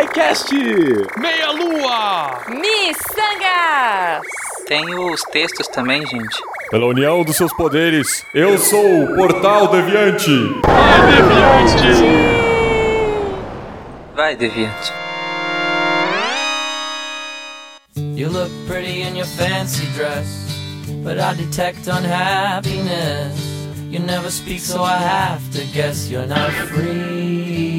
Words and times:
SciCast! 0.00 0.54
Meia 1.18 1.50
Lua! 1.52 2.40
Miçangas! 2.48 4.26
Tem 4.66 4.94
os 4.94 5.20
textos 5.24 5.68
também, 5.68 6.06
gente. 6.06 6.42
Pela 6.70 6.86
união 6.86 7.22
dos 7.22 7.36
seus 7.36 7.52
poderes, 7.52 8.24
eu 8.34 8.56
sou 8.56 9.04
o 9.04 9.14
Portal 9.14 9.68
Deviante! 9.68 10.30
Vai, 10.64 11.06
Deviante! 11.06 12.08
Vai, 14.16 14.36
Deviante. 14.36 14.92
You 18.16 18.30
look 18.30 18.50
pretty 18.66 19.02
in 19.02 19.16
your 19.16 19.26
fancy 19.26 19.86
dress, 19.94 20.46
but 21.04 21.18
I 21.18 21.34
detect 21.34 21.88
unhappiness. 21.88 23.38
You 23.90 24.00
never 24.00 24.30
speak, 24.30 24.60
so 24.60 24.82
I 24.82 24.96
have 24.96 25.42
to 25.52 25.64
guess 25.74 26.08
you're 26.08 26.26
not 26.26 26.52
free. 26.70 27.69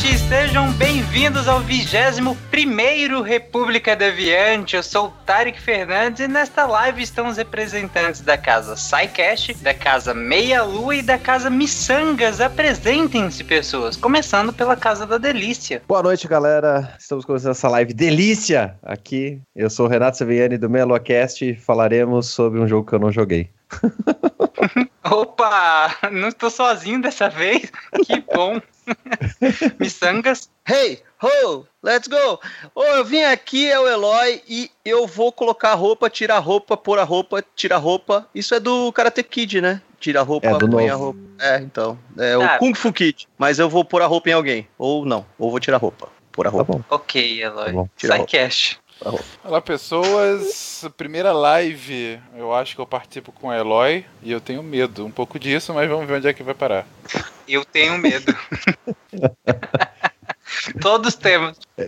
Ouvintes, 0.00 0.20
sejam 0.20 0.72
bem-vindos 0.72 1.46
ao 1.46 1.60
21º 1.62 3.22
República 3.22 3.94
Deviante. 3.94 4.76
Eu 4.76 4.82
sou 4.82 5.08
o 5.08 5.10
Tarek 5.26 5.60
Fernandes 5.60 6.20
e 6.20 6.28
nesta 6.28 6.66
live 6.66 7.02
estão 7.02 7.28
os 7.28 7.36
representantes 7.36 8.22
da 8.22 8.38
casa 8.38 8.76
SciCast, 8.76 9.54
da 9.62 9.74
casa 9.74 10.14
Meia 10.14 10.62
Lua 10.62 10.96
e 10.96 11.02
da 11.02 11.18
casa 11.18 11.50
Missangas. 11.50 12.40
Apresentem-se, 12.40 13.44
pessoas, 13.44 13.96
começando 13.96 14.52
pela 14.52 14.74
Casa 14.74 15.06
da 15.06 15.18
Delícia. 15.18 15.82
Boa 15.86 16.02
noite, 16.02 16.26
galera. 16.26 16.94
Estamos 16.98 17.24
começando 17.24 17.52
essa 17.52 17.68
live 17.68 17.92
delícia 17.92 18.76
aqui. 18.82 19.40
Eu 19.54 19.68
sou 19.68 19.86
o 19.86 19.88
Renato 19.88 20.16
Seviani 20.16 20.56
do 20.56 20.70
Meia 20.70 20.86
Lua 20.86 21.00
Cast 21.00 21.44
e 21.44 21.54
falaremos 21.54 22.28
sobre 22.28 22.58
um 22.58 22.66
jogo 22.66 22.88
que 22.88 22.94
eu 22.94 23.00
não 23.00 23.12
joguei. 23.12 23.50
Opa, 25.04 25.96
não 26.10 26.28
estou 26.28 26.50
sozinho 26.50 27.00
dessa 27.00 27.28
vez. 27.28 27.70
Que 28.04 28.20
bom. 28.34 28.60
Missangas. 29.78 30.50
Hey, 30.68 31.02
ho, 31.22 31.64
let's 31.82 32.06
go! 32.08 32.38
Oh, 32.74 32.82
eu 32.82 33.04
vim 33.04 33.22
aqui, 33.22 33.68
é 33.70 33.78
o 33.78 33.88
Eloy, 33.88 34.42
e 34.48 34.70
eu 34.84 35.06
vou 35.06 35.32
colocar 35.32 35.70
a 35.72 35.74
roupa, 35.74 36.08
tirar 36.10 36.36
a 36.36 36.40
roupa, 36.40 36.76
pôr 36.76 36.98
a 36.98 37.04
roupa, 37.04 37.44
tirar 37.56 37.76
a 37.76 37.78
roupa. 37.78 38.26
Isso 38.34 38.54
é 38.54 38.60
do 38.60 38.92
Karate 38.92 39.22
Kid, 39.22 39.60
né? 39.60 39.80
Tira 39.98 40.20
a 40.20 40.22
roupa, 40.22 40.46
É, 40.48 40.58
do 40.58 40.68
põe 40.68 40.88
a 40.88 40.94
roupa. 40.94 41.18
É, 41.40 41.58
então. 41.58 41.98
É 42.16 42.36
o 42.36 42.42
Ah. 42.42 42.58
Kung 42.58 42.74
Fu 42.74 42.92
Kid. 42.92 43.28
Mas 43.38 43.58
eu 43.58 43.68
vou 43.68 43.84
pôr 43.84 44.00
a 44.02 44.06
roupa 44.06 44.30
em 44.30 44.32
alguém. 44.32 44.66
Ou 44.78 45.04
não. 45.04 45.26
Ou 45.38 45.50
vou 45.50 45.60
tirar 45.60 45.76
a 45.76 45.80
roupa. 45.80 46.08
Pôr 46.32 46.46
a 46.46 46.50
Tá 46.50 46.56
roupa. 46.56 46.72
bom. 46.74 46.80
Ok, 46.88 47.42
Eloy. 47.42 47.66
Tá 47.66 47.72
bom, 47.72 47.88
tira 47.96 48.14
a 48.14 48.16
roupa. 48.18 48.30
SciCast. 48.30 48.80
Olá, 49.44 49.60
pessoas. 49.62 50.84
Primeira 50.96 51.32
live, 51.32 52.20
eu 52.36 52.54
acho 52.54 52.74
que 52.74 52.80
eu 52.80 52.86
participo 52.86 53.32
com 53.32 53.48
o 53.48 53.52
Eloy 53.52 54.04
e 54.22 54.30
eu 54.30 54.40
tenho 54.40 54.62
medo 54.62 55.06
um 55.06 55.10
pouco 55.10 55.38
disso, 55.38 55.72
mas 55.72 55.88
vamos 55.88 56.06
ver 56.06 56.14
onde 56.18 56.28
é 56.28 56.32
que 56.34 56.42
vai 56.42 56.54
parar. 56.54 56.86
Eu 57.48 57.64
tenho 57.64 57.96
medo. 57.98 58.34
Todos 60.80 61.14
temos. 61.14 61.58
É, 61.78 61.86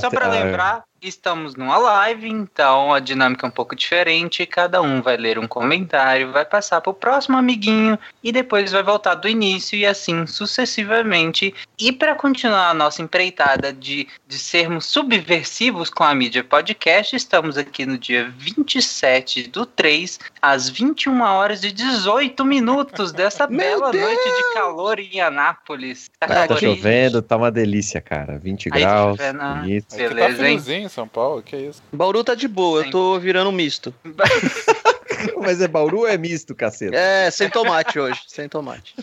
Só 0.00 0.08
até- 0.08 0.16
para 0.16 0.26
a- 0.26 0.30
lembrar, 0.30 0.84
estamos 1.02 1.54
numa 1.54 1.76
live, 1.76 2.28
então 2.28 2.94
a 2.94 3.00
dinâmica 3.00 3.46
é 3.46 3.48
um 3.48 3.52
pouco 3.52 3.74
diferente. 3.74 4.46
Cada 4.46 4.80
um 4.80 5.02
vai 5.02 5.16
ler 5.16 5.38
um 5.38 5.48
comentário, 5.48 6.32
vai 6.32 6.44
passar 6.44 6.80
para 6.80 6.90
o 6.90 6.94
próximo 6.94 7.36
amiguinho 7.36 7.98
e 8.22 8.30
depois 8.30 8.70
vai 8.72 8.82
voltar 8.82 9.14
do 9.14 9.28
início 9.28 9.76
e 9.76 9.84
assim 9.84 10.26
sucessivamente. 10.26 11.54
E 11.78 11.90
para 11.90 12.14
continuar 12.14 12.70
a 12.70 12.74
nossa 12.74 13.02
empreitada 13.02 13.72
de, 13.72 14.06
de 14.28 14.38
sermos 14.38 14.86
subversivos 14.86 15.90
com 15.90 16.04
a 16.04 16.14
mídia 16.14 16.44
podcast, 16.44 17.16
estamos 17.16 17.58
aqui 17.58 17.84
no 17.84 17.98
dia 17.98 18.32
27 18.38 19.48
do 19.48 19.66
3, 19.66 20.20
às 20.40 20.68
21 20.68 21.20
horas 21.20 21.64
e 21.64 21.72
18 21.72 22.44
minutos 22.44 23.12
dessa 23.12 23.46
bela 23.46 23.90
Deus! 23.90 24.04
noite 24.04 24.22
de 24.24 24.54
calor 24.54 24.98
em 25.00 25.20
Anápolis. 25.20 26.10
Tá, 26.18 26.26
Tá 26.26 26.46
calor 26.46 26.58
aí, 26.62 26.76
chovendo, 26.76 27.22
tá 27.22 27.36
uma 27.36 27.50
delícia, 27.50 28.00
cara. 28.00 28.38
20 28.38 28.70
Aí, 28.72 28.80
graus. 28.80 29.18
tá 29.18 29.32
bonito. 29.32 29.94
Aqui 29.94 30.08
tá 30.08 30.14
Beleza, 30.14 30.48
hein? 30.74 30.88
São 30.92 31.08
Paulo, 31.08 31.42
que 31.42 31.56
isso? 31.56 31.82
Bauru 31.92 32.22
tá 32.22 32.34
de 32.34 32.46
boa, 32.46 32.84
eu 32.84 32.90
tô 32.90 33.18
virando 33.18 33.48
um 33.48 33.52
misto. 33.52 33.94
Mas 35.40 35.60
é 35.60 35.68
Bauru 35.68 36.00
ou 36.00 36.08
é 36.08 36.18
misto, 36.18 36.54
caceta? 36.54 36.96
É, 36.96 37.30
sem 37.30 37.48
tomate 37.48 37.98
hoje, 37.98 38.20
sem 38.26 38.48
tomate. 38.48 38.94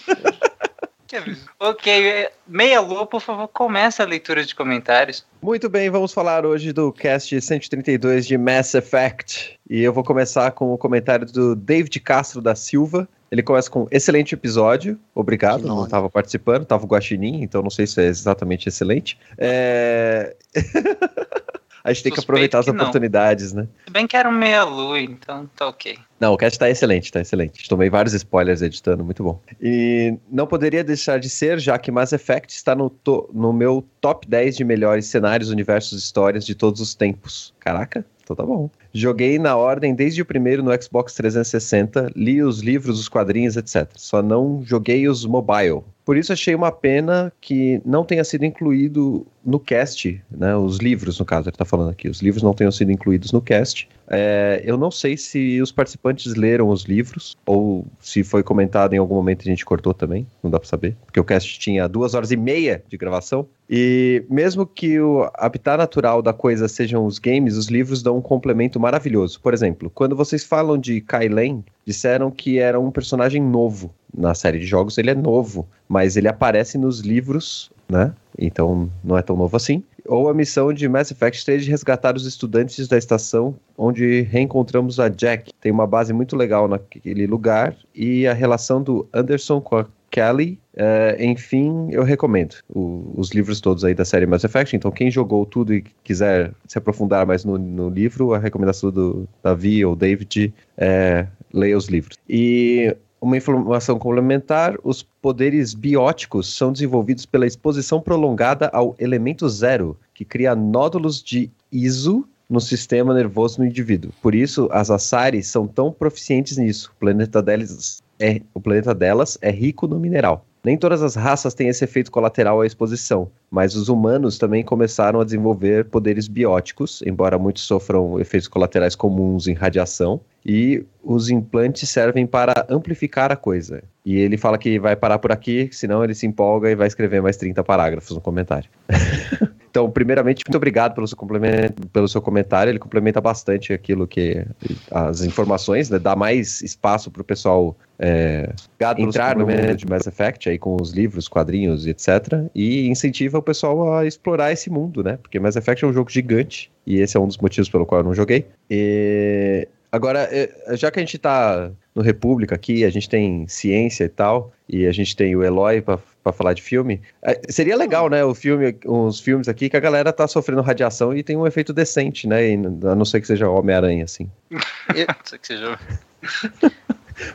Ok, 1.59 2.29
meia 2.47 2.79
lua, 2.79 3.07
por 3.07 3.19
favor, 3.19 3.47
começa 3.47 4.03
a 4.03 4.05
leitura 4.05 4.45
de 4.45 4.53
comentários. 4.53 5.25
Muito 5.41 5.67
bem, 5.67 5.89
vamos 5.89 6.13
falar 6.13 6.45
hoje 6.45 6.71
do 6.71 6.93
cast 6.93 7.41
132 7.41 8.27
de 8.27 8.37
Mass 8.37 8.75
Effect. 8.75 9.59
E 9.67 9.81
eu 9.81 9.91
vou 9.91 10.03
começar 10.03 10.51
com 10.51 10.71
o 10.71 10.77
comentário 10.77 11.25
do 11.25 11.55
David 11.55 11.99
Castro 12.01 12.41
da 12.41 12.53
Silva. 12.53 13.09
Ele 13.31 13.41
começa 13.41 13.69
com 13.69 13.87
excelente 13.89 14.33
episódio, 14.33 14.99
obrigado, 15.13 15.63
não 15.63 15.83
estava 15.83 16.09
participando, 16.09 16.63
estava 16.63 16.83
o 16.83 16.87
Guaxinim, 16.87 17.41
então 17.41 17.61
não 17.61 17.69
sei 17.69 17.87
se 17.87 18.01
é 18.01 18.05
exatamente 18.05 18.69
excelente. 18.69 19.19
É... 19.37 20.35
A 21.89 21.93
gente 21.93 22.03
tem 22.03 22.11
que 22.13 22.19
aproveitar 22.19 22.59
as 22.59 22.65
que 22.65 22.71
oportunidades, 22.71 23.51
né? 23.53 23.67
Se 23.85 23.91
bem 23.91 24.05
que 24.05 24.15
era 24.15 24.29
um 24.29 24.31
meia 24.31 24.63
lua, 24.63 24.99
então 24.99 25.49
tá 25.55 25.67
ok. 25.67 25.97
Não, 26.19 26.33
o 26.33 26.37
cast 26.37 26.59
tá 26.59 26.69
excelente, 26.69 27.11
tá 27.11 27.19
excelente. 27.21 27.67
Tomei 27.67 27.89
vários 27.89 28.13
spoilers 28.13 28.61
editando, 28.61 29.03
muito 29.03 29.23
bom. 29.23 29.41
E 29.59 30.15
não 30.29 30.45
poderia 30.45 30.83
deixar 30.83 31.19
de 31.19 31.29
ser, 31.29 31.59
já 31.59 31.79
que 31.79 31.91
Mass 31.91 32.13
Effect 32.13 32.53
está 32.53 32.75
no, 32.75 32.89
to- 32.89 33.29
no 33.33 33.51
meu 33.51 33.83
top 33.99 34.27
10 34.27 34.55
de 34.57 34.63
melhores 34.63 35.07
cenários, 35.07 35.49
universos 35.49 35.93
e 35.99 36.03
histórias 36.03 36.45
de 36.45 36.53
todos 36.53 36.79
os 36.81 36.93
tempos. 36.93 37.53
Caraca, 37.59 38.05
então 38.23 38.35
tá 38.35 38.43
bom. 38.43 38.69
Joguei 38.93 39.37
na 39.37 39.55
ordem 39.55 39.93
desde 39.93 40.21
o 40.21 40.25
primeiro 40.25 40.63
no 40.63 40.71
Xbox 40.81 41.13
360, 41.13 42.11
li 42.15 42.41
os 42.41 42.61
livros, 42.61 42.99
os 42.99 43.07
quadrinhos, 43.07 43.55
etc. 43.55 43.87
Só 43.95 44.21
não 44.21 44.63
joguei 44.63 45.07
os 45.07 45.25
mobile. 45.25 45.83
Por 46.09 46.17
isso 46.17 46.33
achei 46.33 46.55
uma 46.55 46.71
pena 46.71 47.31
que 47.39 47.79
não 47.85 48.03
tenha 48.03 48.23
sido 48.23 48.43
incluído 48.43 49.27
no 49.45 49.59
cast, 49.59 50.19
né? 50.31 50.55
Os 50.55 50.77
livros, 50.77 51.19
no 51.19 51.25
caso, 51.25 51.49
ele 51.49 51.55
tá 51.55 51.65
falando 51.65 51.91
aqui. 51.91 52.09
Os 52.09 52.19
livros 52.19 52.41
não 52.41 52.51
tenham 52.51 52.71
sido 52.71 52.91
incluídos 52.91 53.31
no 53.31 53.39
cast. 53.39 53.87
É, 54.07 54.59
eu 54.65 54.75
não 54.75 54.89
sei 54.89 55.15
se 55.15 55.61
os 55.61 55.71
participantes 55.71 56.33
leram 56.33 56.69
os 56.69 56.83
livros 56.83 57.37
ou 57.45 57.85
se 57.99 58.23
foi 58.23 58.41
comentado 58.41 58.93
em 58.93 58.97
algum 58.97 59.13
momento 59.13 59.45
e 59.45 59.49
a 59.49 59.51
gente 59.51 59.63
cortou 59.63 59.93
também, 59.93 60.25
não 60.41 60.49
dá 60.49 60.59
pra 60.59 60.67
saber, 60.67 60.95
porque 61.05 61.19
o 61.19 61.23
cast 61.23 61.59
tinha 61.59 61.87
duas 61.87 62.15
horas 62.15 62.31
e 62.31 62.37
meia 62.37 62.83
de 62.89 62.97
gravação. 62.97 63.47
E 63.69 64.25
mesmo 64.27 64.65
que 64.65 64.99
o 64.99 65.29
habitat 65.35 65.77
natural 65.77 66.23
da 66.23 66.33
coisa 66.33 66.67
sejam 66.67 67.05
os 67.05 67.19
games, 67.19 67.55
os 67.55 67.67
livros 67.67 68.01
dão 68.01 68.17
um 68.17 68.21
complemento 68.21 68.78
maravilhoso. 68.79 69.39
Por 69.41 69.53
exemplo, 69.53 69.89
quando 69.89 70.15
vocês 70.15 70.43
falam 70.43 70.77
de 70.77 71.01
Kylen, 71.01 71.63
disseram 71.85 72.31
que 72.31 72.57
era 72.57 72.79
um 72.79 72.91
personagem 72.91 73.41
novo 73.41 73.93
na 74.15 74.33
série 74.33 74.59
de 74.59 74.65
jogos, 74.65 74.97
ele 74.97 75.11
é 75.11 75.15
novo, 75.15 75.67
mas 75.87 76.17
ele 76.17 76.27
aparece 76.27 76.77
nos 76.77 77.01
livros, 77.01 77.71
né? 77.87 78.13
Então 78.37 78.89
não 79.03 79.17
é 79.17 79.21
tão 79.21 79.35
novo 79.35 79.55
assim. 79.55 79.83
Ou 80.05 80.29
a 80.29 80.33
missão 80.33 80.73
de 80.73 80.87
Mass 80.87 81.11
Effect 81.11 81.45
3 81.45 81.65
de 81.65 81.69
resgatar 81.69 82.15
os 82.15 82.25
estudantes 82.25 82.87
da 82.87 82.97
estação 82.97 83.55
onde 83.77 84.21
reencontramos 84.21 84.99
a 84.99 85.07
Jack. 85.07 85.51
Tem 85.61 85.71
uma 85.71 85.85
base 85.85 86.13
muito 86.13 86.35
legal 86.35 86.67
naquele 86.67 87.27
lugar 87.27 87.75
e 87.93 88.25
a 88.25 88.33
relação 88.33 88.81
do 88.81 89.07
Anderson 89.13 89.61
com 89.61 89.77
a 89.77 89.85
Kelly. 90.09 90.59
é, 90.75 91.17
enfim, 91.25 91.89
eu 91.91 92.03
recomendo 92.03 92.55
o- 92.73 93.13
os 93.17 93.31
livros 93.31 93.59
todos 93.59 93.83
aí 93.83 93.93
da 93.93 94.05
série 94.05 94.25
Mass 94.25 94.45
Effect. 94.45 94.75
Então, 94.75 94.91
quem 94.91 95.11
jogou 95.11 95.45
tudo 95.45 95.73
e 95.73 95.83
quiser 96.05 96.53
se 96.67 96.77
aprofundar 96.77 97.25
mais 97.25 97.43
no, 97.43 97.57
no 97.57 97.89
livro, 97.89 98.33
a 98.33 98.37
recomendação 98.39 98.89
do 98.91 99.27
Davi 99.43 99.83
ou 99.83 99.93
David 99.95 100.53
é 100.77 101.27
leia 101.53 101.77
os 101.77 101.87
livros. 101.87 102.17
E 102.29 102.95
uma 103.19 103.35
informação 103.35 103.99
complementar: 103.99 104.75
os 104.83 105.03
poderes 105.03 105.73
bióticos 105.73 106.55
são 106.55 106.71
desenvolvidos 106.71 107.25
pela 107.25 107.45
exposição 107.45 107.99
prolongada 107.99 108.69
ao 108.71 108.95
elemento 108.99 109.49
zero, 109.49 109.97
que 110.13 110.23
cria 110.23 110.55
nódulos 110.55 111.21
de 111.21 111.51
ISO 111.71 112.25
no 112.49 112.59
sistema 112.61 113.13
nervoso 113.13 113.59
no 113.59 113.65
indivíduo. 113.67 114.11
Por 114.21 114.33
isso, 114.33 114.69
as 114.71 114.89
Asari 114.89 115.43
são 115.43 115.67
tão 115.67 115.91
proficientes 115.91 116.57
nisso. 116.57 116.91
O 116.95 116.99
planeta 116.99 117.41
delas 117.43 118.01
é, 118.19 118.41
o 118.53 118.59
planeta 118.59 118.93
delas 118.93 119.37
é 119.41 119.49
rico 119.49 119.87
no 119.87 119.99
mineral. 119.99 120.45
Nem 120.63 120.77
todas 120.77 121.01
as 121.01 121.15
raças 121.15 121.53
têm 121.53 121.69
esse 121.69 121.85
efeito 121.85 122.11
colateral 122.11 122.59
à 122.59 122.65
exposição, 122.65 123.31
mas 123.49 123.75
os 123.75 123.87
humanos 123.87 124.37
também 124.37 124.61
começaram 124.61 125.21
a 125.21 125.23
desenvolver 125.23 125.85
poderes 125.85 126.27
bióticos, 126.27 127.01
embora 127.05 127.39
muitos 127.39 127.63
sofram 127.63 128.19
efeitos 128.19 128.49
colaterais 128.49 128.93
comuns 128.93 129.47
em 129.47 129.53
radiação, 129.53 130.19
e 130.45 130.83
os 131.01 131.29
implantes 131.29 131.89
servem 131.89 132.27
para 132.27 132.65
amplificar 132.69 133.31
a 133.31 133.37
coisa. 133.37 133.81
E 134.05 134.17
ele 134.17 134.37
fala 134.37 134.57
que 134.57 134.77
vai 134.79 134.97
parar 134.97 135.19
por 135.19 135.31
aqui, 135.31 135.69
senão 135.71 136.03
ele 136.03 136.13
se 136.13 136.27
empolga 136.27 136.69
e 136.69 136.75
vai 136.75 136.87
escrever 136.87 137.21
mais 137.21 137.37
30 137.37 137.63
parágrafos 137.63 138.13
no 138.13 138.21
comentário. 138.21 138.69
Então, 139.69 139.89
primeiramente, 139.89 140.43
muito 140.47 140.55
obrigado 140.55 140.95
pelo 140.95 141.07
seu, 141.07 141.17
complemento, 141.17 141.87
pelo 141.89 142.07
seu 142.07 142.21
comentário. 142.21 142.71
Ele 142.71 142.79
complementa 142.79 143.21
bastante 143.21 143.71
aquilo 143.71 144.07
que 144.07 144.45
as 144.91 145.21
informações, 145.21 145.89
né? 145.89 145.99
Dá 145.99 146.15
mais 146.15 146.61
espaço 146.61 147.11
para 147.11 147.21
o 147.21 147.25
pessoal 147.25 147.77
é, 147.99 148.51
entrar 148.97 149.35
no 149.35 149.45
mundo 149.45 149.75
de 149.75 149.85
Mass 149.85 150.07
Effect 150.07 150.49
aí 150.49 150.57
com 150.57 150.77
os 150.81 150.91
livros, 150.91 151.27
quadrinhos 151.27 151.85
e 151.85 151.91
etc. 151.91 152.45
E 152.55 152.87
incentiva 152.87 153.37
o 153.37 153.41
pessoal 153.41 153.93
a 153.93 154.05
explorar 154.05 154.51
esse 154.51 154.69
mundo, 154.69 155.03
né? 155.03 155.17
Porque 155.21 155.39
Mass 155.39 155.55
Effect 155.55 155.85
é 155.85 155.87
um 155.87 155.93
jogo 155.93 156.09
gigante 156.09 156.71
e 156.85 156.99
esse 156.99 157.15
é 157.15 157.19
um 157.19 157.27
dos 157.27 157.37
motivos 157.37 157.69
pelo 157.69 157.85
qual 157.85 158.01
eu 158.01 158.05
não 158.05 158.13
joguei. 158.13 158.47
E 158.69 159.67
Agora, 159.91 160.29
é, 160.31 160.77
já 160.77 160.91
que 160.91 160.99
a 160.99 161.01
gente 161.01 161.15
está 161.15 161.71
no 161.95 162.03
República 162.03 162.53
aqui, 162.53 162.85
a 162.85 162.89
gente 162.91 163.09
tem 163.09 163.47
ciência 163.47 164.03
e 164.03 164.09
tal, 164.09 164.51
e 164.67 164.85
a 164.85 164.91
gente 164.91 165.15
tem 165.15 165.35
o 165.35 165.43
Eloy 165.43 165.81
para 165.81 165.97
falar 166.33 166.53
de 166.53 166.61
filme, 166.61 167.01
é, 167.21 167.39
seria 167.49 167.75
legal, 167.75 168.09
né, 168.09 168.23
o 168.23 168.35
filme, 168.35 168.77
uns 168.85 169.19
filmes 169.19 169.47
aqui 169.47 169.69
que 169.69 169.77
a 169.77 169.79
galera 169.79 170.13
tá 170.13 170.27
sofrendo 170.27 170.61
radiação 170.61 171.15
e 171.15 171.23
tem 171.23 171.35
um 171.35 171.47
efeito 171.47 171.73
decente, 171.73 172.27
né, 172.27 172.53
a 172.89 172.95
não 172.95 173.05
ser 173.05 173.21
que 173.21 173.27
seja 173.27 173.49
Homem-Aranha, 173.49 174.03
assim. 174.03 174.29
não 174.49 175.25
ser 175.25 175.39
que 175.39 175.47
seja... 175.47 175.79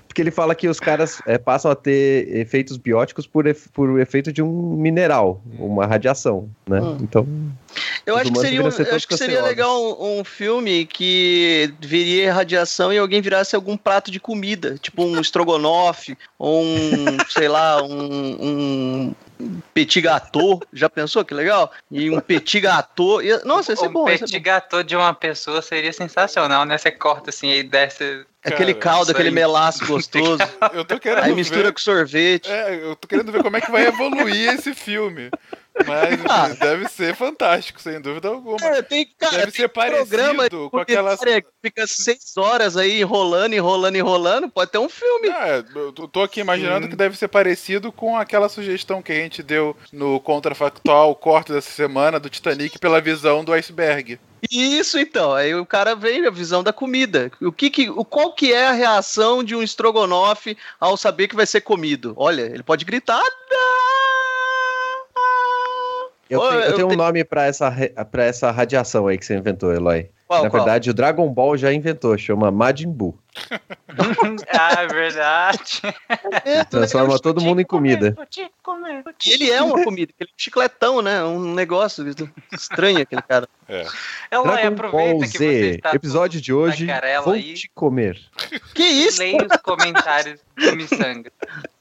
Porque 0.06 0.22
ele 0.22 0.30
fala 0.30 0.54
que 0.54 0.68
os 0.68 0.80
caras 0.80 1.20
é, 1.26 1.38
passam 1.38 1.70
a 1.70 1.74
ter 1.74 2.28
efeitos 2.36 2.76
bióticos 2.76 3.26
por, 3.26 3.44
por 3.72 4.00
efeito 4.00 4.32
de 4.32 4.42
um 4.42 4.76
mineral, 4.76 5.42
uma 5.58 5.86
radiação, 5.86 6.48
né? 6.66 6.80
Hum. 6.80 6.98
Então. 7.00 7.26
Eu 8.06 8.16
acho 8.16 8.32
que 8.32 8.38
seria, 8.38 8.62
um, 8.62 8.66
acho 8.66 9.08
que 9.08 9.16
seria 9.16 9.42
legal 9.42 10.00
um, 10.00 10.20
um, 10.20 10.24
filme 10.24 10.84
que 10.86 11.72
viria 11.80 12.32
radiação 12.32 12.92
e 12.92 12.98
alguém 12.98 13.20
virasse 13.20 13.56
algum 13.56 13.76
prato 13.76 14.10
de 14.10 14.20
comida, 14.20 14.76
tipo 14.78 15.02
um 15.02 15.20
estrogonofe, 15.20 16.16
ou 16.38 16.62
um, 16.62 17.18
sei 17.28 17.48
lá, 17.48 17.82
um, 17.82 19.14
um 19.40 19.60
petit 19.72 20.00
gâteau, 20.00 20.62
já 20.72 20.88
pensou 20.88 21.24
que 21.24 21.34
legal? 21.34 21.70
E 21.90 22.10
um 22.10 22.20
petit 22.20 22.60
gâteau, 22.60 23.20
nossa, 23.44 23.72
isso 23.72 23.84
é 23.84 23.88
bom. 23.88 24.02
Um 24.02 24.06
petit 24.06 24.38
gâteau 24.38 24.82
de 24.82 24.94
uma 24.94 25.14
pessoa 25.14 25.60
seria 25.62 25.92
sensacional, 25.92 26.64
né? 26.64 26.78
Você 26.78 26.90
corta 26.90 27.30
assim 27.30 27.50
e 27.50 27.62
desce 27.62 28.24
aquele 28.44 28.74
caldo, 28.74 29.10
aquele 29.10 29.30
melaço 29.30 29.86
gostoso. 29.86 30.38
Eu 30.72 30.84
tô 30.84 30.98
querendo 30.98 31.24
aí 31.24 31.34
mistura 31.34 31.64
ver... 31.64 31.72
com 31.72 31.80
sorvete. 31.80 32.50
É, 32.50 32.74
eu 32.74 32.96
tô 32.96 33.08
querendo 33.08 33.32
ver 33.32 33.42
como 33.42 33.56
é 33.56 33.60
que 33.60 33.70
vai 33.70 33.86
evoluir 33.86 34.52
esse 34.54 34.74
filme. 34.74 35.30
Mas 35.86 36.20
ah. 36.28 36.48
deve 36.48 36.88
ser 36.88 37.16
fantástico, 37.16 37.80
sem 37.80 38.00
dúvida 38.00 38.28
alguma. 38.28 38.56
É, 38.62 38.80
tem, 38.80 39.06
cara, 39.18 39.38
deve 39.38 39.52
tem 39.52 39.62
ser 39.62 39.68
parecido 39.68 40.06
programa 40.06 40.50
com 40.70 40.78
aquelas. 40.78 41.20
Fica 41.60 41.86
seis 41.86 42.36
horas 42.36 42.76
aí 42.76 43.00
enrolando, 43.00 43.54
enrolando, 43.54 43.96
enrolando. 43.96 44.48
Pode 44.48 44.70
ter 44.70 44.78
um 44.78 44.88
filme. 44.88 45.28
É, 45.28 45.64
eu 45.74 45.92
tô 45.92 46.22
aqui 46.22 46.40
imaginando 46.40 46.86
hum. 46.86 46.90
que 46.90 46.96
deve 46.96 47.16
ser 47.16 47.28
parecido 47.28 47.90
com 47.90 48.16
aquela 48.16 48.48
sugestão 48.48 49.02
que 49.02 49.12
a 49.12 49.16
gente 49.16 49.42
deu 49.42 49.76
no 49.92 50.20
Contrafactual, 50.20 51.14
corte 51.16 51.52
dessa 51.52 51.70
semana, 51.70 52.20
do 52.20 52.30
Titanic 52.30 52.78
pela 52.78 53.00
visão 53.00 53.44
do 53.44 53.52
iceberg. 53.52 54.18
Isso 54.50 54.98
então, 54.98 55.32
aí 55.32 55.54
o 55.54 55.64
cara 55.64 55.94
vem 55.94 56.26
a 56.26 56.30
visão 56.30 56.62
da 56.62 56.72
comida. 56.72 57.32
O 57.40 57.50
que, 57.50 57.70
que 57.70 57.90
o 57.90 58.04
qual 58.04 58.32
que 58.32 58.52
é 58.52 58.66
a 58.66 58.72
reação 58.72 59.42
de 59.42 59.54
um 59.54 59.62
estrogonofe 59.62 60.56
ao 60.78 60.96
saber 60.96 61.28
que 61.28 61.36
vai 61.36 61.46
ser 61.46 61.62
comido? 61.62 62.12
Olha, 62.16 62.42
ele 62.42 62.62
pode 62.62 62.84
gritar. 62.84 63.22
Eu, 66.34 66.40
tenho, 66.40 66.60
eu 66.62 66.74
tenho 66.74 66.88
um 66.88 66.96
nome 66.96 67.24
para 67.24 67.46
essa 67.46 67.70
para 68.10 68.24
essa 68.24 68.50
radiação 68.50 69.06
aí 69.06 69.16
que 69.16 69.24
você 69.24 69.36
inventou, 69.36 69.72
Eloy. 69.72 70.10
Qual, 70.34 70.42
Na 70.42 70.48
verdade, 70.48 70.90
o 70.90 70.94
Dragon 70.94 71.28
Ball 71.28 71.56
já 71.56 71.72
inventou, 71.72 72.16
chama 72.18 72.50
Majin 72.50 72.90
Buu. 72.90 73.16
ah, 74.52 74.82
é 74.82 74.86
verdade. 74.86 75.82
Transforma 76.70 77.18
todo 77.18 77.40
mundo 77.40 77.60
em 77.60 77.64
comida. 77.64 78.16
E 79.24 79.30
ele 79.30 79.50
é 79.50 79.62
uma 79.62 79.82
comida, 79.82 80.12
aquele 80.14 80.30
chicletão, 80.36 81.02
né? 81.02 81.22
Um 81.24 81.54
negócio 81.54 82.04
estranho 82.52 83.00
aquele 83.00 83.22
cara. 83.22 83.48
É. 83.68 83.86
Ela 84.30 84.70
Dragon 84.70 84.90
Ball 84.90 85.26
Z, 85.26 85.80
episódio 85.92 86.40
de 86.40 86.52
hoje, 86.52 86.86
vou 87.24 87.34
aí. 87.34 87.54
te 87.54 87.70
comer. 87.74 88.20
Que 88.74 88.82
isso? 88.82 89.20
Leia 89.20 89.46
os 89.50 89.56
comentários 89.62 90.40
do 90.56 90.76
Missanga. 90.76 91.32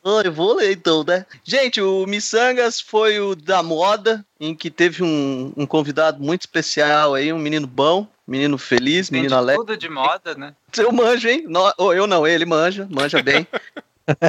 Oh, 0.03 0.21
eu 0.21 0.33
vou 0.33 0.55
ler 0.55 0.73
então, 0.73 1.03
né? 1.03 1.25
Gente, 1.43 1.81
o 1.81 2.05
Missangas 2.05 2.81
foi 2.81 3.19
o 3.19 3.35
da 3.35 3.63
moda, 3.63 4.25
em 4.39 4.53
que 4.53 4.69
teve 4.69 5.01
um, 5.03 5.53
um 5.55 5.65
convidado 5.65 6.21
muito 6.21 6.41
especial 6.41 7.13
aí, 7.13 7.31
um 7.31 7.39
menino 7.39 7.65
bom, 7.65 8.07
menino 8.27 8.57
feliz, 8.57 9.09
Tem 9.09 9.21
menino 9.21 9.35
alegre. 9.35 9.59
tudo 9.65 9.77
de 9.77 9.89
moda, 9.89 10.35
né? 10.35 10.55
Eu 10.77 10.91
manjo, 10.91 11.27
hein? 11.27 11.45
No, 11.47 11.73
eu 11.93 12.07
não, 12.07 12.25
ele 12.25 12.45
manja, 12.45 12.87
manja 12.89 13.21
bem. 13.21 13.47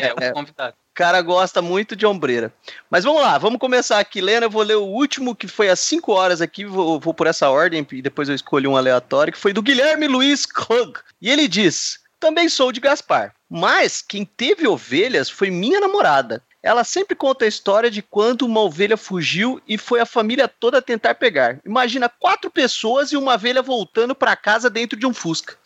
é, 0.00 0.26
é, 0.26 0.30
o 0.30 0.34
convidado. 0.34 0.74
O 0.92 0.94
cara 0.94 1.22
gosta 1.22 1.62
muito 1.62 1.96
de 1.96 2.04
ombreira. 2.04 2.52
Mas 2.90 3.04
vamos 3.04 3.22
lá, 3.22 3.38
vamos 3.38 3.58
começar 3.58 3.98
aqui 3.98 4.20
lendo. 4.20 4.44
Eu 4.44 4.50
vou 4.50 4.62
ler 4.62 4.76
o 4.76 4.84
último, 4.84 5.34
que 5.34 5.48
foi 5.48 5.70
às 5.70 5.80
5 5.80 6.12
horas 6.12 6.40
aqui, 6.40 6.64
vou, 6.64 7.00
vou 7.00 7.14
por 7.14 7.26
essa 7.26 7.48
ordem, 7.48 7.86
e 7.92 8.02
depois 8.02 8.28
eu 8.28 8.34
escolho 8.34 8.70
um 8.70 8.76
aleatório, 8.76 9.32
que 9.32 9.38
foi 9.38 9.52
do 9.52 9.62
Guilherme 9.62 10.06
Luiz 10.06 10.44
Klug. 10.44 11.00
E 11.20 11.30
ele 11.30 11.48
diz: 11.48 11.98
Também 12.20 12.48
sou 12.48 12.70
de 12.70 12.80
Gaspar, 12.80 13.34
mas 13.48 14.02
quem 14.02 14.24
teve 14.24 14.68
ovelhas 14.68 15.30
foi 15.30 15.50
minha 15.50 15.80
namorada. 15.80 16.42
Ela 16.62 16.84
sempre 16.84 17.16
conta 17.16 17.44
a 17.44 17.48
história 17.48 17.90
de 17.90 18.00
quando 18.00 18.42
uma 18.42 18.60
ovelha 18.60 18.96
fugiu 18.96 19.60
e 19.66 19.76
foi 19.76 20.00
a 20.00 20.06
família 20.06 20.46
toda 20.46 20.80
tentar 20.80 21.16
pegar. 21.16 21.58
Imagina 21.66 22.08
quatro 22.08 22.50
pessoas 22.50 23.10
e 23.10 23.16
uma 23.16 23.34
ovelha 23.34 23.60
voltando 23.60 24.14
para 24.14 24.36
casa 24.36 24.70
dentro 24.70 24.98
de 24.98 25.04
um 25.04 25.12
Fusca. 25.12 25.56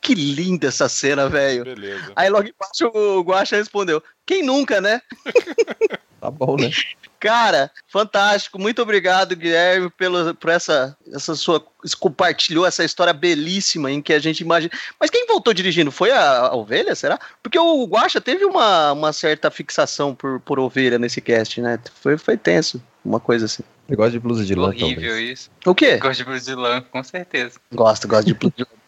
Que 0.00 0.14
linda 0.14 0.68
essa 0.68 0.88
cena, 0.88 1.28
velho. 1.28 1.64
Beleza. 1.64 2.12
Aí 2.14 2.30
logo 2.30 2.48
embaixo 2.48 2.86
o 2.94 3.22
Guaxa 3.22 3.56
respondeu: 3.56 4.02
Quem 4.24 4.42
nunca, 4.42 4.80
né? 4.80 5.02
tá 6.20 6.30
bom, 6.30 6.56
né? 6.56 6.70
Cara, 7.18 7.70
fantástico. 7.88 8.58
Muito 8.58 8.82
obrigado, 8.82 9.34
Guilherme, 9.34 9.90
pelo, 9.90 10.34
por 10.34 10.50
essa, 10.50 10.96
essa 11.12 11.34
sua. 11.34 11.64
compartilhou 11.98 12.66
essa 12.66 12.84
história 12.84 13.12
belíssima 13.12 13.90
em 13.90 14.02
que 14.02 14.12
a 14.12 14.18
gente 14.18 14.40
imagina. 14.40 14.72
Mas 15.00 15.10
quem 15.10 15.26
voltou 15.26 15.54
dirigindo? 15.54 15.90
Foi 15.90 16.10
a, 16.10 16.48
a 16.48 16.54
ovelha, 16.54 16.94
será? 16.94 17.18
Porque 17.42 17.58
o 17.58 17.84
Guacha 17.86 18.20
teve 18.20 18.44
uma, 18.44 18.92
uma 18.92 19.12
certa 19.12 19.50
fixação 19.50 20.14
por, 20.14 20.40
por 20.40 20.58
ovelha 20.58 20.98
nesse 20.98 21.20
cast, 21.20 21.60
né? 21.60 21.78
Foi, 22.00 22.18
foi 22.18 22.36
tenso, 22.36 22.82
uma 23.04 23.20
coisa 23.20 23.46
assim. 23.46 23.62
Eu 23.88 23.96
gosto 23.96 24.12
de 24.12 24.18
blusa 24.18 24.44
de 24.44 24.54
lã. 24.54 24.68
Horrível 24.68 25.10
talvez. 25.10 25.30
isso. 25.30 25.50
O 25.64 25.74
quê? 25.74 25.96
Gosto 25.98 26.18
de 26.18 26.24
blusa 26.24 26.44
de 26.44 26.54
lã, 26.54 26.80
com 26.82 27.04
certeza. 27.04 27.60
Gosto, 27.72 28.08
gosto 28.08 28.26
de 28.26 28.34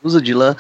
blusa 0.03 0.21
de 0.21 0.35
lã. 0.35 0.57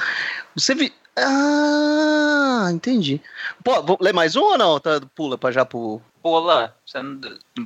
Você 0.54 0.74
viu. 0.74 0.90
Ah, 1.16 2.68
entendi. 2.72 3.20
Pô, 3.64 3.82
vou 3.82 3.98
ler 4.00 4.14
mais 4.14 4.36
um 4.36 4.42
ou 4.42 4.58
não? 4.58 4.78
Tá, 4.78 5.00
pula 5.14 5.36
pra 5.36 5.50
já 5.50 5.64
pro. 5.64 6.00
Pula. 6.28 6.76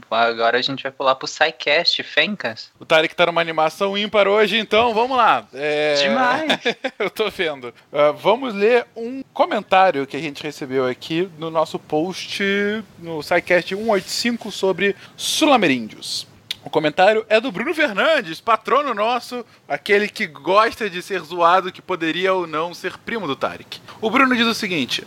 Agora 0.09 0.56
a 0.56 0.62
gente 0.62 0.85
vai 0.85 0.93
pular 0.93 1.17
pro 1.17 1.26
SciCast, 1.26 2.00
Fencas. 2.05 2.70
O 2.79 2.85
Tarek 2.85 3.12
tá 3.12 3.26
numa 3.26 3.41
animação 3.41 3.99
ímpar 3.99 4.29
hoje, 4.29 4.56
então 4.56 4.94
vamos 4.94 5.17
lá. 5.17 5.44
É... 5.53 5.94
Demais! 5.97 6.61
Eu 6.97 7.11
tô 7.11 7.29
vendo. 7.29 7.75
Uh, 7.93 8.12
vamos 8.17 8.55
ler 8.55 8.87
um 8.97 9.25
comentário 9.35 10.06
que 10.06 10.17
a 10.17 10.20
gente 10.20 10.44
recebeu 10.44 10.87
aqui 10.87 11.29
no 11.38 11.50
nosso 11.50 11.76
post 11.76 12.44
no 13.00 13.20
SciCast 13.20 13.75
185 13.75 14.53
sobre 14.53 14.94
Sulameríndios. 15.17 16.29
O 16.65 16.70
comentário 16.70 17.26
é 17.29 17.41
do 17.41 17.50
Bruno 17.50 17.75
Fernandes, 17.75 18.41
patrono 18.41 18.94
nosso, 18.94 19.44
aquele 19.67 20.06
que 20.06 20.29
gosta 20.29 20.88
de 20.88 21.03
ser 21.03 21.20
zoado, 21.23 21.72
que 21.72 21.82
poderia 21.82 22.32
ou 22.32 22.46
não 22.46 22.72
ser 22.72 22.96
primo 22.98 23.27
do 23.27 23.34
Tarek. 23.34 23.81
O 24.01 24.08
Bruno 24.08 24.37
diz 24.37 24.46
o 24.46 24.55
seguinte: 24.55 25.05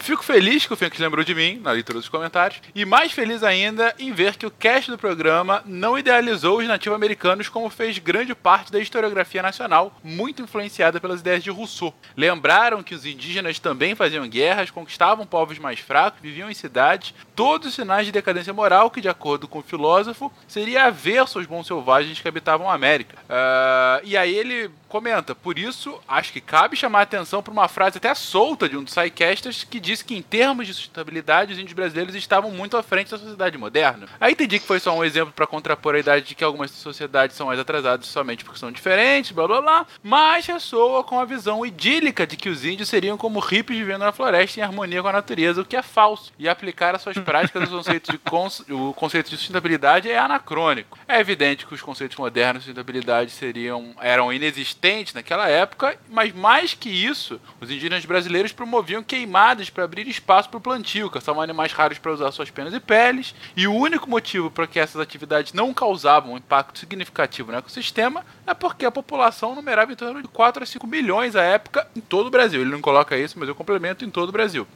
Fico 0.00 0.24
feliz 0.24 0.66
que 0.66 0.72
o 0.72 0.76
Fênix 0.76 0.98
lembrou 0.98 1.24
de 1.24 1.34
mim 1.34 1.60
na 1.62 1.72
leitura 1.72 1.98
dos 1.98 2.08
comentários 2.08 2.60
e 2.74 2.84
mais 2.84 3.12
feliz 3.12 3.42
ainda 3.42 3.94
em 3.98 4.12
ver 4.12 4.36
que 4.36 4.46
o 4.46 4.50
cast 4.50 4.90
do 4.90 4.98
programa 4.98 5.62
não 5.66 5.98
idealizou 5.98 6.58
os 6.58 6.66
nativo-americanos 6.66 7.48
como 7.48 7.68
fez 7.68 7.98
grande 7.98 8.34
parte 8.34 8.72
da 8.72 8.80
historiografia 8.80 9.42
nacional, 9.42 9.98
muito 10.02 10.42
influenciada 10.42 11.00
pelas 11.00 11.20
ideias 11.20 11.42
de 11.42 11.50
Rousseau. 11.50 11.92
Lembraram 12.16 12.82
que 12.82 12.94
os 12.94 13.04
indígenas 13.04 13.58
também 13.58 13.94
faziam 13.94 14.26
guerras, 14.28 14.70
conquistavam 14.70 15.26
povos 15.26 15.58
mais 15.58 15.80
fracos, 15.80 16.20
viviam 16.20 16.50
em 16.50 16.54
cidades, 16.54 17.14
todos 17.34 17.68
os 17.68 17.74
sinais 17.74 18.06
de 18.06 18.12
decadência 18.12 18.52
moral 18.52 18.90
que, 18.90 19.00
de 19.00 19.08
acordo 19.08 19.46
com 19.46 19.58
o 19.58 19.62
filósofo, 19.62 20.32
seria 20.46 20.84
averso 20.84 21.38
aos 21.38 21.46
bons 21.46 21.66
selvagens 21.66 22.20
que 22.20 22.28
habitavam 22.28 22.70
a 22.70 22.74
América. 22.74 23.16
Uh, 23.24 24.00
e 24.04 24.16
aí 24.16 24.34
ele 24.34 24.70
comenta, 24.88 25.34
por 25.34 25.58
isso 25.58 26.00
acho 26.08 26.32
que 26.32 26.40
cabe 26.40 26.76
chamar 26.76 27.00
a 27.00 27.02
atenção 27.02 27.42
para 27.42 27.52
uma 27.52 27.68
frase 27.68 27.98
até 27.98 28.14
solta 28.14 28.68
de 28.68 28.76
um 28.76 28.82
dos 28.82 28.94
sidecasters 28.94 29.64
que 29.64 29.78
disse 29.78 30.04
que, 30.04 30.16
em 30.16 30.22
termos 30.22 30.66
de 30.66 30.74
sustentabilidade, 30.74 31.52
os 31.52 31.58
índios 31.58 31.74
brasileiros 31.74 32.14
estavam 32.14 32.50
muito 32.50 32.76
à 32.76 32.82
frente 32.82 33.10
da 33.10 33.18
sociedade 33.18 33.58
moderna. 33.58 34.08
Aí 34.18 34.32
entendi 34.32 34.58
que 34.58 34.66
foi 34.66 34.80
só 34.80 34.96
um 34.96 35.04
exemplo 35.04 35.32
para 35.32 35.46
contrapor 35.46 35.94
a 35.94 35.98
idade 35.98 36.26
de 36.26 36.34
que 36.34 36.42
algumas 36.42 36.70
sociedades 36.70 37.36
são 37.36 37.48
mais 37.48 37.60
atrasadas 37.60 38.06
somente 38.06 38.44
porque 38.44 38.58
são 38.58 38.72
diferentes, 38.72 39.32
blá 39.32 39.46
blá 39.46 39.60
blá, 39.60 39.86
mas 40.02 40.46
ressoa 40.46 41.04
com 41.04 41.20
a 41.20 41.24
visão 41.24 41.64
idílica 41.64 42.26
de 42.26 42.36
que 42.36 42.48
os 42.48 42.64
índios 42.64 42.88
seriam 42.88 43.18
como 43.18 43.40
hippies 43.40 43.78
vivendo 43.78 44.00
na 44.00 44.12
floresta 44.12 44.58
em 44.58 44.62
harmonia 44.62 45.02
com 45.02 45.08
a 45.08 45.12
natureza, 45.12 45.60
o 45.60 45.64
que 45.64 45.76
é 45.76 45.82
falso, 45.82 46.32
e 46.38 46.48
aplicar 46.48 46.94
as 46.94 47.02
suas 47.02 47.18
práticas 47.18 47.68
o 47.68 47.76
conceito 47.76 48.12
de, 48.12 48.18
cons 48.18 48.64
o 48.70 48.94
conceito 48.94 49.30
de 49.30 49.36
sustentabilidade 49.36 50.10
é 50.10 50.18
anacrônico. 50.18 50.98
É 51.06 51.20
evidente 51.20 51.66
que 51.66 51.74
os 51.74 51.82
conceitos 51.82 52.16
modernos 52.16 52.62
de 52.62 52.66
sustentabilidade 52.66 53.30
seriam, 53.30 53.94
eram 54.00 54.32
inexistentes 54.32 54.77
existente 54.78 55.14
naquela 55.14 55.48
época, 55.48 55.98
mas 56.08 56.32
mais 56.32 56.74
que 56.74 56.88
isso, 56.88 57.40
os 57.60 57.70
indígenas 57.70 58.04
brasileiros 58.04 58.52
promoviam 58.52 59.02
queimadas 59.02 59.68
para 59.68 59.84
abrir 59.84 60.06
espaço 60.08 60.48
para 60.48 60.58
o 60.58 60.60
plantio, 60.60 61.10
caçavam 61.10 61.42
animais 61.42 61.72
raros 61.72 61.98
para 61.98 62.12
usar 62.12 62.30
suas 62.32 62.50
penas 62.50 62.72
e 62.72 62.80
peles, 62.80 63.34
e 63.56 63.66
o 63.66 63.74
único 63.74 64.08
motivo 64.08 64.50
para 64.50 64.66
que 64.66 64.78
essas 64.78 65.00
atividades 65.00 65.52
não 65.52 65.74
causavam 65.74 66.32
um 66.32 66.36
impacto 66.36 66.78
significativo 66.78 67.50
no 67.50 67.58
ecossistema 67.58 68.24
é 68.46 68.54
porque 68.54 68.86
a 68.86 68.90
população 68.90 69.54
numerava 69.54 69.92
em 69.92 69.96
torno 69.96 70.22
de 70.22 70.28
4 70.28 70.62
a 70.62 70.66
5 70.66 70.86
milhões 70.86 71.36
à 71.36 71.42
época 71.42 71.86
em 71.94 72.00
todo 72.00 72.28
o 72.28 72.30
Brasil. 72.30 72.60
Ele 72.60 72.70
não 72.70 72.80
coloca 72.80 73.16
isso, 73.16 73.38
mas 73.38 73.48
eu 73.48 73.54
complemento 73.54 74.04
em 74.04 74.10
todo 74.10 74.28
o 74.28 74.32
Brasil. 74.32 74.66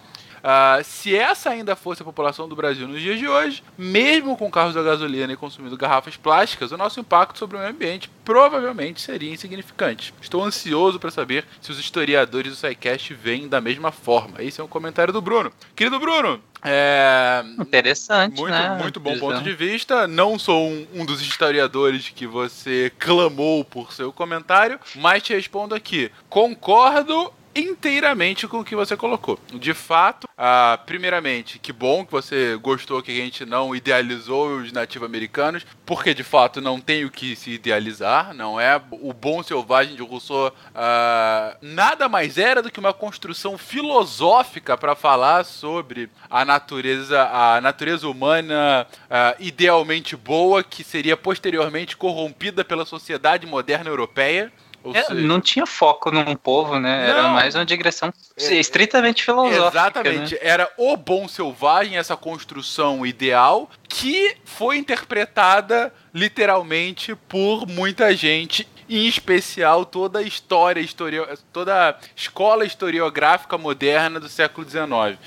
Uh, 0.42 0.82
se 0.82 1.16
essa 1.16 1.50
ainda 1.50 1.76
fosse 1.76 2.02
a 2.02 2.04
população 2.04 2.48
do 2.48 2.56
Brasil 2.56 2.88
nos 2.88 3.00
dias 3.00 3.18
de 3.18 3.28
hoje, 3.28 3.62
mesmo 3.78 4.36
com 4.36 4.50
carros 4.50 4.76
a 4.76 4.82
gasolina 4.82 5.32
e 5.32 5.36
consumindo 5.36 5.76
garrafas 5.76 6.16
plásticas, 6.16 6.72
o 6.72 6.76
nosso 6.76 6.98
impacto 6.98 7.38
sobre 7.38 7.56
o 7.56 7.60
meio 7.60 7.70
ambiente 7.70 8.10
provavelmente 8.24 9.00
seria 9.00 9.32
insignificante. 9.32 10.12
Estou 10.20 10.42
ansioso 10.42 10.98
para 10.98 11.10
saber 11.10 11.44
se 11.60 11.70
os 11.70 11.78
historiadores 11.78 12.52
do 12.52 12.56
SciCast 12.56 13.14
veem 13.14 13.48
da 13.48 13.60
mesma 13.60 13.92
forma. 13.92 14.42
Esse 14.42 14.60
é 14.60 14.64
um 14.64 14.68
comentário 14.68 15.12
do 15.12 15.20
Bruno. 15.20 15.52
Querido 15.76 16.00
Bruno, 16.00 16.42
é... 16.64 17.44
Interessante, 17.58 18.40
muito, 18.40 18.52
né? 18.52 18.78
Muito 18.80 19.00
bom 19.00 19.18
ponto 19.18 19.42
de 19.42 19.52
vista. 19.52 20.06
Não 20.06 20.38
sou 20.38 20.68
um, 20.68 20.86
um, 20.94 21.04
dos 21.04 21.20
historiadores 21.20 22.08
que 22.08 22.26
você 22.26 22.92
clamou 22.98 23.64
por 23.64 23.92
seu 23.92 24.12
comentário, 24.12 24.78
mas 24.96 25.22
te 25.22 25.34
respondo 25.34 25.74
aqui. 25.74 26.10
Concordo 26.28 27.32
inteiramente 27.54 28.48
com 28.48 28.60
o 28.60 28.64
que 28.64 28.74
você 28.74 28.96
colocou. 28.96 29.38
De 29.52 29.74
fato, 29.74 30.28
ah, 30.36 30.78
primeiramente, 30.86 31.58
que 31.58 31.72
bom 31.72 32.04
que 32.04 32.12
você 32.12 32.56
gostou 32.56 33.02
que 33.02 33.10
a 33.10 33.14
gente 33.14 33.44
não 33.44 33.74
idealizou 33.74 34.56
os 34.56 34.72
nativos-americanos, 34.72 35.66
porque 35.84 36.14
de 36.14 36.22
fato 36.22 36.60
não 36.60 36.80
tem 36.80 37.04
o 37.04 37.10
que 37.10 37.36
se 37.36 37.50
idealizar, 37.50 38.34
não 38.34 38.60
é? 38.60 38.80
O 38.90 39.12
bom 39.12 39.42
selvagem 39.42 39.94
de 39.94 40.02
Rousseau 40.02 40.52
ah, 40.74 41.56
nada 41.60 42.08
mais 42.08 42.38
era 42.38 42.62
do 42.62 42.70
que 42.70 42.80
uma 42.80 42.92
construção 42.92 43.58
filosófica 43.58 44.76
para 44.76 44.94
falar 44.94 45.44
sobre 45.44 46.08
a 46.30 46.44
natureza, 46.44 47.22
a 47.30 47.60
natureza 47.60 48.08
humana 48.08 48.86
ah, 49.10 49.34
idealmente 49.38 50.16
boa 50.16 50.62
que 50.62 50.82
seria 50.82 51.16
posteriormente 51.16 51.96
corrompida 51.96 52.64
pela 52.64 52.84
sociedade 52.84 53.46
moderna 53.46 53.90
europeia. 53.90 54.52
É, 54.94 55.02
seja... 55.02 55.20
Não 55.20 55.40
tinha 55.40 55.66
foco 55.66 56.10
num 56.10 56.34
povo, 56.36 56.78
né? 56.78 57.06
Não. 57.06 57.18
Era 57.18 57.28
mais 57.28 57.54
uma 57.54 57.64
digressão 57.64 58.12
é, 58.36 58.54
estritamente 58.54 59.24
filosófica. 59.24 59.68
Exatamente. 59.68 60.34
Né? 60.34 60.40
Era 60.42 60.70
o 60.76 60.96
bom 60.96 61.28
selvagem, 61.28 61.96
essa 61.96 62.16
construção 62.16 63.04
ideal, 63.06 63.70
que 63.88 64.36
foi 64.44 64.76
interpretada 64.76 65.92
literalmente 66.14 67.14
por 67.28 67.66
muita 67.66 68.14
gente 68.14 68.68
em 68.88 69.06
especial 69.06 69.84
toda 69.84 70.18
a 70.18 70.22
história, 70.22 70.80
historio, 70.80 71.26
toda 71.52 71.90
a 71.90 71.94
escola 72.14 72.64
historiográfica 72.64 73.56
moderna 73.58 74.20
do 74.20 74.28
século 74.28 74.68
XIX. 74.68 75.18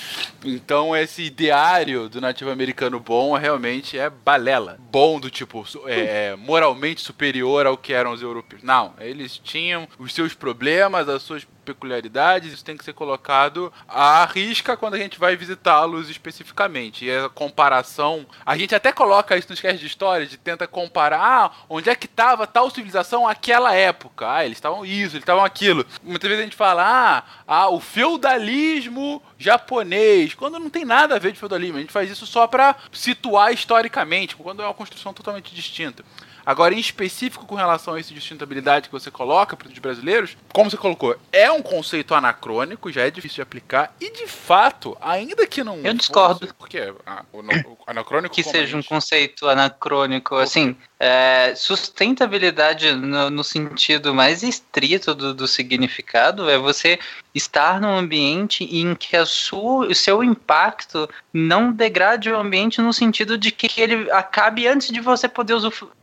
Então 0.44 0.96
esse 0.96 1.24
ideário 1.24 2.10
do 2.10 2.22
nativo 2.22 2.52
americano 2.52 3.00
bom 3.00 3.34
realmente 3.34 3.98
é 3.98 4.10
balela. 4.10 4.78
Bom 4.92 5.20
do 5.20 5.30
tipo 5.30 5.66
é, 5.86 6.30
é, 6.32 6.36
moralmente 6.36 7.02
superior 7.02 7.66
ao 7.66 7.78
que 7.78 7.94
eram 7.94 8.12
os 8.12 8.22
europeus. 8.22 8.64
Não, 8.64 8.94
eles 9.00 9.38
tinham 9.38 9.88
os 9.98 10.14
seus 10.14 10.34
problemas, 10.34 11.10
as 11.10 11.24
suas 11.24 11.46
peculiaridades, 11.66 12.54
isso 12.54 12.64
tem 12.64 12.78
que 12.78 12.86
ser 12.86 12.94
colocado 12.94 13.74
à 13.88 14.24
risca 14.26 14.78
quando 14.78 14.94
a 14.94 14.98
gente 14.98 15.20
vai 15.20 15.36
visitá-los 15.36 16.10
especificamente. 16.10 17.06
E 17.06 17.12
a 17.12 17.28
comparação, 17.28 18.26
a 18.46 18.56
gente 18.56 18.76
até 18.76 18.92
coloca 18.92 19.36
isso 19.36 19.50
nos 19.50 19.60
casts 19.60 19.80
de 19.80 19.88
história, 19.88 20.28
de 20.28 20.38
tenta 20.38 20.68
comparar 20.68 21.20
ah, 21.20 21.52
onde 21.68 21.90
é 21.90 21.96
que 21.96 22.06
estava 22.06 22.46
tal 22.46 22.70
civilização 22.70 23.28
naquela 23.46 23.74
época. 23.76 24.32
Ah, 24.32 24.44
eles 24.44 24.58
estavam 24.58 24.84
isso, 24.84 25.16
eles 25.16 25.24
estavam 25.24 25.44
aquilo. 25.46 25.86
Muitas 26.04 26.28
vezes 26.28 26.42
a 26.42 26.46
gente 26.46 26.56
fala, 26.56 26.84
ah, 26.84 27.24
ah, 27.48 27.70
o 27.70 27.80
feudalismo 27.80 29.22
japonês, 29.38 30.34
quando 30.34 30.60
não 30.60 30.70
tem 30.70 30.84
nada 30.84 31.16
a 31.16 31.20
ver 31.20 31.32
de 31.32 31.40
feudalismo. 31.40 31.78
A 31.78 31.82
gente 31.82 31.94
faz 31.94 32.10
isso 32.10 32.26
só 32.26 32.48
para 32.48 32.76
situar 32.92 33.54
historicamente, 33.54 34.36
quando 34.36 34.64
é 34.64 34.66
uma 34.66 34.74
construção 34.74 35.14
totalmente 35.14 35.54
distinta. 35.54 36.04
Agora, 36.46 36.76
em 36.76 36.80
específico 36.80 37.46
com 37.46 37.56
relação 37.56 37.96
a 37.96 38.00
essa 38.00 38.14
sustentabilidade 38.14 38.88
que 38.88 38.92
você 38.92 39.10
coloca 39.10 39.58
para 39.58 39.68
os 39.68 39.80
brasileiros, 39.80 40.38
como 40.54 40.70
você 40.70 40.78
colocou, 40.78 41.18
é 41.32 41.52
um 41.52 41.62
conceito 41.62 42.14
anacrônico, 42.14 42.92
já 42.92 43.02
é 43.02 43.10
difícil 43.10 43.38
de 43.38 43.42
aplicar, 43.42 43.96
e 44.00 44.12
de 44.12 44.28
fato, 44.28 44.96
ainda 45.02 45.48
que 45.48 45.64
não. 45.64 45.78
Eu 45.78 45.94
discordo. 45.96 46.42
Fosse, 46.42 46.54
porque 46.54 46.94
ah, 47.06 47.26
o, 47.34 47.40
o, 47.40 47.78
anacrônico. 47.88 48.36
Que 48.36 48.44
seja 48.44 48.78
um 48.78 48.84
conceito 48.84 49.48
anacrônico, 49.48 50.36
assim, 50.36 50.78
é, 51.00 51.54
sustentabilidade 51.56 52.94
no, 52.94 53.30
no, 53.30 53.44
sentido 53.44 54.14
mais 54.14 54.44
estrito 54.44 55.14
do, 55.14 55.34
do, 55.34 55.48
significado 55.48 56.50
é 56.50 56.58
você 56.58 56.98
estar 57.34 57.82
num 57.82 57.98
ambiente 57.98 58.64
em 58.64 58.96
que 58.96 59.24
sua, 59.26 59.88
o 59.88 59.96
seu 59.96 60.24
impacto 60.24 61.10
não 61.34 61.72
degrade 61.72 62.30
o 62.30 62.40
ambiente 62.40 62.82
no 62.82 62.94
sentido 62.94 63.38
de 63.38 63.52
que 63.52 63.70
ele 63.80 64.10
acabe 64.10 64.68
antes 64.68 64.90
de 64.90 65.02
você 65.02 65.28
poder 65.28 65.58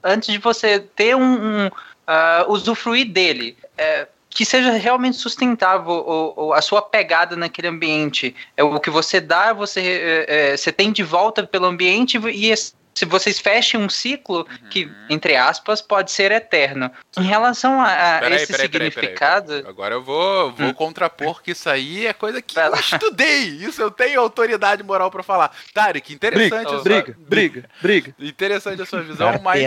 antes 0.05 0.31
de 0.31 0.39
você 0.39 0.79
ter 0.79 1.17
um, 1.17 1.23
um 1.23 1.67
uh, 1.67 2.53
usufruir 2.53 3.11
dele. 3.11 3.57
É, 3.79 4.07
que 4.35 4.47
seja 4.47 4.73
realmente 4.73 5.19
sustentável 5.19 5.93
o, 5.93 6.47
o, 6.47 6.53
a 6.55 6.63
sua 6.63 6.81
pegada 6.81 7.37
naquele 7.37 7.69
ambiente. 7.69 8.35
É 8.57 8.65
o 8.65 8.81
que 8.81 8.89
você 8.89 9.21
dá, 9.21 9.53
você, 9.53 10.27
é, 10.27 10.53
é 10.53 10.57
você 10.57 10.73
tem 10.73 10.91
de 10.91 11.03
volta 11.03 11.47
pelo 11.47 11.67
ambiente 11.67 12.19
e 12.29 12.51
se 12.95 13.05
vocês 13.05 13.39
fechem 13.39 13.81
um 13.81 13.89
ciclo 13.89 14.39
uhum. 14.39 14.69
que, 14.69 14.91
entre 15.09 15.37
aspas, 15.37 15.81
pode 15.81 16.13
ser 16.13 16.31
eterno. 16.31 16.91
Em 17.17 17.23
relação 17.23 17.81
a, 17.81 18.17
a 18.17 18.21
peraí, 18.21 18.37
esse 18.37 18.53
peraí, 18.53 18.67
significado. 18.67 19.49
Peraí, 19.49 19.67
Agora 19.67 19.95
eu 19.95 20.03
vou, 20.03 20.53
vou 20.53 20.69
hum. 20.69 20.75
contrapor 20.75 21.43
que 21.43 21.53
isso 21.53 21.69
aí 21.69 22.07
é 22.07 22.13
coisa 22.13 22.43
que 22.43 22.59
eu 22.59 22.75
estudei. 22.75 23.45
Isso 23.45 23.81
eu 23.81 23.91
tenho 23.91 24.21
autoridade 24.21 24.83
moral 24.83 25.11
para 25.11 25.23
falar. 25.23 25.55
Tarek, 25.73 26.13
interessante 26.13 26.51
briga, 26.51 26.69
a 26.69 26.75
sua... 26.75 26.83
briga, 26.83 27.17
briga, 27.29 27.71
briga. 27.81 28.15
Interessante 28.19 28.83
a 28.83 28.87
sua 28.87 29.03
visão, 29.03 29.41
mas 29.43 29.63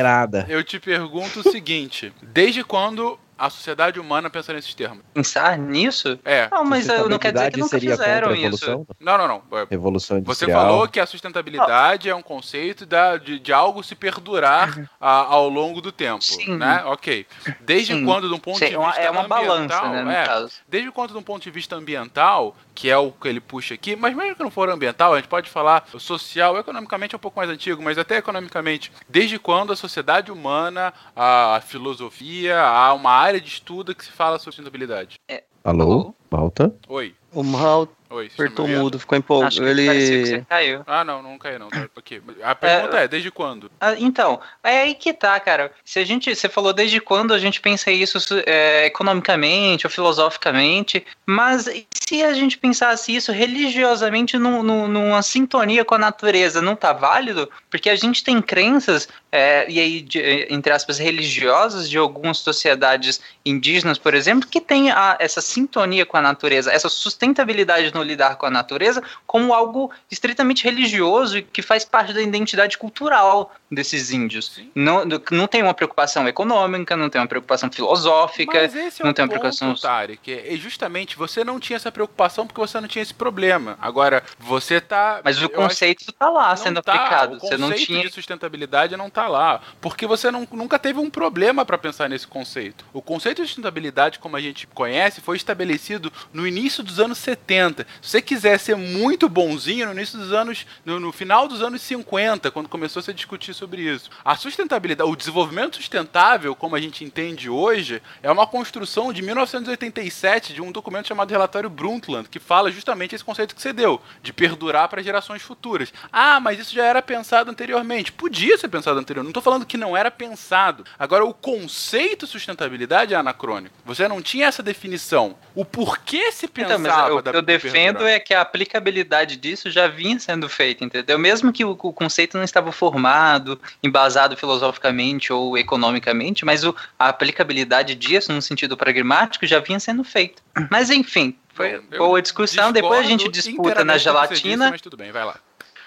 eu 0.48 0.63
te 0.63 0.79
pergunto 0.79 1.39
o 1.39 1.51
seguinte: 1.51 2.13
desde 2.22 2.63
quando 2.63 3.20
a 3.37 3.49
sociedade 3.49 3.99
humana 3.99 4.29
pensa 4.29 4.53
nesses 4.53 4.73
termos. 4.73 5.03
Pensar 5.13 5.57
nisso? 5.57 6.19
É. 6.23 6.47
Não, 6.51 6.63
mas 6.63 6.87
não 6.87 7.19
quer 7.19 7.33
dizer 7.33 7.51
que 7.51 7.59
nunca 7.59 7.79
fizeram 7.79 8.35
isso. 8.35 8.85
Não, 8.99 9.17
não, 9.17 9.27
não. 9.27 9.43
Revolução 9.69 10.17
industrial. 10.17 10.61
Você 10.61 10.67
falou 10.67 10.87
que 10.87 10.99
a 10.99 11.05
sustentabilidade 11.05 12.09
é 12.09 12.15
um 12.15 12.21
conceito 12.21 12.85
da, 12.85 13.17
de, 13.17 13.39
de 13.39 13.53
algo 13.53 13.83
se 13.83 13.95
perdurar 13.95 14.77
uhum. 14.77 14.85
a, 14.99 15.11
ao 15.25 15.49
longo 15.49 15.81
do 15.81 15.91
tempo, 15.91 16.23
Sim. 16.23 16.55
né? 16.57 16.83
Ok. 16.85 17.25
Desde 17.61 17.93
Sim. 17.93 18.05
quando, 18.05 18.27
de 18.27 18.33
um 18.33 18.39
ponto 18.39 18.59
Sim, 18.59 18.69
de 18.69 18.77
vista 18.77 18.99
é 19.01 19.09
uma 19.09 19.25
ambiental, 19.25 19.45
balança, 19.45 20.03
né, 20.03 20.25
é, 20.25 20.47
desde 20.67 20.91
quando, 20.91 21.11
de 21.11 21.17
um 21.17 21.23
ponto 21.23 21.43
de 21.43 21.51
vista 21.51 21.75
ambiental, 21.75 22.55
que 22.75 22.89
é 22.89 22.98
o 22.98 23.12
que 23.12 23.27
ele 23.27 23.39
puxa 23.39 23.74
aqui, 23.74 23.96
mas 23.96 24.13
mesmo 24.13 24.36
que 24.36 24.44
não 24.44 24.51
for 24.51 24.70
ambiental, 24.70 25.13
a 25.13 25.15
gente 25.15 25.29
pode 25.29 25.50
falar 25.50 25.88
social, 25.98 26.58
economicamente 26.58 27.15
é 27.15 27.17
um 27.17 27.20
pouco 27.20 27.39
mais 27.39 27.50
antigo, 27.50 27.82
mas 27.82 27.98
até 27.98 28.17
economicamente, 28.17 28.91
desde 29.08 29.39
quando 29.39 29.72
a 29.72 29.75
sociedade 29.75 30.32
humana, 30.32 30.94
a, 31.15 31.62
filosofia, 31.65 32.62
há 32.62 32.94
uma 32.94 33.12
área 33.12 33.39
de 33.39 33.48
estudo 33.48 33.96
que 33.96 34.03
se 34.03 34.12
fala 34.12 34.38
sobre 34.38 34.55
sustentabilidade. 34.55 35.15
É. 35.27 35.44
Alô? 35.63 36.13
Malta? 36.29 36.75
Oi. 36.88 37.15
O 37.34 37.44
Mal 37.44 37.88
Oi, 38.15 38.29
apertou 38.34 38.65
mudo, 38.65 38.98
ficou 38.98 39.17
empolgado. 39.17 39.67
Ele... 39.67 40.41
caiu. 40.48 40.84
Ah, 40.88 41.03
não, 41.03 41.22
não 41.22 41.38
caiu 41.38 41.60
não. 41.60 41.67
Tá, 41.67 41.89
okay. 41.98 42.22
A 42.41 42.55
pergunta 42.55 42.98
é, 42.98 43.03
é, 43.03 43.07
desde 43.10 43.29
quando? 43.29 43.69
Ah, 43.77 43.93
então, 43.98 44.39
é 44.63 44.84
aí 44.84 44.95
que 44.95 45.12
tá, 45.12 45.38
cara. 45.38 45.69
Se 45.84 46.00
a 46.00 46.05
gente, 46.05 46.34
você 46.34 46.48
falou 46.48 46.72
desde 46.72 47.01
quando 47.01 47.34
a 47.34 47.38
gente 47.38 47.60
pensa 47.60 47.91
isso 47.91 48.17
é, 48.45 48.86
economicamente 48.86 49.86
ou 49.86 49.91
filosoficamente, 49.91 51.05
mas 51.25 51.67
se 51.91 52.24
a 52.24 52.34
gente 52.34 52.57
pensasse 52.57 53.13
isso 53.13 53.34
religiosamente 53.34 54.38
num, 54.38 54.63
num, 54.63 54.88
numa 54.88 55.22
sintonia 55.22 55.84
com 55.84 55.95
a 55.95 56.00
natureza, 56.00 56.62
não 56.62 56.75
tá 56.75 56.93
válido? 56.93 57.50
Porque 57.69 57.89
a 57.89 57.95
gente 57.98 58.24
tem 58.24 58.41
crenças, 58.41 59.10
é, 59.29 59.69
e 59.69 59.77
aí, 59.77 60.01
de, 60.01 60.48
entre 60.50 60.72
aspas, 60.72 60.98
religiosas 61.00 61.89
de 61.89 61.98
algumas 61.98 62.38
sociedades 62.38 63.19
indígenas, 63.45 63.98
por 63.98 64.13
exemplo, 64.13 64.48
que 64.48 64.62
tem 64.62 64.89
a, 64.91 65.17
essa 65.19 65.41
sintonia 65.41 66.05
com 66.05 66.15
a 66.15 66.22
natureza, 66.22 66.72
essa 66.72 66.88
sustentabilidade 66.88 67.93
no 67.93 68.04
lidar 68.05 68.35
com 68.38 68.45
a 68.45 68.51
natureza 68.51 69.03
como 69.25 69.53
algo 69.53 69.91
estritamente 70.09 70.63
religioso 70.63 71.39
e 71.39 71.41
que 71.41 71.62
faz 71.62 71.83
parte 71.83 72.13
da 72.13 72.21
identidade 72.21 72.77
cultural 72.77 73.53
desses 73.69 74.12
índios. 74.12 74.62
Não, 74.74 75.03
não 75.31 75.47
tem 75.47 75.62
uma 75.62 75.74
preocupação 75.74 76.27
econômica, 76.27 76.95
não 76.95 77.09
tem 77.09 77.19
uma 77.19 77.27
preocupação 77.27 77.69
filosófica, 77.71 78.62
Mas 78.62 78.75
esse 78.75 79.01
é 79.01 79.05
não 79.05 79.13
tem 79.13 79.24
uma 79.24 79.29
preocupação. 79.29 79.75
Tarek, 79.75 80.19
que 80.21 80.31
é 80.31 80.55
justamente 80.55 81.17
você 81.17 81.43
não 81.43 81.59
tinha 81.59 81.75
essa 81.75 81.91
preocupação 81.91 82.47
porque 82.47 82.59
você 82.59 82.79
não 82.79 82.88
tinha 82.88 83.01
esse 83.01 83.13
problema. 83.13 83.77
Agora, 83.81 84.24
você 84.39 84.79
tá. 84.79 85.21
Mas 85.24 85.41
o 85.41 85.50
conceito 85.50 86.01
está 86.09 86.29
lá 86.29 86.55
sendo 86.55 86.81
tá, 86.81 86.93
aplicado. 86.93 87.38
O 87.38 87.39
você 87.39 87.57
não 87.57 87.71
tinha. 87.71 88.01
de 88.01 88.09
sustentabilidade 88.09 88.95
não 88.95 89.07
está 89.07 89.27
lá. 89.27 89.62
Porque 89.81 90.07
você 90.07 90.31
não, 90.31 90.47
nunca 90.51 90.79
teve 90.79 91.00
um 91.00 91.09
problema 91.09 91.65
para 91.65 91.77
pensar 91.77 92.09
nesse 92.09 92.27
conceito. 92.27 92.85
O 92.93 93.01
conceito 93.01 93.41
de 93.41 93.47
sustentabilidade, 93.47 94.19
como 94.19 94.35
a 94.35 94.41
gente 94.41 94.67
conhece, 94.67 95.21
foi 95.21 95.38
estabelecido 95.38 96.12
no 96.31 96.47
início 96.47 96.83
dos 96.83 97.00
anos 97.00 97.17
70. 97.17 97.85
Se 98.01 98.09
você 98.11 98.21
quiser 98.21 98.59
ser 98.59 98.75
muito 98.75 99.27
bonzinho 99.27 99.87
no 99.87 99.93
início 99.93 100.17
dos 100.17 100.31
anos, 100.31 100.65
no, 100.83 100.99
no 100.99 101.11
final 101.11 101.47
dos 101.47 101.61
anos 101.61 101.81
50, 101.81 102.51
quando 102.51 102.69
começou 102.69 102.99
a 102.99 103.03
se 103.03 103.13
discutir 103.13 103.53
sobre 103.53 103.81
isso, 103.81 104.09
a 104.23 104.35
sustentabilidade, 104.35 105.09
o 105.09 105.15
desenvolvimento 105.15 105.77
sustentável, 105.77 106.55
como 106.55 106.75
a 106.75 106.81
gente 106.81 107.03
entende 107.03 107.49
hoje, 107.49 108.01
é 108.21 108.31
uma 108.31 108.47
construção 108.47 109.11
de 109.11 109.21
1987 109.21 110.53
de 110.53 110.61
um 110.61 110.71
documento 110.71 111.07
chamado 111.07 111.31
Relatório 111.31 111.69
Brundtland, 111.69 112.29
que 112.29 112.39
fala 112.39 112.71
justamente 112.71 113.15
esse 113.15 113.23
conceito 113.23 113.55
que 113.55 113.61
você 113.61 113.73
deu, 113.73 114.01
de 114.21 114.33
perdurar 114.33 114.87
para 114.89 115.01
gerações 115.01 115.41
futuras. 115.41 115.93
Ah, 116.11 116.39
mas 116.39 116.59
isso 116.59 116.73
já 116.73 116.85
era 116.85 117.01
pensado 117.01 117.49
anteriormente. 117.51 118.11
Podia 118.11 118.57
ser 118.57 118.67
pensado 118.67 118.99
anteriormente. 118.99 119.27
Não 119.27 119.39
estou 119.39 119.43
falando 119.43 119.65
que 119.65 119.77
não 119.77 119.95
era 119.95 120.11
pensado. 120.11 120.85
Agora, 120.97 121.25
o 121.25 121.33
conceito 121.33 122.27
sustentabilidade 122.27 123.13
é 123.13 123.17
anacrônico. 123.17 123.75
Você 123.85 124.07
não 124.07 124.21
tinha 124.21 124.47
essa 124.47 124.63
definição. 124.63 125.35
O 125.53 125.63
porquê 125.63 126.31
se 126.31 126.47
pensava 126.47 126.79
Então, 126.79 126.91
mas 126.91 127.09
eu, 127.09 127.21
da 127.21 127.31
eu 127.31 127.41
defendo 127.41 127.75
perdurar. 127.84 128.13
é 128.13 128.20
que 128.20 128.34
a 128.34 128.41
aplicabilidade 128.41 129.38
disso 129.38 129.70
já 129.70 129.88
vinha 129.88 130.20
sendo 130.20 130.48
feita, 130.50 130.84
entendeu? 130.84 131.17
Mesmo 131.17 131.51
que 131.51 131.63
o, 131.63 131.72
o 131.72 131.94
conceito 131.94 132.38
não 132.38 132.44
estava 132.44 132.72
formado, 132.72 133.60
embasado 133.84 134.36
filosoficamente 134.36 135.32
ou 135.32 135.58
economicamente, 135.58 136.46
mas 136.46 136.63
o, 136.63 136.75
a 136.98 137.10
aplicabilidade 137.10 137.96
disso, 137.96 138.32
no 138.32 138.41
sentido 138.41 138.75
pragmático, 138.75 139.46
já 139.46 139.60
vinha 139.60 139.79
sendo 139.79 140.03
feita. 140.03 140.41
Mas 140.70 140.89
enfim, 140.89 141.36
foi 141.53 141.82
eu 141.91 141.98
boa 141.98 142.22
discussão. 142.22 142.72
Depois 142.72 143.00
a 143.00 143.03
gente 143.03 143.29
disputa 143.29 143.84
na 143.86 143.98
gelatina 143.98 144.65
disse, 144.65 144.72
mas 144.72 144.82
tudo 144.82 144.98
bem, 144.98 145.12
vai 145.12 145.25
lá. 145.25 145.39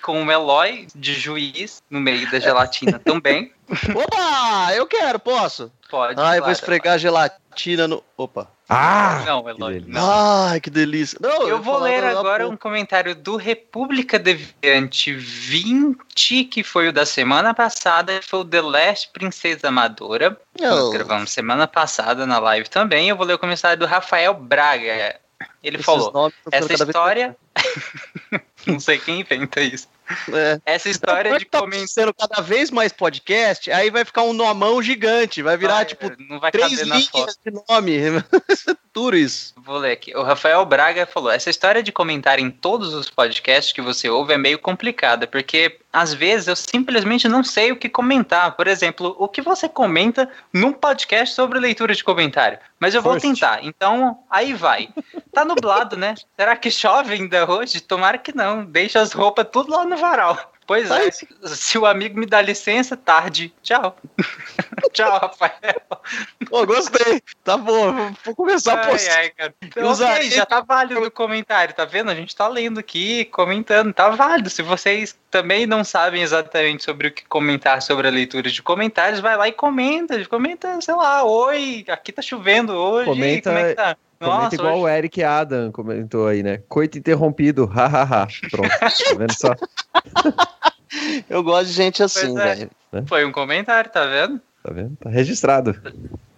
Com 0.09 0.25
o 0.25 0.33
Eloy 0.33 0.87
de 0.95 1.13
juiz 1.13 1.83
no 1.91 2.01
meio 2.01 2.31
da 2.31 2.41
gelatina 2.41 2.99
também. 3.05 3.53
Opa! 3.95 4.73
Eu 4.75 4.87
quero, 4.87 5.19
posso? 5.19 5.71
Pode. 5.91 6.19
Ai, 6.19 6.25
Ah, 6.27 6.31
vou 6.33 6.39
claro. 6.41 6.53
esfregar 6.53 6.95
a 6.95 6.99
gelatina 6.99 7.87
no. 7.87 8.03
Opa! 8.17 8.49
Ah! 8.71 9.23
Não, 9.27 9.45
que 9.45 9.51
Eloy. 9.51 9.73
delícia. 9.75 9.93
Não. 10.01 10.11
Ai, 10.11 10.61
que 10.63 10.71
delícia! 10.71 11.19
Não, 11.21 11.43
Eu 11.43 11.49
ia 11.49 11.57
vou 11.57 11.79
ler 11.81 12.03
agora 12.05 12.49
um 12.49 12.57
comentário 12.57 13.15
do 13.15 13.37
República 13.37 14.19
Deviante 14.19 15.13
20, 15.13 16.45
que 16.45 16.63
foi 16.63 16.89
o 16.89 16.93
da 16.93 17.05
semana 17.05 17.53
passada, 17.53 18.19
que 18.19 18.27
foi 18.27 18.39
o 18.41 18.45
The 18.47 18.63
Last 18.63 19.11
Princesa 19.13 19.69
Amadora. 19.69 20.41
Nós 20.59 20.71
Não. 20.71 20.91
gravamos 20.91 21.31
semana 21.31 21.67
passada 21.67 22.25
na 22.27 22.39
live 22.39 22.71
também. 22.71 23.11
Eu 23.11 23.17
vou 23.17 23.27
ler 23.27 23.35
o 23.35 23.39
comentário 23.39 23.79
do 23.79 23.85
Rafael 23.85 24.33
Braga. 24.33 25.21
Ele 25.63 25.77
Esses 25.77 25.85
falou: 25.85 26.33
essa 26.51 26.73
história. 26.73 27.37
Não 28.67 28.81
sei 28.81 28.99
quem 28.99 29.21
inventa 29.21 29.61
isso. 29.61 29.87
É. 30.33 30.61
Essa 30.65 30.89
história 30.89 31.39
de 31.39 31.45
tá 31.45 31.61
cada 32.19 32.41
vez 32.41 32.71
mais 32.71 32.93
podcast, 32.93 33.71
aí 33.71 33.91
vai 33.91 34.05
ficar 34.05 34.23
um 34.23 34.33
nomão 34.33 34.83
gigante, 34.83 35.43
vai 35.43 35.57
virar, 35.57 35.85
tipo, 35.85 36.11
não 36.29 36.41
vai 36.41 36.51
três 36.51 36.81
linhas 36.81 37.39
de 37.45 37.53
nome. 37.69 37.99
Duro 38.95 39.17
isso. 39.17 39.55
Vou 39.57 39.77
ler 39.79 39.93
aqui. 39.93 40.17
O 40.17 40.23
Rafael 40.23 40.65
Braga 40.65 41.07
falou: 41.07 41.31
essa 41.31 41.51
história 41.51 41.83
de 41.83 41.93
comentar 41.93 42.39
em 42.39 42.51
todos 42.51 42.95
os 42.95 43.11
podcasts 43.11 43.73
que 43.73 43.81
você 43.81 44.09
ouve 44.09 44.33
é 44.33 44.39
meio 44.39 44.59
complicada, 44.59 45.27
porque 45.27 45.79
às 45.93 46.13
vezes 46.15 46.49
eu 46.49 46.57
simplesmente 46.57 47.29
não 47.29 47.45
sei 47.45 47.71
o 47.73 47.77
que 47.77 47.89
comentar. 47.89 48.57
Por 48.57 48.67
exemplo, 48.67 49.15
o 49.19 49.29
que 49.29 49.43
você 49.43 49.69
comenta 49.69 50.29
num 50.53 50.73
podcast 50.73 51.35
sobre 51.35 51.59
leitura 51.59 51.95
de 51.95 52.03
comentário. 52.03 52.59
Mas 52.81 52.95
eu 52.95 53.03
vou 53.03 53.15
First. 53.15 53.27
tentar. 53.27 53.65
Então, 53.65 54.25
aí 54.31 54.55
vai. 54.55 54.89
Tá 55.33 55.45
nublado, 55.45 55.97
né? 55.97 56.15
Será 56.37 56.57
que 56.57 56.71
chove 56.71 57.15
ainda 57.15 57.51
hoje? 57.51 57.81
Tomara 57.81 58.19
que 58.19 58.35
não. 58.35 58.65
Deixa 58.65 59.01
as 59.01 59.13
roupas 59.13 59.47
tudo 59.51 59.73
lá 59.73 59.85
no 59.85 59.97
varal. 59.97 60.53
Pois 60.69 60.91
é. 60.91 60.95
Ai. 60.95 61.11
Se 61.47 61.79
o 61.79 61.87
amigo 61.87 62.21
me 62.21 62.27
dá 62.27 62.43
licença, 62.43 62.95
tarde. 62.95 63.53
Tchau. 63.63 63.97
Tchau, 64.93 65.19
Rafael. 65.19 65.81
Pô, 66.49 66.67
gostei. 66.67 67.23
Tá 67.43 67.57
bom, 67.57 68.13
vou- 68.25 68.35
começar 68.37 68.75
a 68.75 68.85
Ai, 68.85 68.91
postar. 68.93 69.17
ai, 69.19 69.31
cara. 69.31 69.55
Eu 69.63 69.71
Ok, 69.85 69.91
usaria- 69.93 70.31
já 70.31 70.45
tá 70.45 70.61
válido 70.61 71.03
o 71.03 71.11
comentário, 71.11 71.75
tá 71.75 71.87
vendo? 71.87 72.11
A 72.11 72.15
gente 72.15 72.37
tá 72.37 72.47
lendo 72.47 72.79
aqui, 72.79 73.25
comentando, 73.27 73.95
tá 73.95 74.11
válido. 74.11 74.51
Se 74.51 74.61
vocês 74.61 75.19
também 75.31 75.67
não 75.67 75.83
sabem 75.83 76.23
exatamente 76.23 76.85
sobre 76.85 77.09
o 77.09 77.13
que 77.13 77.25
comentar 77.25 77.81
sobre 77.81 78.07
a 78.07 78.11
leitura 78.11 78.51
de 78.51 78.63
comentários, 78.63 79.21
vai 79.21 79.37
lá 79.39 79.49
e 79.49 79.53
comenta. 79.53 80.23
Comenta, 80.27 80.79
sei 80.83 80.95
lá, 80.95 81.25
oi, 81.25 81.85
aqui 81.89 82.13
tá 82.13 82.21
chovendo 82.21 82.75
hoje. 82.75 83.07
Comenta- 83.09 83.51
como 83.51 83.65
é 83.65 83.69
que 83.71 83.75
tá? 83.75 83.97
Comenta 84.19 84.55
igual 84.55 84.81
o 84.81 84.89
Eric 84.89 85.23
Adam 85.23 85.71
comentou 85.71 86.27
aí, 86.27 86.43
né? 86.43 86.61
Coito 86.69 86.99
interrompido, 86.99 87.67
hahaha. 87.67 88.27
Pronto, 88.51 88.69
tá 88.69 88.89
vendo 89.17 89.33
só? 89.33 89.55
Eu 91.29 91.43
gosto 91.43 91.67
de 91.67 91.73
gente 91.73 92.03
assim, 92.03 92.37
é. 92.39 92.43
velho. 92.55 92.71
Foi 93.07 93.25
um 93.25 93.31
comentário, 93.31 93.91
tá 93.91 94.07
vendo? 94.07 94.41
Tá 94.63 94.73
vendo? 94.73 94.97
Tá 94.97 95.11
registrado. 95.11 95.81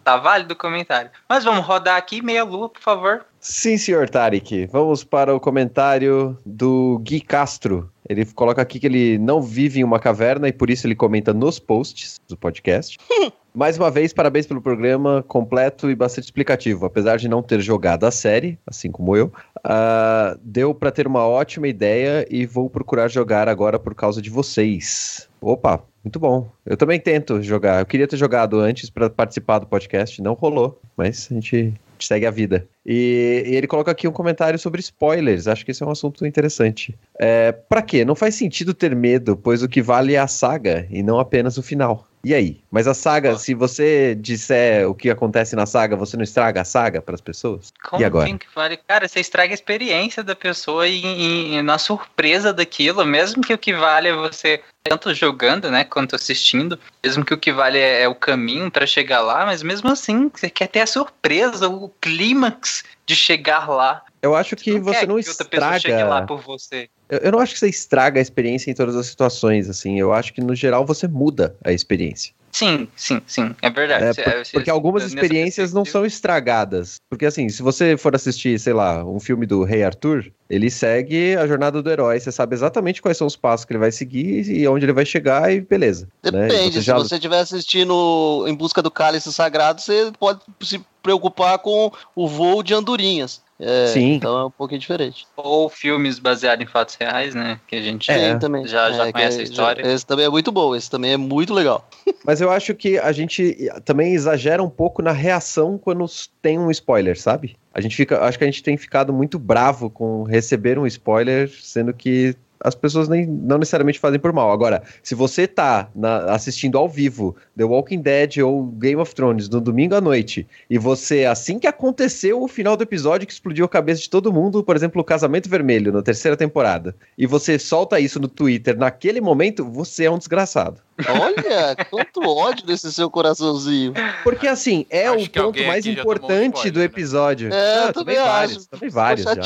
Tá 0.04 0.16
válido 0.16 0.54
o 0.54 0.56
comentário. 0.56 1.10
Mas 1.28 1.44
vamos 1.44 1.64
rodar 1.64 1.96
aqui, 1.96 2.22
meia 2.22 2.42
lua, 2.42 2.68
por 2.68 2.80
favor. 2.80 3.24
Sim, 3.38 3.78
senhor 3.78 4.08
Tarek. 4.08 4.66
Vamos 4.66 5.04
para 5.04 5.34
o 5.34 5.40
comentário 5.40 6.36
do 6.44 6.98
Gui 7.02 7.20
Castro. 7.20 7.90
Ele 8.08 8.24
coloca 8.26 8.60
aqui 8.60 8.80
que 8.80 8.86
ele 8.86 9.18
não 9.18 9.40
vive 9.40 9.80
em 9.80 9.84
uma 9.84 10.00
caverna 10.00 10.48
e 10.48 10.52
por 10.52 10.68
isso 10.68 10.86
ele 10.86 10.96
comenta 10.96 11.32
nos 11.32 11.58
posts 11.58 12.20
do 12.28 12.36
podcast. 12.36 12.98
Mais 13.52 13.76
uma 13.76 13.90
vez, 13.90 14.12
parabéns 14.12 14.46
pelo 14.46 14.62
programa 14.62 15.24
completo 15.26 15.90
e 15.90 15.94
bastante 15.94 16.24
explicativo. 16.24 16.86
Apesar 16.86 17.16
de 17.16 17.28
não 17.28 17.42
ter 17.42 17.60
jogado 17.60 18.04
a 18.04 18.10
série, 18.10 18.58
assim 18.66 18.90
como 18.90 19.16
eu, 19.16 19.32
ah, 19.64 20.36
deu 20.42 20.72
para 20.72 20.92
ter 20.92 21.06
uma 21.06 21.26
ótima 21.26 21.66
ideia 21.66 22.24
e 22.30 22.46
vou 22.46 22.70
procurar 22.70 23.08
jogar 23.08 23.48
agora 23.48 23.78
por 23.78 23.94
causa 23.94 24.22
de 24.22 24.30
vocês. 24.30 25.28
Opa, 25.40 25.82
muito 26.04 26.20
bom. 26.20 26.48
Eu 26.64 26.76
também 26.76 27.00
tento 27.00 27.42
jogar. 27.42 27.80
Eu 27.80 27.86
queria 27.86 28.06
ter 28.06 28.16
jogado 28.16 28.58
antes 28.60 28.88
para 28.88 29.10
participar 29.10 29.58
do 29.58 29.66
podcast, 29.66 30.22
não 30.22 30.34
rolou, 30.34 30.80
mas 30.96 31.28
a 31.30 31.34
gente 31.34 31.74
segue 31.98 32.26
a 32.26 32.30
vida. 32.30 32.66
E, 32.86 33.44
e 33.46 33.56
ele 33.56 33.66
coloca 33.66 33.90
aqui 33.90 34.06
um 34.08 34.12
comentário 34.12 34.58
sobre 34.58 34.80
spoilers. 34.80 35.46
Acho 35.46 35.64
que 35.64 35.70
esse 35.70 35.82
é 35.82 35.86
um 35.86 35.90
assunto 35.90 36.24
interessante. 36.24 36.96
É, 37.18 37.52
para 37.52 37.82
quê? 37.82 38.04
Não 38.04 38.14
faz 38.14 38.34
sentido 38.34 38.72
ter 38.72 38.94
medo, 38.94 39.36
pois 39.36 39.62
o 39.62 39.68
que 39.68 39.82
vale 39.82 40.14
é 40.14 40.18
a 40.18 40.26
saga 40.26 40.86
e 40.88 41.02
não 41.02 41.18
apenas 41.18 41.58
o 41.58 41.62
final. 41.62 42.06
E 42.22 42.34
aí? 42.34 42.60
Mas 42.70 42.86
a 42.86 42.92
saga, 42.92 43.38
se 43.38 43.54
você 43.54 44.14
disser 44.14 44.86
o 44.88 44.94
que 44.94 45.08
acontece 45.08 45.56
na 45.56 45.64
saga, 45.64 45.96
você 45.96 46.16
não 46.16 46.24
estraga 46.24 46.60
a 46.60 46.64
saga 46.64 47.00
para 47.00 47.14
as 47.14 47.20
pessoas? 47.20 47.72
Como 47.82 48.02
E 48.02 48.04
agora? 48.04 48.26
assim 48.26 48.36
que 48.36 48.46
vale? 48.54 48.76
Cara, 48.76 49.08
você 49.08 49.20
estraga 49.20 49.52
a 49.52 49.54
experiência 49.54 50.22
da 50.22 50.36
pessoa 50.36 50.86
e, 50.86 51.00
e- 51.02 51.54
e 51.54 51.62
na 51.62 51.78
surpresa 51.78 52.52
daquilo, 52.52 53.04
mesmo 53.06 53.42
que 53.42 53.54
o 53.54 53.58
que 53.58 53.72
vale 53.72 54.08
é 54.08 54.14
você 54.14 54.60
tanto 54.82 55.14
jogando, 55.14 55.70
né, 55.70 55.84
quanto 55.84 56.14
assistindo, 56.16 56.78
mesmo 57.04 57.24
que 57.24 57.34
o 57.34 57.38
que 57.38 57.52
vale 57.52 57.78
é, 57.78 58.02
é 58.02 58.08
o 58.08 58.14
caminho 58.14 58.70
pra 58.70 58.86
chegar 58.86 59.20
lá, 59.20 59.44
mas 59.46 59.62
mesmo 59.62 59.90
assim, 59.90 60.30
você 60.34 60.48
quer 60.50 60.68
ter 60.68 60.80
a 60.80 60.86
surpresa, 60.86 61.68
o 61.68 61.88
clímax 62.00 62.84
de 63.06 63.14
chegar 63.16 63.68
lá. 63.68 64.02
Eu 64.22 64.34
acho 64.36 64.54
que 64.56 64.78
você 64.78 65.00
quer 65.00 65.08
não 65.08 65.16
que 65.16 65.22
chegue 65.22 65.56
lá 65.64 65.76
estraga. 65.76 66.26
por 66.26 66.40
você. 66.40 66.88
Eu, 67.08 67.18
eu 67.18 67.32
não 67.32 67.38
acho 67.40 67.54
que 67.54 67.58
você 67.58 67.68
estraga 67.68 68.20
a 68.20 68.22
experiência 68.22 68.70
em 68.70 68.74
todas 68.74 68.94
as 68.96 69.06
situações, 69.06 69.68
assim. 69.68 69.98
Eu 69.98 70.12
acho 70.12 70.32
que 70.34 70.40
no 70.40 70.54
geral 70.54 70.84
você 70.84 71.08
muda 71.08 71.56
a 71.64 71.72
experiência. 71.72 72.32
Sim, 72.52 72.88
sim, 72.96 73.22
sim, 73.28 73.54
é 73.62 73.70
verdade. 73.70 74.04
É, 74.06 74.12
Você- 74.12 74.22
por- 74.24 74.32
você- 74.44 74.52
porque 74.52 74.70
algumas 74.70 75.04
experiências 75.04 75.72
não 75.72 75.84
são 75.84 76.04
estragadas. 76.04 76.96
Porque 77.08 77.24
assim, 77.24 77.48
se 77.48 77.62
você 77.62 77.96
for 77.96 78.14
assistir, 78.14 78.58
sei 78.58 78.72
lá, 78.72 79.04
um 79.04 79.20
filme 79.20 79.46
do 79.46 79.62
Rei 79.62 79.84
Arthur, 79.84 80.30
ele 80.50 80.68
segue 80.68 81.36
a 81.36 81.46
jornada 81.46 81.80
do 81.80 81.88
herói. 81.88 82.18
Você 82.18 82.32
sabe 82.32 82.54
exatamente 82.56 83.00
quais 83.00 83.16
são 83.16 83.26
os 83.28 83.36
passos 83.36 83.64
que 83.64 83.72
ele 83.72 83.78
vai 83.78 83.92
seguir 83.92 84.50
e 84.50 84.66
onde 84.66 84.84
ele 84.84 84.92
vai 84.92 85.06
chegar 85.06 85.52
e 85.52 85.60
beleza. 85.60 86.08
né? 86.24 86.28
E 86.28 86.30
Depende, 86.32 86.72
você 86.74 86.80
se 86.80 86.86
já- 86.86 86.94
você 86.98 87.14
estiver 87.14 87.38
assistindo 87.38 88.44
Em 88.48 88.54
Busca 88.54 88.82
do 88.82 88.90
Cálice 88.90 89.32
Sagrado, 89.32 89.80
você 89.80 90.10
pode 90.18 90.40
se 90.62 90.80
preocupar 91.02 91.58
com 91.60 91.92
o 92.16 92.28
voo 92.28 92.62
de 92.64 92.74
andorinhas. 92.74 93.40
É, 93.60 93.86
Sim. 93.88 94.14
Então 94.14 94.38
é 94.38 94.44
um 94.46 94.50
pouquinho 94.50 94.80
diferente. 94.80 95.26
Ou 95.36 95.68
filmes 95.68 96.18
baseados 96.18 96.64
em 96.64 96.66
fatos 96.66 96.94
reais, 96.94 97.34
né, 97.34 97.60
que 97.66 97.76
a 97.76 97.82
gente 97.82 98.10
É. 98.10 98.34
Também. 98.38 98.66
já, 98.66 98.90
já 98.92 99.08
É, 99.08 99.12
conhece 99.12 99.36
que- 99.36 99.42
a 99.42 99.44
história. 99.44 99.86
Esse 99.86 100.06
também 100.06 100.24
é 100.24 100.28
muito 100.30 100.50
bom, 100.50 100.74
esse 100.74 100.88
também 100.90 101.12
é 101.12 101.16
muito 101.16 101.52
legal. 101.52 101.86
Mas 102.24 102.40
eu 102.40 102.50
acho 102.50 102.74
que 102.74 102.98
a 102.98 103.12
gente 103.12 103.68
também 103.84 104.14
exagera 104.14 104.62
um 104.62 104.70
pouco 104.70 105.02
na 105.02 105.12
reação 105.12 105.76
quando 105.78 106.06
tem 106.40 106.58
um 106.58 106.70
spoiler, 106.70 107.20
sabe? 107.20 107.56
A 107.74 107.80
gente 107.80 107.94
fica, 107.96 108.22
acho 108.24 108.38
que 108.38 108.44
a 108.44 108.46
gente 108.46 108.62
tem 108.62 108.76
ficado 108.76 109.12
muito 109.12 109.38
bravo 109.38 109.90
com 109.90 110.22
receber 110.24 110.78
um 110.78 110.86
spoiler, 110.86 111.50
sendo 111.62 111.92
que 111.92 112.34
as 112.62 112.74
pessoas 112.74 113.08
nem, 113.08 113.26
não 113.26 113.58
necessariamente 113.58 113.98
fazem 113.98 114.18
por 114.20 114.32
mal. 114.32 114.50
Agora, 114.52 114.82
se 115.02 115.14
você 115.14 115.46
tá 115.46 115.88
na- 115.94 116.32
assistindo 116.32 116.76
ao 116.76 116.88
vivo 116.88 117.34
The 117.56 117.64
Walking 117.64 118.00
Dead 118.00 118.38
ou 118.38 118.64
Game 118.66 119.00
of 119.00 119.14
Thrones 119.14 119.48
no 119.48 119.60
domingo 119.60 119.94
à 119.94 120.00
noite, 120.00 120.46
e 120.68 120.78
você, 120.78 121.24
assim 121.24 121.58
que 121.58 121.66
aconteceu 121.66 122.42
o 122.42 122.48
final 122.48 122.76
do 122.76 122.82
episódio 122.82 123.26
que 123.26 123.32
explodiu 123.32 123.64
a 123.64 123.68
cabeça 123.68 124.02
de 124.02 124.10
todo 124.10 124.32
mundo, 124.32 124.62
por 124.62 124.76
exemplo, 124.76 125.00
o 125.00 125.04
Casamento 125.04 125.48
Vermelho, 125.48 125.92
na 125.92 126.02
terceira 126.02 126.36
temporada, 126.36 126.94
e 127.16 127.26
você 127.26 127.58
solta 127.58 127.98
isso 127.98 128.20
no 128.20 128.28
Twitter 128.28 128.76
naquele 128.76 129.20
momento, 129.20 129.64
você 129.64 130.04
é 130.04 130.10
um 130.10 130.18
desgraçado. 130.18 130.80
Olha, 131.08 131.76
quanto 131.88 132.20
ódio 132.20 132.66
desse 132.66 132.92
seu 132.92 133.10
coraçãozinho. 133.10 133.94
Porque 134.22 134.46
assim, 134.46 134.84
é 134.90 135.06
Acho 135.06 135.24
o 135.24 135.30
ponto 135.30 135.62
mais 135.64 135.86
importante 135.86 136.56
spoiler, 136.56 136.72
do 136.72 136.78
né? 136.80 136.84
episódio. 136.84 137.52
É, 137.52 137.76
Não, 137.76 137.86
eu 137.86 137.92
também 137.94 138.16
vários, 138.16 138.56
acho. 138.58 138.68
também 138.68 138.88
vários 138.90 139.24
Tô 139.24 139.34
já. 139.34 139.42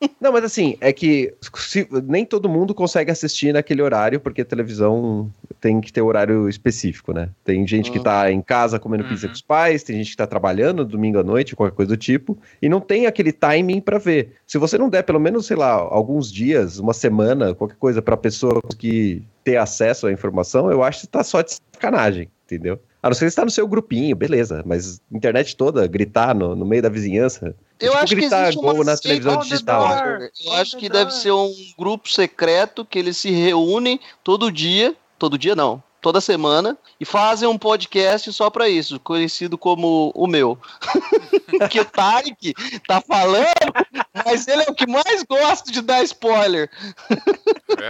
Não, 0.20 0.32
mas 0.32 0.44
assim, 0.44 0.76
é 0.80 0.92
que 0.92 1.34
se- 1.56 1.88
nem 2.04 2.24
todo 2.24 2.48
mundo 2.48 2.74
consegue 2.74 3.10
assistir 3.10 3.52
naquele 3.52 3.82
horário, 3.82 4.18
porque 4.20 4.40
a 4.42 4.44
televisão 4.44 5.30
tem 5.60 5.80
que 5.80 5.92
ter 5.92 6.00
horário 6.00 6.48
específico, 6.48 7.12
né? 7.12 7.28
Tem 7.44 7.66
gente 7.66 7.90
que 7.90 7.98
Uhum. 7.98 8.04
tá 8.04 8.32
em 8.32 8.40
casa 8.40 8.78
comendo 8.78 9.04
pizza 9.04 9.26
Uhum. 9.26 9.30
com 9.30 9.34
os 9.34 9.42
pais, 9.42 9.82
tem 9.82 9.96
gente 9.96 10.10
que 10.12 10.16
tá 10.16 10.26
trabalhando 10.26 10.84
domingo 10.84 11.18
à 11.18 11.22
noite, 11.22 11.54
qualquer 11.54 11.74
coisa 11.74 11.90
do 11.90 11.96
tipo, 11.96 12.38
e 12.62 12.68
não 12.68 12.80
tem 12.80 13.06
aquele 13.06 13.32
timing 13.32 13.80
pra 13.80 13.98
ver. 13.98 14.36
Se 14.46 14.56
você 14.58 14.78
não 14.78 14.88
der 14.88 15.02
pelo 15.02 15.20
menos, 15.20 15.46
sei 15.46 15.56
lá, 15.56 15.72
alguns 15.72 16.32
dias, 16.32 16.78
uma 16.78 16.94
semana, 16.94 17.54
qualquer 17.54 17.76
coisa 17.76 18.00
pra 18.00 18.16
pessoa 18.16 18.60
conseguir 18.62 19.22
ter 19.44 19.56
acesso 19.56 20.06
à 20.06 20.12
informação, 20.12 20.70
eu 20.70 20.82
acho 20.82 21.02
que 21.02 21.06
tá 21.08 21.22
só 21.22 21.42
de 21.42 21.56
sacanagem, 21.74 22.28
entendeu? 22.46 22.78
A 23.02 23.08
não 23.08 23.14
ser 23.14 23.24
que 23.24 23.30
você 23.30 23.36
tá 23.36 23.44
no 23.44 23.50
seu 23.50 23.66
grupinho, 23.66 24.14
beleza, 24.14 24.62
mas 24.66 25.00
internet 25.10 25.56
toda, 25.56 25.86
gritar 25.86 26.34
no, 26.34 26.54
no 26.54 26.66
meio 26.66 26.82
da 26.82 26.88
vizinhança. 26.90 27.54
Eu 27.78 27.92
tipo 27.92 27.96
acho 27.96 28.14
que 28.14 28.20
gritar 28.20 28.42
existe 28.42 28.58
uma 28.58 28.74
gol 28.74 28.84
na 28.84 28.96
televisão 28.96 29.38
digital. 29.38 29.88
Eu 30.44 30.52
acho 30.52 30.76
que 30.76 30.88
deve 30.88 31.10
ser 31.10 31.32
um 31.32 31.50
grupo 31.78 32.10
secreto 32.10 32.84
que 32.84 32.98
eles 32.98 33.16
se 33.16 33.30
reúnem 33.30 33.98
todo 34.22 34.52
dia, 34.52 34.94
todo 35.18 35.38
dia 35.38 35.56
não, 35.56 35.82
toda 36.00 36.20
semana 36.20 36.76
e 36.98 37.04
fazem 37.04 37.48
um 37.48 37.58
podcast 37.58 38.32
só 38.32 38.50
pra 38.50 38.68
isso, 38.68 38.98
conhecido 39.00 39.56
como 39.58 40.12
o 40.14 40.26
meu. 40.26 40.58
que 41.70 41.80
o 41.80 41.84
Tarek 41.84 42.54
tá 42.86 43.00
falando, 43.00 43.72
mas 44.24 44.46
ele 44.46 44.62
é 44.62 44.70
o 44.70 44.74
que 44.74 44.86
mais 44.86 45.22
gosta 45.24 45.70
de 45.70 45.80
dar 45.82 46.02
spoiler. 46.04 46.70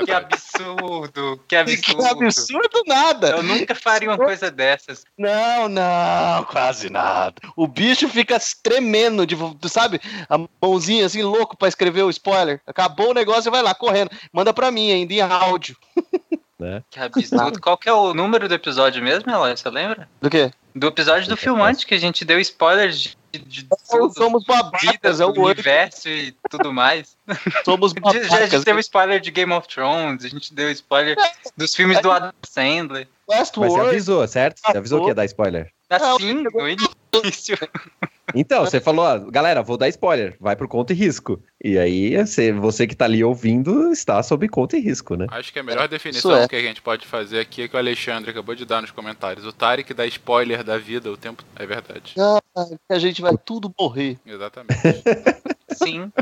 Que 0.04 0.12
absurdo, 0.12 1.40
que 1.48 1.48
Que 1.48 1.56
absurdo. 1.56 2.24
absurdo 2.24 2.82
nada. 2.86 3.30
Eu 3.30 3.42
nunca 3.42 3.74
faria 3.74 4.08
uma 4.08 4.18
coisa 4.18 4.50
dessas. 4.50 5.04
Não, 5.16 5.68
não, 5.68 6.44
quase 6.44 6.90
nada. 6.90 7.34
O 7.56 7.66
bicho 7.66 8.08
fica 8.08 8.38
tremendo, 8.62 9.26
de, 9.26 9.36
tu 9.60 9.68
sabe? 9.68 10.00
A 10.28 10.38
mãozinha 10.60 11.06
assim, 11.06 11.22
louco 11.22 11.56
pra 11.56 11.68
escrever 11.68 12.02
o 12.02 12.10
spoiler. 12.10 12.60
Acabou 12.66 13.10
o 13.10 13.14
negócio 13.14 13.48
e 13.48 13.50
vai 13.50 13.62
lá, 13.62 13.74
correndo. 13.74 14.10
Manda 14.32 14.52
pra 14.52 14.70
mim 14.70 14.92
ainda 14.92 15.12
em 15.12 15.20
áudio. 15.20 15.76
Né? 16.60 16.82
Que 16.90 17.00
absurdo. 17.00 17.58
Qual 17.62 17.78
que 17.78 17.88
é 17.88 17.92
o 17.92 18.12
número 18.12 18.46
do 18.48 18.54
episódio 18.54 19.02
mesmo, 19.02 19.30
Eloy? 19.30 19.56
Você 19.56 19.70
lembra? 19.70 20.08
Do 20.20 20.28
quê? 20.28 20.52
Do 20.74 20.88
episódio 20.88 21.28
do 21.28 21.36
filmante, 21.36 21.86
que 21.86 21.94
a 21.94 21.98
gente 21.98 22.24
deu 22.24 22.38
spoilers 22.38 22.98
de, 22.98 23.16
de 23.32 23.66
tudo. 23.90 24.12
Somos 24.14 24.44
babacas, 24.44 25.20
é 25.20 25.26
o 25.26 25.30
universo 25.30 26.08
e 26.08 26.32
tudo 26.48 26.72
mais. 26.72 27.16
Somos 27.64 27.92
Já, 27.92 28.00
já 28.00 28.18
a 28.18 28.22
babacas. 28.22 28.50
gente 28.50 28.64
deu 28.64 28.78
spoiler 28.78 29.20
de 29.20 29.30
Game 29.30 29.52
of 29.52 29.66
Thrones, 29.66 30.24
a 30.24 30.28
gente 30.28 30.54
deu 30.54 30.70
spoiler 30.70 31.16
dos 31.56 31.74
filmes 31.74 32.00
do 32.00 32.10
Adam 32.10 32.32
Sandler. 32.42 33.08
Mas 33.28 33.50
você 33.50 33.80
avisou, 33.80 34.26
certo? 34.28 34.60
Você 34.60 34.76
avisou 34.76 35.02
que 35.02 35.08
ia 35.08 35.14
dar 35.14 35.24
spoiler. 35.24 35.72
Assim, 35.88 36.44
no 36.44 36.68
início. 36.68 37.56
Então, 38.34 38.64
você 38.64 38.80
falou, 38.80 39.04
ó, 39.04 39.18
galera, 39.30 39.62
vou 39.62 39.76
dar 39.76 39.88
spoiler, 39.88 40.36
vai 40.40 40.56
por 40.56 40.68
conta 40.68 40.92
e 40.92 40.96
risco. 40.96 41.42
E 41.62 41.78
aí, 41.78 42.16
você, 42.16 42.52
você 42.52 42.86
que 42.86 42.94
tá 42.94 43.04
ali 43.04 43.22
ouvindo 43.22 43.90
está 43.92 44.22
sob 44.22 44.48
conta 44.48 44.76
e 44.76 44.80
risco, 44.80 45.14
né? 45.16 45.26
Acho 45.30 45.52
que 45.52 45.58
a 45.58 45.62
melhor 45.62 45.88
definição 45.88 46.32
Isso 46.32 46.42
é. 46.44 46.48
que 46.48 46.56
a 46.56 46.60
gente 46.60 46.80
pode 46.82 47.06
fazer 47.06 47.40
aqui 47.40 47.62
é 47.62 47.68
que 47.68 47.76
o 47.76 47.78
Alexandre 47.78 48.30
acabou 48.30 48.54
de 48.54 48.64
dar 48.64 48.80
nos 48.80 48.90
comentários. 48.90 49.46
O 49.46 49.52
Tarek 49.52 49.92
dá 49.94 50.06
spoiler 50.06 50.62
da 50.64 50.78
vida 50.78 51.10
o 51.10 51.16
tempo. 51.16 51.44
É 51.56 51.66
verdade. 51.66 52.14
Que 52.14 52.94
a 52.94 52.98
gente 52.98 53.20
vai 53.22 53.36
tudo 53.36 53.72
morrer. 53.78 54.18
Exatamente. 54.26 54.80
Sim, 55.72 56.12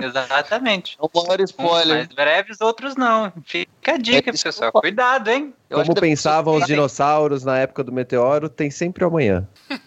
exatamente. 0.00 0.96
É 1.00 1.04
o 1.04 1.10
maior 1.22 1.40
Uns 1.40 1.50
spoiler. 1.50 1.96
mais 1.96 2.08
breves, 2.08 2.60
outros 2.60 2.96
não. 2.96 3.32
Fica 3.44 3.94
a 3.94 3.96
dica, 3.96 4.30
É 4.30 4.32
pessoal. 4.32 4.72
Cuidado, 4.72 5.28
hein? 5.28 5.52
Como 5.70 5.94
pensavam 5.94 6.54
os 6.54 6.66
dinossauros 6.66 7.44
na 7.44 7.58
época 7.58 7.82
do 7.82 7.92
meteoro, 7.92 8.48
tem 8.48 8.70
sempre 8.70 9.04
o 9.04 9.08
amanhã. 9.08 9.46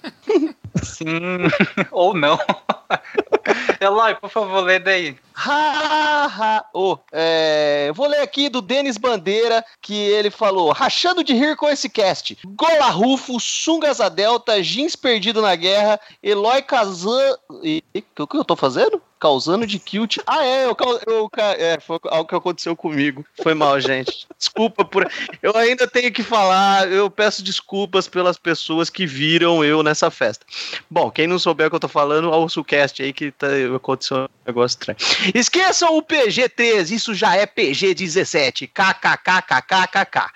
Sim. 0.83 1.07
Ou 1.91 2.13
não. 2.13 2.39
Eloy, 3.79 4.15
por 4.15 4.29
favor, 4.29 4.61
lê 4.61 4.79
daí. 4.79 5.17
Ha, 5.35 6.25
ha. 6.27 6.65
Oh, 6.73 6.97
é, 7.11 7.91
vou 7.93 8.07
ler 8.07 8.21
aqui 8.21 8.47
do 8.47 8.61
Denis 8.61 8.97
Bandeira, 8.97 9.63
que 9.81 9.93
ele 9.93 10.29
falou: 10.29 10.71
rachando 10.71 11.23
de 11.23 11.33
rir 11.33 11.55
com 11.55 11.69
esse 11.69 11.89
cast. 11.89 12.37
Gola 12.45 12.89
Rufo, 12.89 13.39
Sungas 13.39 13.99
a 13.99 14.09
Delta, 14.09 14.63
Jeans 14.63 14.95
perdido 14.95 15.41
na 15.41 15.55
guerra, 15.55 15.99
Eloy 16.23 16.61
Kazan. 16.61 17.37
E 17.63 17.83
o 18.17 18.27
que 18.27 18.37
eu 18.37 18.45
tô 18.45 18.55
fazendo? 18.55 19.01
Causando 19.25 19.65
de 19.65 19.79
kilt. 19.79 20.19
Ah, 20.27 20.45
é, 20.45 20.65
eu, 20.65 20.77
eu, 21.07 21.29
é, 21.35 21.79
foi 21.79 21.97
algo 22.03 22.29
que 22.29 22.35
aconteceu 22.35 22.75
comigo. 22.75 23.25
Foi 23.41 23.55
mal, 23.55 23.79
gente. 23.79 24.27
Desculpa 24.37 24.85
por. 24.85 25.11
Eu 25.41 25.57
ainda 25.57 25.87
tenho 25.87 26.11
que 26.11 26.21
falar, 26.21 26.91
eu 26.91 27.09
peço 27.09 27.43
desculpas 27.43 28.07
pelas 28.07 28.37
pessoas 28.37 28.87
que 28.87 29.07
viram 29.07 29.65
eu 29.65 29.81
nessa 29.81 30.11
festa. 30.11 30.45
Bom, 30.87 31.09
quem 31.09 31.25
não 31.25 31.39
souber 31.39 31.65
o 31.65 31.69
que 31.71 31.75
eu 31.75 31.79
tô 31.79 31.87
falando, 31.87 32.29
ouça 32.29 32.59
o 32.59 32.63
cast 32.63 33.01
aí 33.01 33.11
que 33.11 33.31
tá, 33.31 33.47
aconteceu 33.75 34.25
um 34.25 34.27
negócio 34.45 34.77
estranho. 34.77 34.99
Esqueçam 35.33 35.97
o 35.97 36.03
PG-13, 36.03 36.91
isso 36.91 37.15
já 37.15 37.35
é 37.35 37.47
PG-17. 37.47 38.69
KKKKKKK. 38.71 40.29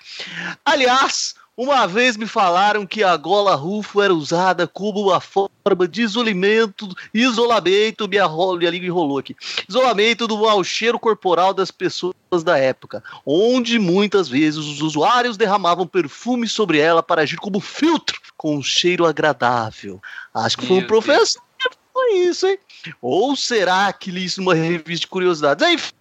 Aliás, 0.66 1.36
uma 1.60 1.86
vez 1.86 2.16
me 2.16 2.26
falaram 2.26 2.88
que 2.88 3.04
a 3.04 3.18
gola 3.18 3.54
rufo 3.54 4.02
era 4.02 4.14
usada 4.14 4.66
como 4.66 5.10
uma 5.10 5.20
forma 5.20 5.52
de 5.90 6.04
isolamento, 6.04 6.88
isolamento, 7.14 8.08
minha, 8.08 8.30
minha 8.58 8.72
língua 8.72 8.88
enrolou 8.88 9.18
aqui, 9.18 9.36
isolamento 9.68 10.26
do 10.26 10.38
mau 10.38 10.64
cheiro 10.64 10.98
corporal 10.98 11.54
das 11.54 11.70
pessoas 11.70 12.16
da 12.46 12.58
época, 12.58 13.04
onde 13.26 13.78
muitas 13.78 14.30
vezes 14.30 14.60
os 14.60 14.82
usuários 14.82 15.36
derramavam 15.36 15.86
perfume 15.86 16.48
sobre 16.48 16.80
ela 16.80 17.04
para 17.04 17.24
agir 17.24 17.36
como 17.36 17.60
filtro, 17.60 18.22
com 18.38 18.56
um 18.56 18.64
cheiro 18.64 19.06
agradável. 19.06 20.02
Acho 20.34 20.60
que 20.60 20.66
foi 20.66 20.78
um 20.78 20.80
Meu 20.80 20.88
professor 20.88 21.42
que 21.58 21.70
foi 21.92 22.14
isso, 22.20 22.48
hein? 22.48 22.58
Ou 23.02 23.36
será 23.36 23.92
que 23.92 24.12
li 24.12 24.24
isso 24.24 24.42
numa 24.42 24.56
revista 24.56 25.02
de 25.02 25.08
curiosidades? 25.08 25.68
Enfim, 25.68 25.92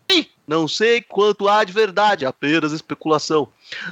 não 0.49 0.67
sei 0.67 1.03
quanto 1.03 1.47
há 1.47 1.63
de 1.63 1.73
verdade, 1.75 2.25
apenas 2.25 2.73
especulação. 2.73 3.49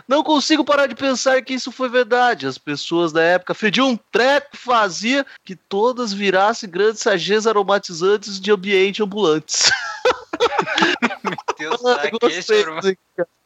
Não 0.08 0.24
consigo 0.24 0.64
parar 0.64 0.86
de 0.86 0.94
pensar 0.94 1.42
que 1.42 1.52
isso 1.52 1.70
foi 1.70 1.88
verdade. 1.90 2.46
As 2.46 2.56
pessoas 2.56 3.12
da 3.12 3.22
época 3.22 3.52
fediam 3.52 3.90
um 3.90 3.96
treco 3.96 4.56
fazia 4.56 5.26
que 5.44 5.54
todas 5.54 6.14
virassem 6.14 6.68
grandes 6.68 7.02
sagês 7.02 7.46
aromatizantes 7.46 8.40
de 8.40 8.50
ambiente 8.50 9.02
ambulantes. 9.02 9.70
Deus, 11.58 11.80
Ah, 11.84 12.10
gostei, 12.20 12.64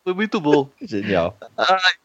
foi 0.04 0.14
muito 0.14 0.40
bom. 0.40 0.68
Genial. 0.80 1.36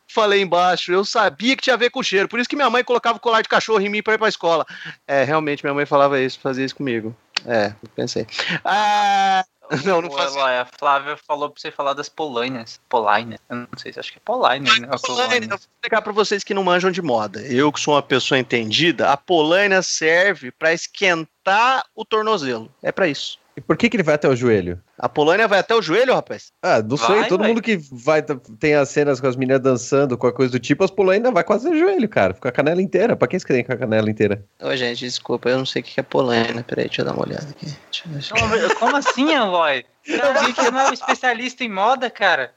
Falei 0.07 0.41
embaixo, 0.41 0.91
eu 0.91 1.05
sabia 1.05 1.55
que 1.55 1.61
tinha 1.61 1.75
a 1.75 1.77
ver 1.77 1.89
com 1.89 2.01
cheiro. 2.01 2.27
Por 2.27 2.39
isso 2.39 2.49
que 2.49 2.55
minha 2.55 2.69
mãe 2.69 2.83
colocava 2.83 3.17
o 3.17 3.21
colar 3.21 3.41
de 3.41 3.49
cachorro 3.49 3.81
em 3.81 3.89
mim 3.89 4.01
pra 4.01 4.13
ir 4.15 4.17
pra 4.17 4.29
escola. 4.29 4.65
É, 5.07 5.23
realmente, 5.23 5.63
minha 5.63 5.73
mãe 5.73 5.85
falava 5.85 6.19
isso, 6.19 6.39
fazia 6.39 6.65
isso 6.65 6.75
comigo. 6.75 7.15
É, 7.45 7.73
pensei. 7.95 8.25
Ah, 8.63 9.43
não, 9.85 10.01
não. 10.01 10.09
Eloy, 10.19 10.57
a 10.57 10.65
Flávia 10.65 11.17
falou 11.17 11.49
pra 11.49 11.61
você 11.61 11.71
falar 11.71 11.93
das 11.93 12.09
polainas. 12.09 12.79
Polaina? 12.89 13.39
Eu 13.49 13.57
não 13.57 13.67
sei 13.77 13.91
se 13.93 13.99
acho 13.99 14.11
que 14.11 14.17
é 14.17 14.21
polaina, 14.23 14.69
né? 14.79 14.87
Polaina, 15.03 15.45
eu 15.45 15.49
vou 15.49 15.57
explicar 15.57 16.01
pra 16.01 16.13
vocês 16.13 16.43
que 16.43 16.53
não 16.53 16.63
manjam 16.63 16.91
de 16.91 17.01
moda. 17.01 17.41
Eu, 17.41 17.71
que 17.71 17.79
sou 17.79 17.93
uma 17.93 18.01
pessoa 18.01 18.39
entendida, 18.39 19.11
a 19.11 19.17
polaina 19.17 19.81
serve 19.81 20.51
pra 20.51 20.73
esquentar 20.73 21.85
o 21.95 22.05
tornozelo. 22.05 22.71
É 22.81 22.91
pra 22.91 23.07
isso. 23.07 23.39
E 23.57 23.61
por 23.61 23.77
que, 23.77 23.89
que 23.89 23.95
ele 23.95 24.03
vai 24.03 24.15
até 24.15 24.27
o 24.27 24.35
joelho? 24.35 24.81
A 24.99 25.07
polaina 25.07 25.47
vai 25.47 25.59
até 25.59 25.73
o 25.73 25.81
joelho, 25.81 26.13
rapaz? 26.13 26.51
Ah, 26.61 26.81
não 26.81 26.97
Vai, 26.97 27.19
sei, 27.19 27.27
todo 27.29 27.39
vai. 27.39 27.49
mundo 27.49 27.61
que 27.61 27.77
vai 27.91 28.21
tem 28.59 28.75
as 28.75 28.89
cenas 28.89 29.21
com 29.21 29.27
as 29.27 29.35
meninas 29.35 29.61
dançando, 29.61 30.17
com 30.17 30.27
a 30.27 30.33
coisa 30.33 30.51
do 30.51 30.59
tipo, 30.59 30.83
as 30.83 30.91
pulando 30.91 31.31
vai 31.31 31.43
quase 31.43 31.69
no 31.69 31.77
joelho, 31.77 32.09
cara. 32.09 32.33
Fica 32.33 32.49
a 32.49 32.51
canela 32.51 32.81
inteira. 32.81 33.15
Pra 33.15 33.27
que 33.27 33.39
você 33.39 33.45
querem 33.47 33.63
com 33.63 33.71
a 33.71 33.77
canela 33.77 34.09
inteira? 34.09 34.43
Ô, 34.61 34.75
gente, 34.75 34.99
desculpa, 34.99 35.49
eu 35.49 35.57
não 35.57 35.65
sei 35.65 35.81
o 35.81 35.85
que 35.85 35.99
é 35.99 36.03
polaina. 36.03 36.63
Peraí, 36.63 36.85
deixa 36.87 37.01
eu 37.01 37.05
dar 37.05 37.13
uma 37.13 37.25
olhada 37.25 37.47
aqui. 37.49 37.73
Deixa 37.91 38.37
eu 38.37 38.47
ver. 38.49 38.75
Como, 38.75 38.97
assim, 38.97 39.33
Eloy? 39.33 39.85
Cara, 40.05 40.33
você 40.53 40.71
não 40.71 40.79
é 40.81 40.89
um 40.89 40.93
especialista 40.93 41.63
em 41.63 41.69
moda, 41.69 42.09
cara? 42.09 42.53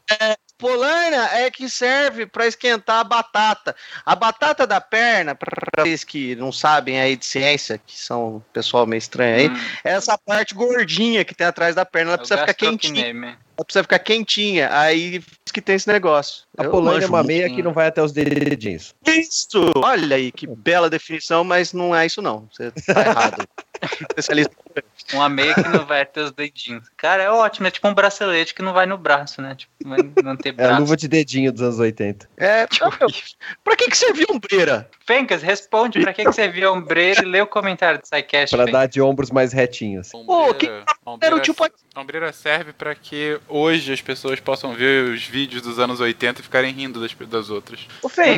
Polaina 0.59 1.29
é 1.35 1.51
que 1.51 1.71
serve 1.71 2.27
pra 2.27 2.47
esquentar 2.47 2.99
a 2.99 3.05
batata. 3.05 3.77
A 4.05 4.16
batata 4.16 4.66
da 4.66 4.81
perna, 4.81 5.35
pra 5.35 5.85
vocês 5.85 6.03
que 6.03 6.35
não 6.35 6.51
sabem 6.51 7.01
aí 7.01 7.16
de 7.16 7.25
ciência, 7.25 7.81
que 7.87 7.97
são 7.97 8.37
um 8.37 8.40
pessoal 8.53 8.85
meio 8.85 8.99
estranho 8.99 9.37
aí, 9.37 9.49
Hum, 9.49 9.61
é 9.85 9.92
essa 9.92 10.18
parte 10.18 10.55
gordinha 10.55 11.25
que 11.25 11.35
tem 11.35 11.47
atrás 11.47 11.77
da 11.77 11.85
perna. 11.85 12.11
Ela 12.11 12.16
o 12.16 12.18
precisa 12.18 12.40
ficar 12.40 12.55
quentinha. 12.55 13.38
Ela 13.59 13.64
precisa 13.64 13.83
ficar 13.83 13.99
quentinha. 13.99 14.68
Aí 14.73 15.21
que 15.53 15.61
tem 15.61 15.75
esse 15.75 15.88
negócio. 15.88 16.44
A 16.57 16.64
Eu 16.64 16.71
polaina 16.71 17.05
é 17.05 17.09
uma 17.09 17.18
muito. 17.18 17.27
meia 17.29 17.49
que 17.51 17.62
não 17.62 17.73
vai 17.73 17.88
até 17.88 18.01
os 18.03 18.12
dedinhos. 18.12 18.94
Isso! 19.07 19.73
Olha 19.77 20.14
aí, 20.16 20.31
que 20.31 20.47
bela 20.47 20.88
definição, 20.88 21.42
mas 21.42 21.73
não 21.73 21.94
é 21.97 22.07
isso 22.07 22.23
não. 22.23 22.49
Você 22.53 22.71
tá 22.71 23.01
errado. 23.01 23.49
Especialista. 24.11 24.55
Uma 25.12 25.29
meia 25.29 25.55
que 25.55 25.68
não 25.68 25.87
vai 25.87 26.05
ter 26.05 26.21
os 26.21 26.33
dedinhos. 26.33 26.85
Cara, 26.97 27.23
é 27.23 27.31
ótimo. 27.31 27.66
É 27.66 27.71
tipo 27.71 27.87
um 27.88 27.94
bracelete 27.94 28.53
que 28.55 28.61
não 28.62 28.73
vai 28.73 28.87
no 28.87 28.99
braço, 28.99 29.40
né? 29.40 29.55
Tipo, 29.55 29.73
não 30.23 30.37
ter 30.37 30.51
É 30.51 30.53
braço. 30.53 30.75
a 30.75 30.79
luva 30.79 30.97
de 30.97 31.09
dedinho 31.09 31.53
dos 31.53 31.62
anos 31.62 31.79
80. 31.79 32.29
É, 32.37 32.66
pra 33.64 33.77
que 33.77 33.88
que 33.88 33.97
serviu 33.97 34.27
ombreira? 34.31 34.88
Fencas, 35.07 35.42
responde 35.42 36.01
pra 36.01 36.12
que, 36.12 36.25
que 36.25 36.33
você 36.33 36.49
viu 36.49 36.68
a 36.68 36.73
ombreira 36.73 37.23
e 37.23 37.25
lê 37.25 37.40
o 37.40 37.47
comentário 37.47 38.01
do 38.01 38.07
SciCast. 38.07 38.55
Pra 38.55 38.66
Fencas. 38.66 38.73
dar 38.81 38.87
de 38.87 39.01
ombros 39.01 39.31
mais 39.31 39.53
retinhos. 39.53 40.11
Pô, 40.11 40.53
que 40.55 40.66
Ombreira, 41.07 41.37
Era 41.37 41.37
o 41.37 41.38
ombreira, 41.38 41.75
a 41.94 42.01
ombreira 42.01 42.33
serve 42.33 42.73
pra 42.73 42.94
que 42.94 43.40
hoje 43.48 43.92
as 43.92 44.00
pessoas 44.00 44.40
possam 44.40 44.74
ver 44.74 45.04
os 45.12 45.24
vídeos 45.24 45.62
dos 45.62 45.78
anos 45.78 46.00
80 46.00 46.40
e 46.40 46.42
ficarem 46.44 46.72
rindo 46.72 47.00
das, 47.00 47.14
das 47.28 47.50
outras. 47.50 47.87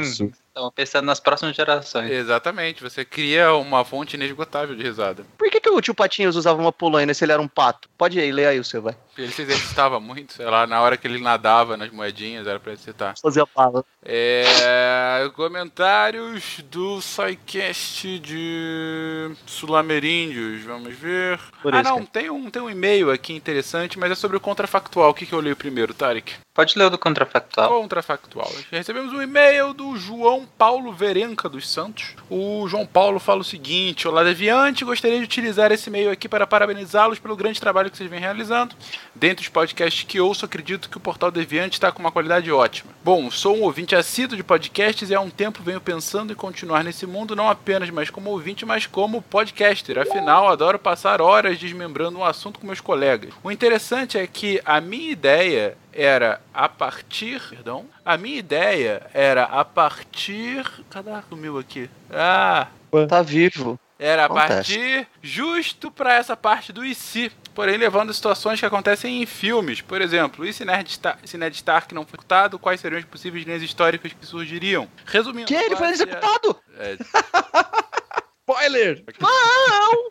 Isso. 0.02 0.30
Estamos 0.50 0.72
pensando 0.74 1.06
nas 1.06 1.20
próximas 1.20 1.54
gerações. 1.54 2.10
Exatamente, 2.10 2.82
você 2.82 3.04
cria 3.04 3.54
uma 3.54 3.84
fonte 3.84 4.16
inesgotável 4.16 4.74
de 4.74 4.82
risada. 4.82 5.24
Por 5.38 5.48
que, 5.48 5.60
que 5.60 5.70
o 5.70 5.80
tio 5.80 5.94
Patinhas 5.94 6.34
usava 6.34 6.60
uma 6.60 6.72
polaina 6.72 7.14
se 7.14 7.24
ele 7.24 7.30
era 7.30 7.40
um 7.40 7.46
pato? 7.46 7.88
Pode 7.96 8.18
ir, 8.18 8.32
lê 8.32 8.46
aí 8.46 8.58
o 8.58 8.64
seu, 8.64 8.82
vai. 8.82 8.96
Ele 9.16 9.30
se 9.30 9.42
exercitava 9.42 10.00
muito, 10.00 10.32
sei 10.32 10.46
lá, 10.46 10.66
na 10.66 10.80
hora 10.80 10.96
que 10.96 11.06
ele 11.06 11.20
nadava 11.20 11.76
nas 11.76 11.90
moedinhas, 11.92 12.48
era 12.48 12.58
pra 12.58 12.72
exercitar. 12.72 13.14
Fazia 13.22 13.46
bala. 13.54 13.84
É, 14.04 15.30
comentários 15.36 16.60
do 16.68 17.00
SciCast 17.00 18.18
de 18.18 19.30
Sulameríndios, 19.46 20.64
vamos 20.64 20.94
ver. 20.96 21.38
Por 21.62 21.72
ah, 21.72 21.80
isso, 21.80 21.90
não, 21.90 21.98
cara. 21.98 22.10
tem 22.12 22.30
um, 22.30 22.50
tem 22.50 22.62
um 22.62 22.70
e-mail 22.70 23.12
aqui 23.12 23.34
interessante, 23.34 23.98
mas 24.00 24.10
é 24.10 24.14
sobre 24.16 24.36
o 24.36 24.40
contrafactual. 24.40 25.10
O 25.10 25.14
que, 25.14 25.26
que 25.26 25.32
eu 25.32 25.40
leio 25.40 25.54
primeiro, 25.54 25.94
Tarek? 25.94 26.34
Pode 26.52 26.76
ler 26.76 26.86
o 26.86 26.90
do 26.90 26.98
contrafactual. 26.98 27.80
Contrafactual. 27.80 28.50
Recebemos 28.72 29.12
um 29.12 29.22
e-mail 29.22 29.72
do 29.72 29.96
João 29.96 30.44
Paulo 30.58 30.92
Verenca 30.92 31.48
dos 31.48 31.70
Santos. 31.70 32.16
O 32.28 32.66
João 32.66 32.84
Paulo 32.84 33.20
fala 33.20 33.40
o 33.40 33.44
seguinte: 33.44 34.08
Olá, 34.08 34.24
Deviante, 34.24 34.84
gostaria 34.84 35.18
de 35.18 35.24
utilizar 35.24 35.70
esse 35.70 35.88
e-mail 35.88 36.10
aqui 36.10 36.28
para 36.28 36.48
parabenizá-los 36.48 37.20
pelo 37.20 37.36
grande 37.36 37.60
trabalho 37.60 37.88
que 37.88 37.96
vocês 37.96 38.10
vêm 38.10 38.18
realizando. 38.18 38.74
Dentre 39.14 39.44
os 39.44 39.48
podcasts 39.48 40.02
que 40.02 40.20
ouço, 40.20 40.44
acredito 40.44 40.90
que 40.90 40.96
o 40.96 41.00
Portal 41.00 41.30
Deviante 41.30 41.74
está 41.74 41.92
com 41.92 42.00
uma 42.00 42.10
qualidade 42.10 42.50
ótima. 42.50 42.90
Bom, 43.04 43.30
sou 43.30 43.56
um 43.56 43.62
ouvinte 43.62 43.94
assíduo 43.94 44.36
de 44.36 44.42
podcasts 44.42 45.08
e 45.08 45.14
há 45.14 45.20
um 45.20 45.30
tempo 45.30 45.62
venho 45.62 45.80
pensando 45.80 46.32
em 46.32 46.36
continuar 46.36 46.82
nesse 46.82 47.06
mundo, 47.06 47.36
não 47.36 47.48
apenas 47.48 47.90
mais 47.90 48.10
como 48.10 48.28
ouvinte, 48.28 48.66
mas 48.66 48.86
como 48.86 49.22
podcaster. 49.22 49.98
Afinal, 49.98 50.48
adoro 50.48 50.80
passar 50.80 51.22
horas 51.22 51.60
desmembrando 51.60 52.18
um 52.18 52.24
assunto 52.24 52.58
com 52.58 52.66
meus 52.66 52.80
colegas. 52.80 53.32
O 53.44 53.52
interessante 53.52 54.18
é 54.18 54.26
que 54.26 54.60
a 54.64 54.80
minha 54.80 55.12
ideia 55.12 55.78
era 56.00 56.40
a 56.52 56.68
partir. 56.68 57.40
Perdão. 57.50 57.86
A 58.04 58.16
minha 58.16 58.38
ideia 58.38 59.02
era 59.12 59.44
a 59.44 59.64
partir. 59.64 60.64
Cadê? 60.88 61.10
Sumiu 61.28 61.58
aqui. 61.58 61.90
Ah! 62.10 62.68
Tá 63.08 63.22
vivo. 63.22 63.78
Era 63.98 64.24
a 64.24 64.28
partir 64.30 65.06
justo 65.22 65.90
para 65.90 66.14
essa 66.14 66.34
parte 66.34 66.72
do 66.72 66.82
IC. 66.82 67.30
Porém, 67.54 67.76
levando 67.76 68.14
situações 68.14 68.58
que 68.58 68.64
acontecem 68.64 69.22
em 69.22 69.26
filmes. 69.26 69.82
Por 69.82 70.00
exemplo, 70.00 70.46
e 70.46 70.52
se 70.54 70.64
Ned, 70.64 70.90
Star 70.90 71.18
se 71.22 71.36
Ned 71.36 71.54
Stark 71.54 71.94
não 71.94 72.06
foi 72.06 72.16
executado, 72.16 72.58
quais 72.58 72.80
seriam 72.80 72.98
as 72.98 73.04
possíveis 73.04 73.44
linhas 73.44 73.62
históricas 73.62 74.12
que 74.14 74.24
surgiriam? 74.24 74.88
Resumindo. 75.04 75.46
Que 75.46 75.54
ele 75.54 75.76
foi 75.76 75.88
executado? 75.88 76.58
É, 76.78 76.96
Spoiler! 78.48 79.04
Não! 79.20 80.10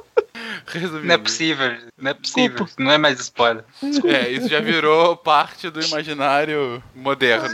resumindo. 0.66 1.06
Não 1.06 1.14
é 1.14 1.18
possível, 1.18 1.76
não 1.98 2.10
é 2.10 2.14
possível. 2.14 2.68
Não 2.78 2.90
é 2.92 2.98
mais 2.98 3.20
spoiler. 3.20 3.64
É, 4.04 4.28
isso 4.30 4.48
já 4.48 4.60
virou 4.60 5.16
parte 5.16 5.70
do 5.70 5.80
imaginário 5.82 6.82
moderno. 6.94 7.48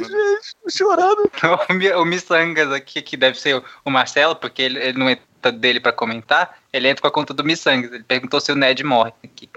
Tô 0.63 0.71
chorando. 0.71 1.31
O, 1.69 1.73
Mi- 1.75 1.93
o 1.93 2.05
Missangas 2.05 2.71
aqui, 2.73 3.03
que 3.03 3.17
deve 3.17 3.39
ser 3.41 3.63
o- 3.85 3.91
Marcelo, 3.91 4.35
porque 4.37 4.63
ele, 4.63 4.79
ele 4.79 4.99
não 4.99 5.09
entra 5.11 5.51
dele 5.53 5.81
pra 5.81 5.93
comentar, 5.93 6.59
ele 6.73 6.89
entra 6.89 7.03
com 7.03 7.09
a 7.09 7.11
conta 7.11 7.35
do 7.35 7.43
Missangas. 7.45 7.93
Ele 7.93 8.05
perguntou 8.05 8.41
se 8.41 8.53
o 8.53 8.55
Ned 8.57 8.83
morre 8.85 9.13
aqui. 9.25 9.49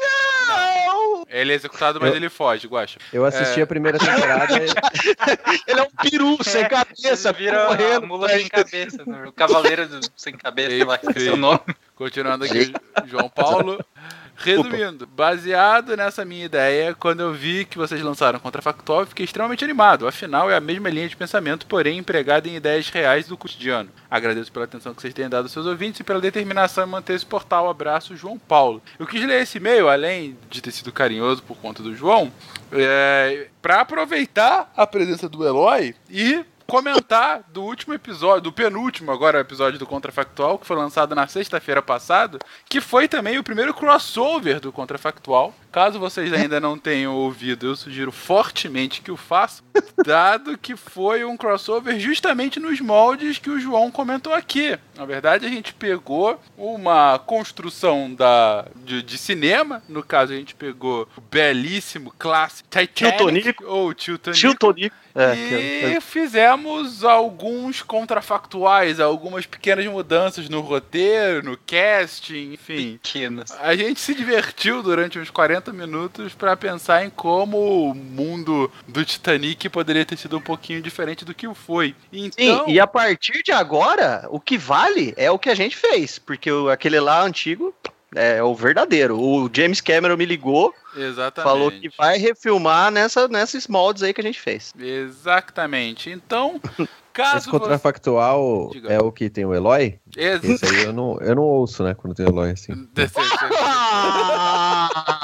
Não! 0.47 1.25
Ele 1.29 1.51
é 1.51 1.55
executado, 1.55 1.99
mas 1.99 2.11
Eu- 2.11 2.15
ele 2.15 2.29
foge, 2.29 2.67
Guacha. 2.67 2.99
Eu 3.11 3.25
assisti 3.25 3.59
É. 3.59 3.63
a 3.63 3.67
primeira 3.67 3.97
temporada. 3.97 4.53
e- 4.57 4.69
Ele 5.67 5.79
é 5.79 5.83
um 5.83 5.89
peru 6.09 6.37
sem 6.43 6.67
cabeça, 6.67 7.29
Ele 7.29 7.37
vira 7.37 7.65
correndo. 7.67 8.07
mula 8.07 8.29
sem 8.29 8.47
cabeça, 8.47 9.03
né? 9.05 9.23
o 9.27 9.31
cavaleiro 9.31 9.87
do- 9.87 9.99
sem 10.15 10.33
cabeça, 10.33 10.69
sei 10.69 10.83
lá, 10.83 10.97
que 10.97 11.07
é 11.07 11.11
o 11.11 11.19
seu 11.19 11.37
nome. 11.37 11.59
Continuando 11.95 12.43
aqui, 12.43 12.73
João 13.05 13.29
Paulo. 13.29 13.83
Resumindo, 14.37 15.07
baseado 15.07 15.95
nessa 15.95 16.25
minha 16.25 16.43
ideia, 16.43 16.93
quando 16.93 17.21
eu 17.21 17.33
vi 17.33 17.63
que 17.63 17.77
vocês 17.77 18.01
lançaram 18.01 18.37
Contrafactual, 18.37 18.99
eu 18.99 19.07
fiquei 19.07 19.23
extremamente 19.23 19.63
animado. 19.63 20.05
Afinal, 20.05 20.51
é 20.51 20.57
a 20.57 20.61
mesma 20.61 20.89
linha 20.89 21.07
de 21.07 21.15
pensamento, 21.15 21.65
porém 21.65 21.97
empregada 21.97 22.47
em 22.47 22.55
ideias 22.57 22.89
reais 22.89 23.27
do 23.27 23.37
cotidiano. 23.37 23.89
Agradeço 24.11 24.51
pela 24.51 24.65
atenção 24.65 24.93
que 24.93 25.01
vocês 25.01 25.13
têm 25.13 25.29
dado 25.29 25.43
aos 25.43 25.53
seus 25.53 25.65
ouvintes 25.65 26.01
e 26.01 26.03
pela 26.03 26.19
determinação 26.19 26.85
em 26.85 26.89
manter 26.89 27.13
esse 27.13 27.25
portal. 27.25 27.69
Abraço, 27.69 28.17
João 28.17 28.37
Paulo. 28.37 28.83
Eu 28.99 29.07
quis 29.07 29.25
ler 29.25 29.41
esse 29.41 29.57
e-mail, 29.57 29.87
além 29.87 30.37
de 30.49 30.61
ter 30.61 30.71
sido 30.71 30.91
carinhoso 30.91 31.41
por 31.41 31.55
conta 31.57 31.81
do 31.81 31.95
João, 31.95 32.31
é, 32.73 33.47
para 33.61 33.79
aproveitar 33.79 34.71
a 34.75 34.85
presença 34.85 35.29
do 35.29 35.47
Eloy 35.47 35.95
e 36.09 36.43
comentar 36.67 37.43
do 37.49 37.63
último 37.63 37.93
episódio, 37.93 38.41
do 38.41 38.51
penúltimo 38.51 39.11
agora 39.11 39.39
episódio 39.39 39.79
do 39.79 39.85
Contrafactual, 39.85 40.57
que 40.57 40.65
foi 40.65 40.75
lançado 40.75 41.13
na 41.15 41.27
sexta-feira 41.27 41.81
passada, 41.81 42.39
que 42.67 42.81
foi 42.81 43.07
também 43.07 43.37
o 43.37 43.43
primeiro 43.43 43.73
crossover 43.73 44.59
do 44.59 44.71
Contrafactual. 44.71 45.53
Caso 45.75 45.99
vocês 45.99 46.31
ainda 46.31 46.57
não 46.57 46.77
tenham 46.77 47.13
ouvido, 47.13 47.67
eu 47.67 47.75
sugiro 47.75 48.09
fortemente 48.09 49.01
que 49.01 49.11
o 49.11 49.17
façam, 49.17 49.65
dado 50.05 50.57
que 50.57 50.73
foi 50.73 51.25
um 51.25 51.35
crossover 51.35 51.99
justamente 51.99 52.61
nos 52.61 52.79
moldes 52.79 53.39
que 53.39 53.49
o 53.49 53.59
João 53.59 53.91
comentou 53.91 54.33
aqui. 54.33 54.79
Na 54.95 55.03
verdade, 55.03 55.45
a 55.45 55.49
gente 55.49 55.73
pegou 55.73 56.39
uma 56.57 57.19
construção 57.19 58.13
da, 58.13 58.65
de, 58.85 59.03
de 59.03 59.17
cinema, 59.17 59.83
no 59.89 60.01
caso 60.01 60.31
a 60.31 60.37
gente 60.37 60.55
pegou 60.55 61.09
o 61.17 61.19
belíssimo 61.19 62.13
clássico 62.17 62.69
Titanic, 62.69 63.61
ou 63.65 63.93
Titanic, 63.93 64.39
Tio 64.39 64.55
Tonico. 64.55 64.95
É, 65.17 65.95
e 65.95 66.01
fizemos 66.01 67.05
alguns 67.05 67.81
contrafactuais, 67.81 68.99
algumas 68.99 69.45
pequenas 69.45 69.85
mudanças 69.85 70.49
no 70.49 70.59
roteiro, 70.59 71.41
no 71.41 71.57
casting, 71.57 72.51
enfim. 72.53 72.99
Pequenos. 73.01 73.51
A 73.61 73.73
gente 73.77 74.01
se 74.01 74.13
divertiu 74.13 74.83
durante 74.83 75.17
uns 75.17 75.29
40 75.29 75.64
minutos 75.73 76.33
pra 76.33 76.55
pensar 76.55 77.05
em 77.05 77.09
como 77.09 77.89
o 77.91 77.93
mundo 77.95 78.71
do 78.87 79.03
Titanic 79.05 79.67
poderia 79.69 80.05
ter 80.05 80.17
sido 80.17 80.37
um 80.37 80.41
pouquinho 80.41 80.81
diferente 80.81 81.23
do 81.25 81.33
que 81.33 81.47
o 81.47 81.53
foi. 81.53 81.95
Sim, 82.11 82.31
Então, 82.37 82.65
e 82.67 82.79
a 82.79 82.87
partir 82.87 83.43
de 83.43 83.51
agora, 83.51 84.25
o 84.29 84.39
que 84.39 84.57
vale 84.57 85.13
é 85.17 85.29
o 85.31 85.39
que 85.39 85.49
a 85.49 85.55
gente 85.55 85.75
fez, 85.75 86.19
porque 86.19 86.49
aquele 86.71 86.99
lá 86.99 87.21
antigo 87.21 87.73
é 88.15 88.41
o 88.41 88.55
verdadeiro. 88.55 89.19
O 89.19 89.49
James 89.53 89.81
Cameron 89.81 90.15
me 90.15 90.25
ligou, 90.25 90.73
exatamente. 90.95 91.43
falou 91.51 91.69
que 91.71 91.89
vai 91.97 92.17
refilmar 92.17 92.89
nessa, 92.91 93.27
nesses 93.27 93.67
moldes 93.67 94.03
aí 94.03 94.13
que 94.13 94.21
a 94.21 94.23
gente 94.23 94.39
fez. 94.39 94.73
Exatamente. 94.79 96.09
Então, 96.09 96.61
caso 97.11 97.37
Esse 97.39 97.49
contrafactual 97.49 98.69
Diga. 98.71 98.93
é 98.93 98.99
o 98.99 99.11
que 99.11 99.29
tem 99.29 99.43
o 99.45 99.53
Eloy? 99.53 99.99
você... 100.13 100.19
Ex- 100.21 100.43
Esse 100.43 100.65
aí 100.65 100.83
eu 100.83 100.93
não, 100.93 101.17
eu 101.19 101.35
não 101.35 101.43
ouço, 101.43 101.83
né? 101.83 101.93
Quando 101.93 102.13
tem 102.15 102.25
o 102.25 102.29
Eloy 102.29 102.51
assim. 102.51 102.71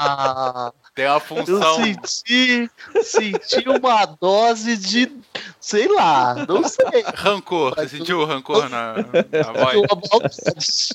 Ah, 0.04 0.72
Tem 0.94 1.06
uma 1.06 1.14
eu 1.16 1.20
função. 1.20 1.76
senti, 1.76 2.70
senti 3.02 3.68
uma 3.68 4.04
dose 4.20 4.76
de, 4.76 5.12
sei 5.60 5.88
lá, 5.88 6.34
não 6.46 6.62
sei. 6.68 7.02
Rancor. 7.14 7.74
Você 7.76 7.88
sentiu 7.98 8.20
o 8.20 8.24
rancor 8.24 8.68
na, 8.68 8.94
na 8.96 9.52
voz? 9.52 10.92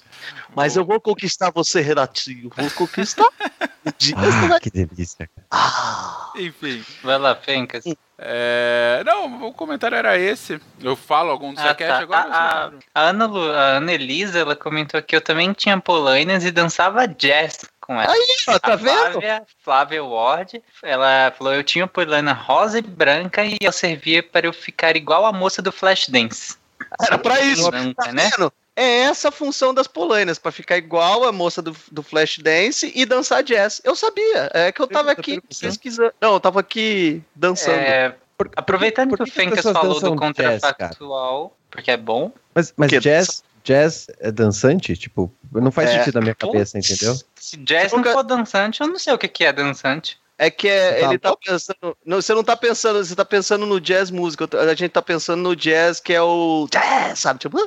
Mas 0.55 0.75
eu 0.75 0.83
vou 0.85 0.99
conquistar 0.99 1.51
você, 1.51 1.81
Renatinho. 1.81 2.49
Vou 2.55 2.71
conquistar. 2.71 3.27
Ah, 4.17 4.59
que 4.59 4.69
delícia. 4.69 5.29
cara. 5.33 5.47
Ah, 5.49 6.33
Enfim. 6.35 6.83
Vai 7.01 7.17
lá, 7.17 7.33
Fencas. 7.37 7.85
É... 8.17 9.01
Não, 9.05 9.47
o 9.47 9.53
comentário 9.53 9.95
era 9.95 10.17
esse. 10.17 10.59
Eu 10.81 10.93
falo 10.97 11.31
algum 11.31 11.53
do 11.53 11.59
Ah, 11.61 11.69
Sequest 11.69 11.89
tá. 11.91 11.99
agora. 11.99 12.27
A, 12.29 12.65
a, 12.65 12.71
a 12.93 13.01
Ana, 13.01 13.25
Lu- 13.27 13.49
a 13.49 13.77
Ana 13.77 13.93
Elisa, 13.93 14.39
ela 14.39 14.57
comentou 14.57 15.01
que 15.01 15.15
eu 15.15 15.21
também 15.21 15.53
tinha 15.53 15.79
polainas 15.79 16.43
e 16.43 16.51
dançava 16.51 17.07
jazz 17.07 17.59
com 17.87 17.99
ela. 17.99 18.11
Aí, 18.13 18.35
ó, 18.49 18.59
tá 18.59 18.73
a 18.73 18.75
vendo? 18.75 19.11
Flávia, 19.13 19.43
Flávia 19.63 20.03
Ward, 20.03 20.61
ela 20.83 21.33
falou: 21.37 21.53
eu 21.53 21.63
tinha 21.63 21.87
polaina 21.87 22.33
rosa 22.33 22.77
e 22.79 22.81
branca 22.81 23.43
e 23.45 23.57
ela 23.61 23.71
servia 23.71 24.21
para 24.21 24.45
eu 24.45 24.53
ficar 24.53 24.95
igual 24.97 25.25
a 25.25 25.31
moça 25.31 25.61
do 25.61 25.71
Flashdance. 25.71 26.55
Era 27.01 27.17
pra 27.17 27.41
isso. 27.41 27.69
Branca, 27.71 28.03
Tá 28.03 28.11
né? 28.13 28.29
vendo? 28.37 28.51
É 28.75 28.99
essa 28.99 29.29
a 29.29 29.31
função 29.31 29.73
das 29.73 29.87
polainas, 29.87 30.37
pra 30.37 30.51
ficar 30.51 30.77
igual 30.77 31.23
a 31.23 31.31
moça 31.31 31.63
do, 31.63 31.75
do 31.91 32.03
Flashdance 32.03 32.91
e 32.93 33.05
dançar 33.07 33.41
jazz. 33.41 33.81
Eu 33.83 33.95
sabia, 33.95 34.51
é 34.53 34.71
que 34.71 34.79
eu 34.79 34.85
tava 34.85 35.11
aqui 35.11 35.41
pesquisando. 35.59 36.13
Não, 36.21 36.33
eu 36.33 36.39
tava 36.39 36.59
aqui 36.59 37.23
dançando. 37.35 37.79
É, 37.79 38.13
Por- 38.37 38.51
aproveitando 38.55 39.09
por 39.09 39.17
que, 39.17 39.23
que 39.23 39.29
o 39.31 39.33
Fencas 39.33 39.63
falou 39.63 39.99
do 39.99 40.15
jazz, 40.33 40.61
contrafactual, 40.61 41.57
porque 41.71 41.89
é 41.89 41.97
bom. 41.97 42.31
Mas, 42.53 42.71
mas 42.77 42.91
Porque- 42.91 42.99
jazz, 42.99 43.43
jazz 43.63 44.07
é 44.19 44.31
dançante? 44.31 44.95
Tipo, 44.95 45.33
não 45.51 45.71
faz 45.71 45.89
É. 45.89 45.97
sentido 45.97 46.13
na 46.15 46.21
minha 46.21 46.35
cabeça, 46.35 46.77
entendeu? 46.77 47.15
Se 47.47 47.55
jazz 47.55 47.91
Você 47.91 47.95
não 47.95 48.03
nunca- 48.03 48.11
for 48.13 48.23
dançante, 48.23 48.81
eu 48.81 48.87
não 48.87 48.99
sei 48.99 49.13
o 49.13 49.17
que 49.17 49.27
que 49.29 49.45
é 49.45 49.53
dançante. 49.53 50.19
É 50.39 50.51
que 50.51 50.67
é- 50.67 50.99
Tá 50.99 51.07
ele 51.07 51.17
tá 51.17 51.29
bom. 51.31 51.37
pensando. 51.43 51.97
Não, 52.05 52.21
você 52.21 52.33
não 52.33 52.43
tá 52.43 52.55
pensando, 52.55 53.03
você 53.03 53.15
tá 53.15 53.25
pensando 53.25 53.65
no 53.65 53.79
jazz 53.81 54.11
música. 54.11 54.47
A 54.59 54.75
gente 54.75 54.91
tá 54.91 55.01
pensando 55.01 55.41
no 55.41 55.55
jazz 55.55 55.99
que 55.99 56.13
é 56.13 56.21
o. 56.21 56.67
Jazz, 56.71 57.19
sabe? 57.19 57.39
Tipo. 57.39 57.57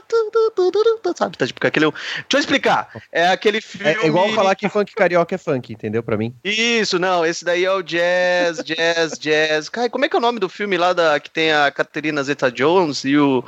Sabe? 1.16 1.36
Tá, 1.36 1.46
tipo, 1.46 1.66
aquele. 1.66 1.90
Deixa 1.90 2.24
eu 2.34 2.38
explicar. 2.40 3.02
É 3.10 3.26
aquele 3.28 3.60
filme. 3.60 3.88
É, 3.88 4.04
é 4.04 4.06
igual 4.06 4.28
falar 4.34 4.54
que 4.54 4.68
funk 4.68 4.94
carioca 4.94 5.34
é 5.34 5.38
funk, 5.38 5.72
entendeu? 5.72 6.02
Pra 6.02 6.16
mim. 6.16 6.32
Isso, 6.44 6.98
não, 6.98 7.24
esse 7.26 7.44
daí 7.44 7.64
é 7.64 7.72
o 7.72 7.82
jazz, 7.82 8.62
jazz, 8.62 9.18
jazz. 9.18 9.68
Cara, 9.68 9.90
como 9.90 10.04
é 10.04 10.08
que 10.08 10.14
é 10.14 10.18
o 10.18 10.22
nome 10.22 10.38
do 10.38 10.48
filme 10.48 10.76
lá 10.76 10.92
da, 10.92 11.18
que 11.18 11.30
tem 11.30 11.52
a 11.52 11.70
Caterina 11.72 12.22
Zeta 12.22 12.52
Jones 12.52 13.04
e 13.04 13.16
o. 13.16 13.44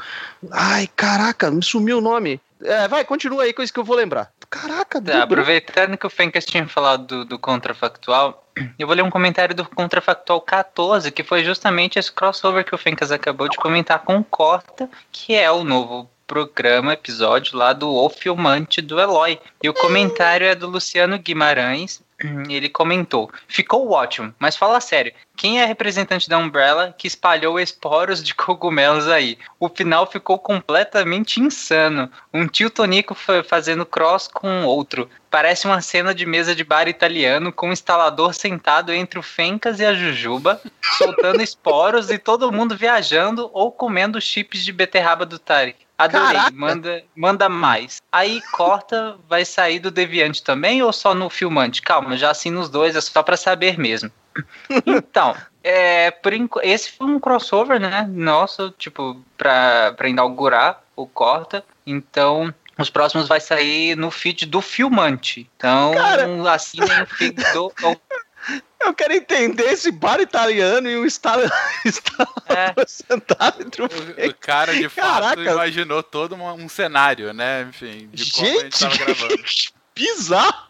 Ai, 0.50 0.88
caraca, 0.96 1.48
me 1.50 1.62
sumiu 1.62 1.98
o 1.98 2.00
nome. 2.02 2.40
É, 2.64 2.88
vai, 2.88 3.04
continua 3.04 3.44
aí 3.44 3.52
com 3.52 3.62
isso 3.62 3.72
que 3.72 3.80
eu 3.80 3.84
vou 3.84 3.96
lembrar. 3.96 4.30
Caraca, 4.48 5.00
Tá, 5.00 5.22
aproveitando 5.22 5.96
que 5.96 6.06
o 6.06 6.10
Fencas 6.10 6.44
tinha 6.44 6.66
falado 6.66 7.06
do, 7.06 7.24
do 7.24 7.38
contrafactual, 7.38 8.46
eu 8.78 8.86
vou 8.86 8.94
ler 8.94 9.02
um 9.02 9.10
comentário 9.10 9.54
do 9.54 9.64
contrafactual 9.64 10.40
14, 10.40 11.10
que 11.10 11.24
foi 11.24 11.42
justamente 11.42 11.98
esse 11.98 12.12
crossover 12.12 12.64
que 12.64 12.74
o 12.74 12.78
Fencas 12.78 13.10
acabou 13.10 13.48
de 13.48 13.56
comentar 13.56 14.00
com 14.00 14.18
o 14.18 14.24
Corta, 14.24 14.88
que 15.10 15.34
é 15.34 15.50
o 15.50 15.64
novo 15.64 16.10
programa, 16.32 16.94
episódio 16.94 17.58
lá 17.58 17.74
do 17.74 17.94
O 17.94 18.08
Filmante 18.08 18.80
do 18.80 18.98
Eloy. 18.98 19.38
E 19.62 19.68
o 19.68 19.74
comentário 19.74 20.46
é 20.46 20.54
do 20.54 20.66
Luciano 20.66 21.18
Guimarães. 21.18 22.02
Ele 22.48 22.70
comentou: 22.70 23.30
Ficou 23.46 23.90
ótimo, 23.90 24.34
mas 24.38 24.56
fala 24.56 24.80
sério. 24.80 25.12
Quem 25.36 25.60
é 25.60 25.66
representante 25.66 26.30
da 26.30 26.38
Umbrella 26.38 26.94
que 26.96 27.06
espalhou 27.06 27.60
esporos 27.60 28.22
de 28.22 28.32
cogumelos 28.34 29.08
aí? 29.08 29.36
O 29.60 29.68
final 29.68 30.06
ficou 30.06 30.38
completamente 30.38 31.38
insano. 31.38 32.10
Um 32.32 32.46
tio 32.46 32.70
Tonico 32.70 33.14
fa- 33.14 33.44
fazendo 33.44 33.84
cross 33.84 34.26
com 34.26 34.64
outro. 34.64 35.10
Parece 35.30 35.66
uma 35.66 35.82
cena 35.82 36.14
de 36.14 36.24
mesa 36.24 36.54
de 36.54 36.64
bar 36.64 36.88
italiano 36.88 37.52
com 37.52 37.68
um 37.68 37.72
instalador 37.72 38.32
sentado 38.32 38.90
entre 38.92 39.18
o 39.18 39.22
Fencas 39.22 39.80
e 39.80 39.84
a 39.84 39.92
Jujuba, 39.92 40.60
soltando 40.96 41.40
esporos 41.44 42.08
e 42.10 42.16
todo 42.18 42.52
mundo 42.52 42.74
viajando 42.74 43.50
ou 43.52 43.70
comendo 43.70 44.20
chips 44.20 44.64
de 44.64 44.72
beterraba 44.72 45.26
do 45.26 45.38
Tarek. 45.38 45.76
Adorei, 46.02 46.36
Caraca! 46.36 46.50
manda, 46.56 47.04
manda 47.14 47.48
mais. 47.48 48.02
Aí 48.10 48.40
corta, 48.52 49.16
vai 49.28 49.44
sair 49.44 49.78
do 49.78 49.90
Deviante 49.90 50.42
também 50.42 50.82
ou 50.82 50.92
só 50.92 51.14
no 51.14 51.30
filmante? 51.30 51.80
Calma, 51.80 52.16
já 52.16 52.30
assino 52.30 52.60
os 52.60 52.68
dois, 52.68 52.96
é 52.96 53.00
só 53.00 53.22
pra 53.22 53.36
saber 53.36 53.78
mesmo. 53.78 54.10
Então, 54.86 55.36
é, 55.62 56.10
por 56.10 56.32
esse 56.62 56.90
foi 56.92 57.06
um 57.06 57.20
crossover, 57.20 57.78
né? 57.78 58.08
Nosso, 58.10 58.70
tipo, 58.72 59.22
pra, 59.36 59.92
pra 59.92 60.08
inaugurar 60.08 60.82
o 60.96 61.06
Corta. 61.06 61.62
Então, 61.86 62.52
os 62.78 62.88
próximos 62.88 63.28
vai 63.28 63.40
sair 63.40 63.94
no 63.96 64.10
feed 64.10 64.46
do 64.46 64.60
filmante. 64.60 65.48
Então, 65.56 65.92
Cara. 65.94 66.50
assinem 66.50 67.02
o 67.02 67.06
feed 67.06 67.36
do. 67.52 67.72
Eu 68.80 68.92
quero 68.92 69.12
entender 69.14 69.64
esse 69.72 69.92
bar 69.92 70.20
italiano 70.20 70.88
e 70.90 70.96
um 70.98 71.04
instala- 71.06 71.48
instalador 71.86 72.42
É, 72.48 72.74
sentado 72.86 73.62
entre 73.62 73.82
o 73.82 73.86
O, 73.86 74.28
o 74.30 74.34
cara, 74.40 74.74
de 74.74 74.88
fato, 74.88 75.06
Caraca. 75.36 75.40
imaginou 75.52 76.02
todo 76.02 76.34
um 76.34 76.68
cenário, 76.68 77.32
né? 77.32 77.66
Enfim, 77.68 78.08
de 78.12 78.32
como 78.32 78.46
a 78.46 78.50
gente 78.50 78.62
Gente, 78.62 78.78
tava 78.80 78.96
gravando. 79.04 79.36
que 79.44 79.68
bizarro! 79.94 80.68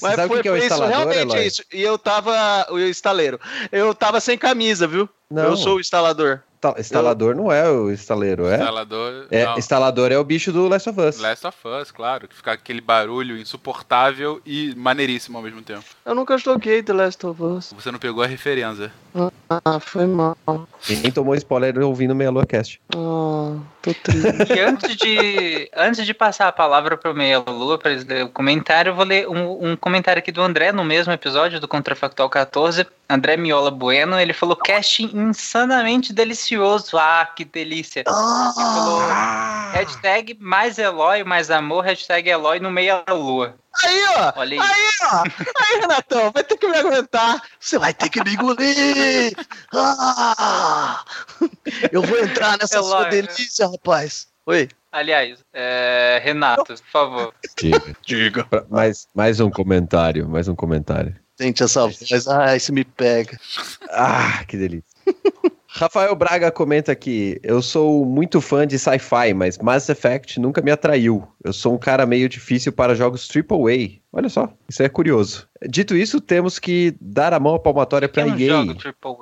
Mas 0.00 0.14
sabe 0.16 0.24
o 0.24 0.28
foi, 0.28 0.42
que 0.42 0.48
é 0.48 0.52
o 0.52 0.56
isso, 0.56 0.64
instalador, 0.66 0.88
realmente 0.96 1.18
Eloy? 1.20 1.38
é 1.38 1.46
isso. 1.46 1.62
E 1.72 1.82
eu 1.82 1.98
tava, 1.98 2.66
o 2.70 2.78
estaleiro, 2.78 3.38
eu 3.70 3.94
tava 3.94 4.20
sem 4.20 4.38
camisa, 4.38 4.86
viu? 4.86 5.06
Não, 5.30 5.44
Eu 5.44 5.56
sou 5.56 5.76
o 5.76 5.80
instalador. 5.80 6.40
Insta- 6.62 6.80
instalador 6.80 7.34
não 7.34 7.50
é 7.50 7.68
o 7.68 7.90
estaleiro, 7.90 8.46
é? 8.46 8.54
Instalador. 8.56 9.26
É, 9.30 9.44
não, 9.44 9.58
instalador 9.58 10.12
é 10.12 10.18
o 10.18 10.24
bicho 10.24 10.52
do 10.52 10.68
Last 10.68 10.88
of 10.88 11.00
Us. 11.00 11.18
Last 11.18 11.46
of 11.46 11.56
Us, 11.80 11.90
claro. 11.90 12.28
Que 12.28 12.34
fica 12.36 12.52
aquele 12.52 12.80
barulho 12.80 13.36
insuportável 13.36 14.40
e 14.46 14.74
maneiríssimo 14.76 15.36
ao 15.38 15.42
mesmo 15.44 15.62
tempo. 15.62 15.84
Eu 16.04 16.14
nunca 16.14 16.38
joguei 16.38 16.82
The 16.82 16.92
Last 16.92 17.26
of 17.26 17.42
Us. 17.42 17.72
Você 17.72 17.90
não 17.90 17.98
pegou 17.98 18.22
a 18.22 18.26
referência. 18.26 18.92
Ah, 19.14 19.78
foi 19.78 20.06
mal. 20.06 20.36
Ninguém 20.88 21.12
tomou 21.12 21.34
spoiler 21.34 21.78
ouvindo 21.80 22.14
Meia 22.14 22.30
Lua 22.30 22.46
Cast. 22.46 22.80
Ah, 22.94 23.56
tô 23.82 23.94
triste. 23.94 24.52
E 24.56 24.60
antes 24.60 24.96
de, 24.96 25.70
antes 25.76 26.06
de 26.06 26.14
passar 26.14 26.48
a 26.48 26.52
palavra 26.52 26.96
para 26.96 27.10
o 27.10 27.14
Meia 27.14 27.38
Lua 27.38 27.78
para 27.78 27.90
eles 27.90 28.04
lerem 28.04 28.24
o 28.24 28.30
comentário, 28.30 28.90
eu 28.90 28.94
vou 28.94 29.04
ler 29.04 29.28
um, 29.28 29.72
um 29.72 29.76
comentário 29.76 30.20
aqui 30.20 30.32
do 30.32 30.40
André 30.40 30.72
no 30.72 30.84
mesmo 30.84 31.12
episódio 31.12 31.60
do 31.60 31.68
Contrafactual 31.68 32.30
14. 32.30 32.86
André 33.08 33.36
Miola 33.36 33.70
Bueno, 33.70 34.18
ele 34.18 34.32
falou 34.32 34.56
cast 34.56 35.02
insanamente 35.02 36.12
delicioso. 36.12 36.96
Ah, 36.96 37.28
que 37.36 37.44
delícia. 37.44 38.04
Ah. 38.06 38.52
Ele 38.54 38.74
falou 38.74 39.72
hashtag 39.72 40.38
mais 40.40 40.78
Eloy, 40.78 41.22
mais 41.24 41.50
amor, 41.50 41.84
hashtag 41.84 42.30
Eloy 42.30 42.60
no 42.60 42.70
Meia 42.70 43.04
Lua. 43.10 43.54
Aí, 43.82 44.04
ó! 44.16 44.32
Olha 44.36 44.62
aí. 44.62 44.68
Aí, 44.68 44.90
ó! 45.02 45.22
Aí, 45.62 45.80
Renatão, 45.80 46.30
vai 46.32 46.44
ter 46.44 46.56
que 46.56 46.68
me 46.68 46.76
aguentar. 46.76 47.42
Você 47.58 47.78
vai 47.78 47.94
ter 47.94 48.08
que 48.08 48.22
me 48.22 48.34
engolir. 48.34 49.32
Ah! 49.74 51.04
Eu 51.90 52.02
vou 52.02 52.18
entrar 52.18 52.58
nessa 52.58 52.76
Eloy, 52.76 52.88
sua 52.88 53.04
delícia, 53.04 53.66
rapaz. 53.66 54.28
Oi. 54.46 54.68
Aliás, 54.90 55.38
é, 55.54 56.20
Renato, 56.22 56.74
por 56.74 56.78
favor. 56.92 57.34
Diga. 57.56 57.96
Diga. 58.04 58.48
Mais, 58.68 59.06
mais 59.14 59.40
um 59.40 59.50
comentário, 59.50 60.28
mais 60.28 60.48
um 60.48 60.54
comentário. 60.54 61.16
Gente, 61.40 61.62
essa 61.62 61.82
voz. 61.82 62.28
Ai, 62.28 62.58
isso 62.58 62.72
me 62.72 62.84
pega. 62.84 63.40
Ah, 63.90 64.44
que 64.46 64.56
delícia. 64.56 64.84
Rafael 65.74 66.14
Braga 66.14 66.50
comenta 66.50 66.92
aqui: 66.92 67.40
Eu 67.42 67.62
sou 67.62 68.04
muito 68.04 68.42
fã 68.42 68.66
de 68.66 68.78
sci-fi, 68.78 69.32
mas 69.34 69.56
Mass 69.56 69.88
Effect 69.88 70.38
nunca 70.38 70.60
me 70.60 70.70
atraiu. 70.70 71.26
Eu 71.42 71.50
sou 71.52 71.74
um 71.74 71.78
cara 71.78 72.04
meio 72.04 72.28
difícil 72.28 72.72
para 72.72 72.94
jogos 72.94 73.26
AAA. 73.34 74.00
Olha 74.12 74.28
só, 74.28 74.52
isso 74.68 74.82
é 74.82 74.88
curioso. 74.90 75.48
Dito 75.66 75.96
isso, 75.96 76.20
temos 76.20 76.58
que 76.58 76.94
dar 77.00 77.32
a 77.32 77.40
mão 77.40 77.54
à 77.54 77.58
palmatória 77.58 78.06
Que 78.06 78.14
para 78.22 78.28
EA. 78.38 78.48
jogo 78.48 78.74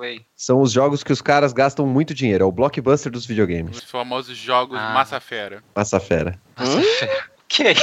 AAA. 0.02 0.16
São 0.34 0.60
os 0.60 0.72
jogos 0.72 1.04
que 1.04 1.12
os 1.12 1.22
caras 1.22 1.52
gastam 1.52 1.86
muito 1.86 2.12
dinheiro. 2.12 2.42
É 2.42 2.46
o 2.46 2.50
blockbuster 2.50 3.12
dos 3.12 3.24
videogames. 3.26 3.78
Os 3.78 3.84
famosos 3.84 4.36
jogos 4.36 4.76
Ah. 4.76 4.92
massa 4.92 5.20
fera. 5.20 5.62
Massa 5.76 6.00
fera. 6.00 6.36
Hum? 6.58 6.82
Que 7.46 7.62
é 7.70 7.74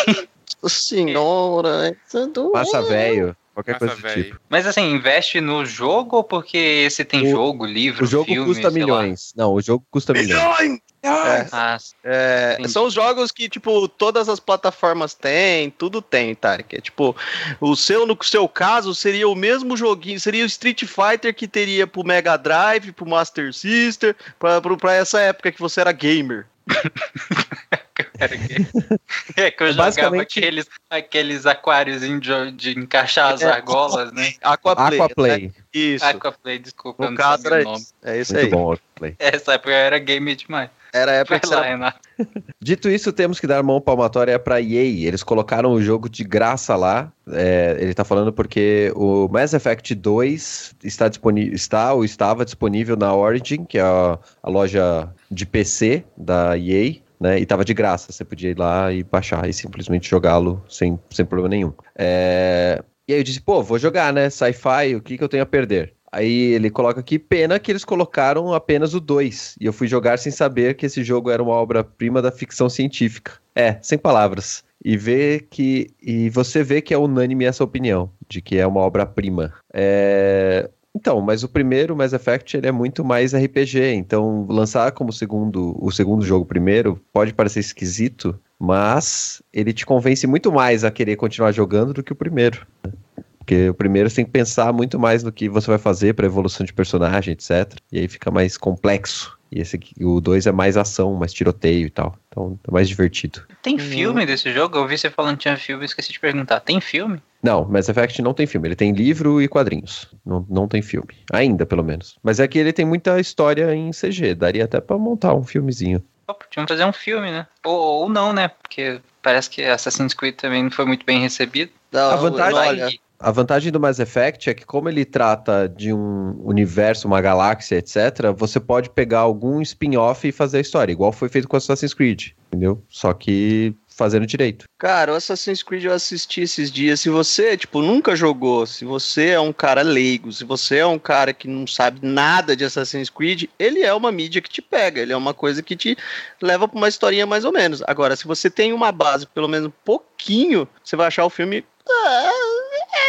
Senhora, 0.67 1.95
isso 2.06 2.17
é 2.17 2.27
do... 2.27 2.51
Massa 2.51 2.82
velho. 2.82 3.36
Qualquer 3.57 3.71
Massa 3.73 3.85
coisa 3.87 3.95
do 3.95 4.01
velho. 4.03 4.23
tipo. 4.25 4.39
Mas 4.47 4.67
assim, 4.67 4.91
investe 4.91 5.41
no 5.41 5.65
jogo 5.65 6.17
ou 6.17 6.23
porque 6.23 6.57
esse 6.85 7.03
tem 7.03 7.25
O- 7.25 7.31
jogo, 7.31 7.65
livro, 7.65 8.03
O 8.03 8.07
jogo 8.07 8.25
filme, 8.25 8.45
custa 8.45 8.69
sei 8.69 8.81
lá? 8.83 8.85
milhões. 9.01 9.33
Não, 9.35 9.51
o 9.55 9.59
jogo 9.59 9.83
custa 9.89 10.13
milhões. 10.13 10.29
Milhões! 10.61 10.79
É, 11.01 11.47
Ah, 11.51 11.77
é, 12.03 12.57
são 12.67 12.85
os 12.85 12.93
jogos 12.93 13.31
que, 13.31 13.49
tipo, 13.49 13.87
todas 13.87 14.29
as 14.29 14.39
plataformas 14.39 15.15
têm, 15.15 15.69
tudo 15.71 16.01
tem, 16.03 16.35
Tarek. 16.35 16.75
É, 16.75 16.81
tipo, 16.81 17.15
o 17.59 17.75
seu, 17.75 18.05
no 18.05 18.15
seu 18.23 18.47
caso, 18.47 18.93
seria 18.93 19.27
o 19.27 19.33
mesmo 19.35 19.75
joguinho, 19.75 20.19
seria 20.19 20.43
o 20.43 20.47
Street 20.47 20.83
Fighter 20.85 21.33
que 21.33 21.47
teria 21.47 21.87
pro 21.87 22.03
Mega 22.05 22.37
Drive, 22.37 22.91
pro 22.91 23.07
Master 23.09 23.51
System, 23.53 24.13
pra, 24.37 24.61
pro- 24.61 24.77
pra 24.77 24.93
essa 24.93 25.19
época 25.19 25.51
que 25.51 25.59
você 25.59 25.81
era 25.81 25.91
gamer. 25.91 26.45
é 29.36 29.51
que 29.51 29.63
eu 29.63 29.67
É 29.67 29.71
jogava 29.71 29.75
basicamente- 29.89 30.39
aqueles, 30.39 30.65
aqueles 30.89 31.45
aquários 31.45 32.01
de, 32.01 32.51
de 32.51 32.80
encaixar 32.80 33.34
as 33.34 33.41
É. 33.41 33.49
argolas, 33.49 34.12
né? 34.12 34.34
Aquaplay. 34.41 34.97
né? 34.99 35.06
Aquaplay. 35.06 35.51
Isso. 35.73 36.06
Aquaplay, 36.06 36.60
desculpa, 36.60 37.03
eu 37.03 37.06
no 37.06 37.12
não 37.12 37.17
caso 37.17 37.47
era 37.47 37.62
o 37.62 37.63
nome. 37.71 37.86
É 38.03 38.19
isso 38.19 38.34
Muito 38.34 38.45
aí. 38.45 38.51
bom, 38.51 38.71
Aquaplay. 38.73 39.15
Essa 39.19 39.53
época 39.53 39.71
era 39.71 39.99
gamer 39.99 40.36
demais. 40.36 40.69
Era 40.93 41.12
a 41.12 41.15
época 41.15 41.41
Vai 41.45 41.49
lá, 41.60 41.65
era... 41.65 41.75
Renato. 41.75 41.99
Dito 42.60 42.89
isso, 42.89 43.12
temos 43.12 43.39
que 43.39 43.45
dar 43.45 43.62
mão 43.62 43.80
palmatória 43.80 44.39
pra 44.39 44.60
EA. 44.62 45.06
Eles 45.08 45.21
colocaram 45.21 45.71
o 45.73 45.82
jogo 45.82 46.10
de 46.10 46.23
graça 46.23 46.75
lá. 46.75 47.12
É, 47.30 47.77
ele 47.80 47.93
tá 47.93 48.03
falando 48.06 48.32
porque 48.34 48.91
o 48.95 49.27
Mass 49.27 49.53
Effect 49.53 49.93
2 49.93 50.75
está 50.84 51.08
disponível, 51.10 51.53
está 51.53 51.93
ou 51.93 52.03
estava 52.06 52.45
disponível 52.45 52.95
na 52.95 53.13
Origin, 53.13 53.65
que 53.65 53.77
é 53.77 53.82
a, 53.82 54.17
a 54.41 54.49
loja 54.49 55.10
de 55.30 55.45
PC 55.45 56.03
da 56.17 56.58
EA. 56.58 56.95
Né, 57.19 57.39
e 57.39 57.45
tava 57.45 57.65
de 57.65 57.73
graça, 57.73 58.12
você 58.12 58.23
podia 58.23 58.51
ir 58.51 58.58
lá 58.60 58.91
e 58.93 59.03
baixar 59.03 59.49
e 59.49 59.53
simplesmente 59.53 60.08
jogá-lo 60.10 60.63
sem, 60.69 60.99
sem 61.10 61.25
problema 61.25 61.49
nenhum. 61.49 61.73
É, 61.97 62.84
E 63.08 63.13
aí 63.13 63.19
eu 63.19 63.23
disse, 63.23 63.41
pô, 63.41 63.63
vou 63.63 63.80
jogar, 63.80 64.13
né? 64.13 64.30
Sci-fi, 64.30 64.95
o 64.95 65.01
que, 65.01 65.17
que 65.17 65.23
eu 65.23 65.30
tenho 65.30 65.43
a 65.43 65.45
perder? 65.45 65.95
Aí 66.12 66.53
ele 66.53 66.69
coloca 66.69 66.99
aqui, 66.99 67.19
pena 67.19 67.60
que 67.60 67.71
eles 67.71 67.84
colocaram 67.84 68.53
apenas 68.53 68.93
o 68.93 68.99
2. 68.99 69.56
E 69.60 69.65
eu 69.65 69.73
fui 69.73 69.88
jogar 69.88 70.17
sem 70.19 70.32
saber 70.32 70.75
que 70.75 70.86
esse 70.86 71.03
jogo 71.03 71.30
era 71.30 71.41
uma 71.43 71.53
obra-prima 71.53 72.21
da 72.21 72.32
ficção 72.32 72.69
científica. 72.69 73.34
É, 73.56 73.77
sem 73.82 73.97
palavras. 73.97 74.63
E 74.84 74.95
ver 74.95 75.47
que. 75.49 75.88
E 76.01 76.30
você 76.30 76.63
vê 76.63 76.82
que 76.82 76.93
é 76.93 76.97
unânime 76.97 77.45
essa 77.45 77.63
opinião, 77.63 78.12
de 78.30 78.41
que 78.41 78.58
é 78.58 78.65
uma 78.67 78.80
obra-prima. 78.82 79.53
É. 79.73 80.69
Então, 80.97 81.21
mas 81.21 81.43
o 81.43 81.47
primeiro, 81.47 81.95
Mass 81.95 82.12
Effect, 82.12 82.57
ele 82.57 82.65
é 82.65 82.71
muito 82.71 83.05
mais 83.05 83.31
RPG. 83.31 83.93
Então, 83.93 84.47
lançar 84.49 84.91
como 84.91 85.13
segundo, 85.13 85.77
o 85.79 85.91
segundo 85.91 86.25
jogo 86.25 86.43
primeiro 86.43 86.99
pode 87.13 87.33
parecer 87.33 87.60
esquisito, 87.60 88.38
mas 88.60 89.43
ele 89.53 89.73
te 89.73 89.86
convence 89.86 90.25
muito 90.25 90.51
mais 90.51 90.83
a 90.83 90.89
querer 90.89 91.15
continuar 91.15 91.51
jogando 91.51 91.93
do 91.93 92.01
que 92.01 92.12
o 92.12 92.15
primeiro. 92.15 92.65
né? 92.83 92.91
Porque 93.38 93.69
o 93.69 93.75
primeiro 93.75 94.10
você 94.10 94.17
tem 94.17 94.25
que 94.25 94.31
pensar 94.31 94.73
muito 94.73 94.99
mais 94.99 95.21
no 95.21 95.31
que 95.31 95.47
você 95.47 95.67
vai 95.67 95.77
fazer 95.77 96.15
para 96.15 96.25
evolução 96.25 96.65
de 96.65 96.73
personagem, 96.73 97.31
etc. 97.31 97.75
E 97.91 97.99
aí 97.99 98.07
fica 98.07 98.31
mais 98.31 98.57
complexo. 98.57 99.38
E 99.51 99.62
esse 99.62 99.75
aqui, 99.75 99.93
o 100.03 100.19
2 100.19 100.47
é 100.47 100.51
mais 100.51 100.75
ação, 100.75 101.13
mais 101.13 101.31
tiroteio 101.31 101.86
e 101.86 101.89
tal. 101.91 102.17
Então 102.27 102.60
é 102.67 102.71
mais 102.71 102.89
divertido. 102.89 103.43
Tem 103.62 103.77
filme 103.77 104.25
desse 104.25 104.51
jogo? 104.51 104.75
Eu 104.77 104.81
ouvi 104.81 104.97
você 104.97 105.10
falando 105.12 105.38
que 105.38 105.43
tinha 105.43 105.55
filme, 105.55 105.86
esqueci 105.86 106.12
de 106.12 106.19
perguntar. 106.19 106.60
Tem 106.60 106.81
filme? 106.81 107.21
Não, 107.41 107.65
Mass 107.65 107.88
Effect 107.88 108.21
não 108.21 108.34
tem 108.34 108.47
filme. 108.47 108.67
Ele 108.67 108.76
tem 108.76 108.91
livro 108.91 109.41
e 109.41 109.47
quadrinhos. 109.47 110.08
Não, 110.26 110.45
não 110.50 110.67
tem 110.67 110.82
filme. 110.82 111.10
Ainda, 111.32 111.65
pelo 111.65 111.84
menos. 111.84 112.17
Mas 112.23 112.39
é 112.39 112.47
que 112.47 112.58
ele 112.58 112.73
tem 112.73 112.86
muita 112.86 113.19
história 113.19 113.73
em 113.76 113.91
CG. 113.91 114.34
Daria 114.36 114.65
até 114.65 114.82
pra 114.82 114.97
montar 114.97 115.34
um 115.36 115.43
filmezinho. 115.43 116.04
Pô, 116.26 116.34
podiam 116.34 116.67
fazer 116.67 116.84
um 116.86 116.91
filme, 116.93 117.32
né? 117.32 117.47
Ou, 117.65 118.02
ou 118.02 118.10
não, 118.10 118.34
né? 118.34 118.47
Porque 118.50 119.00
parece 119.21 119.50
que 119.50 119.63
Assassin's 119.63 120.13
Creed 120.13 120.36
também 120.36 120.63
não 120.63 120.71
foi 120.71 120.86
muito 120.86 121.06
bem 121.06 121.21
recebido. 121.21 121.71
Não, 121.91 122.12
A 122.12 122.15
vantagem- 122.17 122.58
olha, 122.60 122.89
A 123.19 123.32
vantagem 123.32 123.71
do 123.71 123.80
Mass 123.80 123.97
Effect 123.97 124.50
é 124.50 124.54
que, 124.54 124.63
como 124.65 124.89
ele 124.89 125.04
trata 125.06 125.67
de 125.67 125.91
um 125.93 126.39
universo, 126.43 127.08
uma 127.08 127.19
galáxia, 127.21 127.78
etc., 127.78 128.32
você 128.36 128.60
pode 128.60 128.89
pegar 128.91 129.19
algum 129.21 129.60
spin-off 129.62 130.28
e 130.28 130.32
fazer 130.32 130.58
a 130.60 130.62
história, 130.62 130.91
igual 130.91 131.12
foi 131.12 131.28
feito 131.30 131.47
com 131.47 131.58
Assassin's 131.58 131.95
Creed, 131.95 132.28
entendeu? 132.47 132.84
Só 132.89 133.13
que 133.13 133.73
fazendo 133.97 134.25
direito. 134.25 134.65
Cara, 134.77 135.12
o 135.12 135.15
Assassin's 135.15 135.63
Creed 135.63 135.86
eu 135.86 135.93
assisti 135.93 136.41
esses 136.41 136.71
dias. 136.71 136.99
Se 137.01 137.10
você, 137.10 137.57
tipo, 137.57 137.81
nunca 137.81 138.15
jogou, 138.15 138.65
se 138.67 138.86
você 138.86 139.29
é 139.29 139.39
um 139.39 139.51
cara 139.51 139.81
leigo, 139.81 140.31
se 140.31 140.43
você 140.43 140.77
é 140.77 140.86
um 140.86 140.99
cara 140.99 141.33
que 141.33 141.47
não 141.47 141.65
sabe 141.65 141.99
nada 142.03 142.55
de 142.55 142.63
Assassin's 142.63 143.10
Creed, 143.10 143.45
ele 143.57 143.81
é 143.81 143.93
uma 143.93 144.12
mídia 144.12 144.41
que 144.41 144.49
te 144.49 144.62
pega, 144.62 145.01
ele 145.01 145.12
é 145.13 145.17
uma 145.17 145.33
coisa 145.33 145.63
que 145.63 145.75
te 145.75 145.97
leva 146.41 146.67
pra 146.67 146.77
uma 146.77 146.88
historinha 146.88 147.25
mais 147.25 147.43
ou 147.43 147.51
menos. 147.51 147.81
Agora, 147.88 148.15
se 148.15 148.25
você 148.27 148.49
tem 148.49 148.71
uma 148.71 148.91
base, 148.91 149.25
pelo 149.25 149.47
menos 149.47 149.67
um 149.69 149.73
pouquinho, 149.83 150.67
você 150.83 150.95
vai 150.95 151.07
achar 151.07 151.25
o 151.25 151.29
filme. 151.29 151.65
ah, 151.89 152.31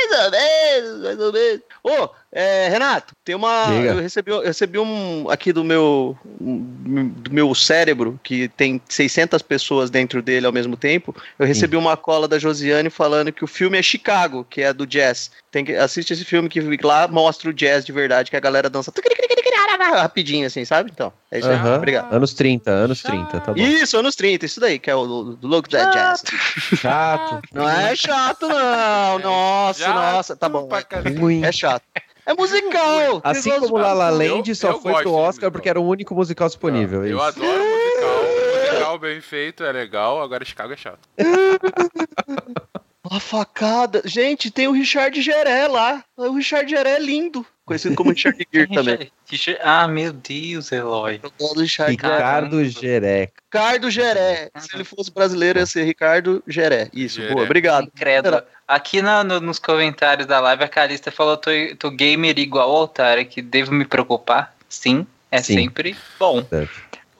Mais 0.08 0.24
ou 0.24 0.30
menos, 0.30 1.02
mais 1.02 1.20
ou 1.20 1.32
menos. 1.32 1.62
Ô, 1.88 2.10
é, 2.30 2.68
Renato, 2.68 3.14
tem 3.24 3.34
uma. 3.34 3.64
Diga. 3.64 3.92
Eu 3.92 4.00
recebi, 4.00 4.30
eu 4.30 4.42
recebi 4.42 4.78
um 4.78 5.30
aqui 5.30 5.54
do 5.54 5.64
meu, 5.64 6.14
um, 6.38 7.08
do 7.08 7.32
meu 7.32 7.54
cérebro, 7.54 8.20
que 8.22 8.48
tem 8.48 8.78
600 8.86 9.40
pessoas 9.40 9.88
dentro 9.88 10.20
dele 10.20 10.44
ao 10.44 10.52
mesmo 10.52 10.76
tempo. 10.76 11.16
Eu 11.38 11.46
recebi 11.46 11.76
uma 11.76 11.96
cola 11.96 12.28
da 12.28 12.38
Josiane 12.38 12.90
falando 12.90 13.32
que 13.32 13.42
o 13.42 13.46
filme 13.46 13.78
é 13.78 13.82
Chicago, 13.82 14.46
que 14.48 14.60
é 14.60 14.72
do 14.74 14.86
jazz. 14.86 15.30
Tem 15.50 15.64
que 15.64 15.74
assiste 15.74 16.12
esse 16.12 16.24
filme 16.26 16.50
que 16.50 16.60
lá 16.82 17.08
mostra 17.08 17.48
o 17.48 17.54
jazz 17.54 17.86
de 17.86 17.92
verdade, 17.92 18.30
que 18.30 18.36
a 18.36 18.40
galera 18.40 18.68
dança 18.68 18.92
rapidinho 19.76 20.46
assim, 20.46 20.64
sabe? 20.64 20.90
Então, 20.92 21.12
é 21.30 21.38
isso 21.40 21.48
aí. 21.48 21.56
Obrigado. 21.74 22.12
Anos 22.12 22.32
30, 22.34 22.70
anos 22.70 23.02
30, 23.02 23.40
tá 23.40 23.52
bom. 23.52 23.60
Isso, 23.60 23.96
anos 23.98 24.14
30, 24.16 24.46
isso 24.46 24.60
daí, 24.60 24.78
que 24.78 24.90
é 24.90 24.94
o 24.94 25.06
do 25.06 25.36
do 25.36 25.48
Look 25.48 25.68
That 25.68 25.92
Jazz. 25.92 26.22
Chato. 26.80 27.40
Não 27.52 27.68
é 27.68 27.94
chato, 27.96 28.48
não. 28.48 29.18
Nossa, 29.18 29.80
Já 29.80 29.92
nossa, 29.94 30.36
tá 30.36 30.48
bom. 30.48 30.68
É 31.44 31.52
chato. 31.52 31.82
É 32.26 32.34
musical. 32.34 33.20
Assim 33.24 33.58
como 33.58 33.78
La 33.78 33.92
La 33.92 34.10
Eu- 34.10 34.36
Land 34.36 34.54
só 34.54 34.68
eu 34.70 34.80
foi 34.80 34.92
pro 35.02 35.12
Oscar 35.14 35.50
porque 35.50 35.68
era 35.68 35.80
o 35.80 35.86
único 35.86 36.14
musical 36.14 36.46
disponível. 36.48 37.02
é 37.02 37.08
Eu 37.12 37.16
isso. 37.16 37.24
adoro 37.26 37.64
musical. 37.64 38.68
Musical 38.70 38.98
bem 38.98 39.20
feito 39.20 39.64
é 39.64 39.72
legal, 39.72 40.20
agora 40.22 40.44
Chicago 40.44 40.72
é 40.72 40.76
chato. 40.76 40.98
Uma 43.10 43.20
facada. 43.20 44.02
Gente, 44.04 44.50
tem 44.50 44.68
o 44.68 44.72
Richard 44.72 45.20
Geré 45.22 45.66
lá. 45.66 46.04
O 46.16 46.32
Richard 46.32 46.68
Geré 46.70 46.96
é 46.96 46.98
lindo. 46.98 47.44
Conhecido 47.64 47.94
como 47.94 48.10
Richard 48.10 48.46
Gere 48.52 48.66
também. 48.74 49.10
Ah, 49.62 49.86
meu 49.88 50.12
Deus, 50.12 50.72
Eloy. 50.72 51.20
Eu 51.22 51.32
gosto 51.38 51.54
do 51.56 51.62
Ricardo 51.62 51.96
Caramba. 51.98 52.64
Jereca. 52.64 53.32
Ricardo 53.52 53.90
Geré. 53.90 54.50
Se 54.58 54.74
ele 54.74 54.84
fosse 54.84 55.10
brasileiro, 55.10 55.58
ia 55.58 55.66
ser 55.66 55.84
Ricardo 55.84 56.42
Geré. 56.46 56.88
Isso, 56.92 57.20
Geré. 57.20 57.32
boa, 57.34 57.44
obrigado. 57.44 57.84
Incrédulo. 57.94 58.42
Aqui 58.66 59.00
na- 59.02 59.24
no- 59.24 59.40
nos 59.40 59.58
comentários 59.58 60.26
da 60.26 60.40
live, 60.40 60.64
a 60.64 60.68
Calista 60.68 61.10
falou: 61.10 61.36
tô, 61.36 61.50
tô 61.78 61.90
gamer 61.90 62.38
igual 62.38 62.70
ao 62.70 62.82
Otário, 62.84 63.24
que 63.26 63.40
devo 63.42 63.72
me 63.72 63.84
preocupar. 63.84 64.54
Sim, 64.68 65.06
é 65.30 65.42
Sim. 65.42 65.54
sempre 65.54 65.96
bom. 66.18 66.42
Deve. 66.50 66.70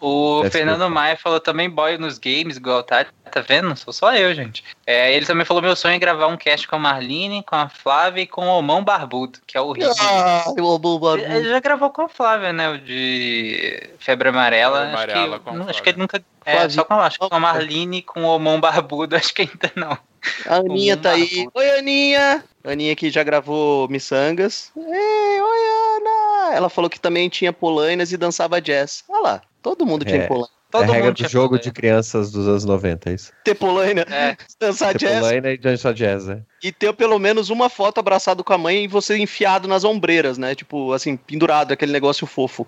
O 0.00 0.42
Deve 0.42 0.50
Fernando 0.50 0.82
ser. 0.82 0.88
Maia 0.88 1.16
falou 1.16 1.40
também 1.40 1.68
boy 1.68 1.98
nos 1.98 2.18
games, 2.18 2.56
igual 2.56 2.78
Otário. 2.78 3.10
Tá 3.30 3.40
vendo? 3.40 3.76
Sou 3.76 3.92
só 3.92 4.14
eu, 4.14 4.32
gente. 4.34 4.64
É, 4.86 5.12
ele 5.14 5.26
também 5.26 5.44
falou: 5.44 5.62
meu 5.62 5.76
sonho 5.76 5.94
é 5.94 5.98
gravar 5.98 6.28
um 6.28 6.36
cast 6.36 6.66
com 6.66 6.76
a 6.76 6.78
Marlene, 6.78 7.42
com 7.42 7.56
a 7.56 7.68
Flávia 7.68 8.22
e 8.22 8.26
com 8.26 8.46
o 8.46 8.58
Omão 8.58 8.82
Barbudo, 8.82 9.40
que 9.46 9.56
é 9.56 9.60
o 9.60 9.72
Rio. 9.72 9.90
Ah, 10.00 10.44
eu 10.56 10.66
amo 10.66 10.98
o 10.98 11.16
Ele 11.16 11.48
já 11.48 11.60
gravou 11.60 11.90
com 11.90 12.02
a 12.02 12.08
Flávia, 12.08 12.52
né? 12.52 12.70
O 12.70 12.78
de 12.78 13.90
Febre 13.98 14.28
Amarela. 14.28 14.86
Febre 14.86 15.12
Amarela 15.12 15.36
acho 15.36 15.44
com 15.44 15.50
a 15.50 15.64
que, 15.64 15.70
acho 15.70 15.82
que 15.82 15.88
ele 15.90 15.98
nunca. 15.98 16.24
É, 16.44 16.52
Flávia. 16.52 16.70
só 16.70 16.84
com, 16.84 16.94
acho 16.94 17.18
que 17.18 17.28
com 17.28 17.34
a 17.34 17.40
Marlene 17.40 18.02
com 18.02 18.24
o 18.24 18.28
Omão 18.28 18.60
Barbudo, 18.60 19.14
acho 19.16 19.34
que 19.34 19.42
ainda 19.42 19.72
não. 19.74 19.98
A 20.46 20.56
Aninha 20.56 20.96
tá 20.96 21.10
aí. 21.10 21.26
Barbudo. 21.26 21.52
Oi, 21.54 21.78
Aninha. 21.78 22.44
Aninha 22.64 22.96
que 22.96 23.10
já 23.10 23.22
gravou 23.22 23.88
Missangas. 23.88 24.72
Ei, 24.76 25.40
oi, 25.40 25.58
Ana. 25.96 26.54
Ela 26.54 26.70
falou 26.70 26.88
que 26.88 27.00
também 27.00 27.28
tinha 27.28 27.52
polainas 27.52 28.12
e 28.12 28.16
dançava 28.16 28.60
jazz. 28.60 29.04
Olha 29.08 29.20
lá, 29.20 29.42
todo 29.62 29.84
mundo 29.86 30.04
tinha 30.04 30.22
É. 30.22 30.26
polaina. 30.26 30.48
É 30.48 30.70
Todo 30.70 30.82
a 30.82 30.86
regra 30.92 31.06
mundo 31.06 31.22
do 31.22 31.28
jogo 31.30 31.58
de 31.58 31.70
crianças 31.72 32.30
dos 32.30 32.46
anos 32.46 32.62
90, 32.66 33.08
é 33.08 33.14
isso? 33.14 33.32
Ter 33.42 33.54
polaina, 33.54 34.02
É, 34.02 34.36
dançar 34.60 34.94
jazz 34.94 35.20
Polaina 35.20 35.50
e 35.50 35.56
dança 35.56 35.94
jazz, 35.94 36.26
né? 36.26 36.42
e 36.62 36.70
ter 36.70 36.92
pelo 36.92 37.18
menos 37.18 37.48
uma 37.48 37.70
foto 37.70 37.98
abraçado 37.98 38.44
com 38.44 38.52
a 38.52 38.58
mãe 38.58 38.84
e 38.84 38.88
você 38.88 39.16
enfiado 39.16 39.66
nas 39.66 39.82
ombreiras, 39.82 40.36
né? 40.36 40.54
Tipo, 40.54 40.92
assim, 40.92 41.16
pendurado, 41.16 41.72
aquele 41.72 41.90
negócio 41.90 42.26
fofo. 42.26 42.66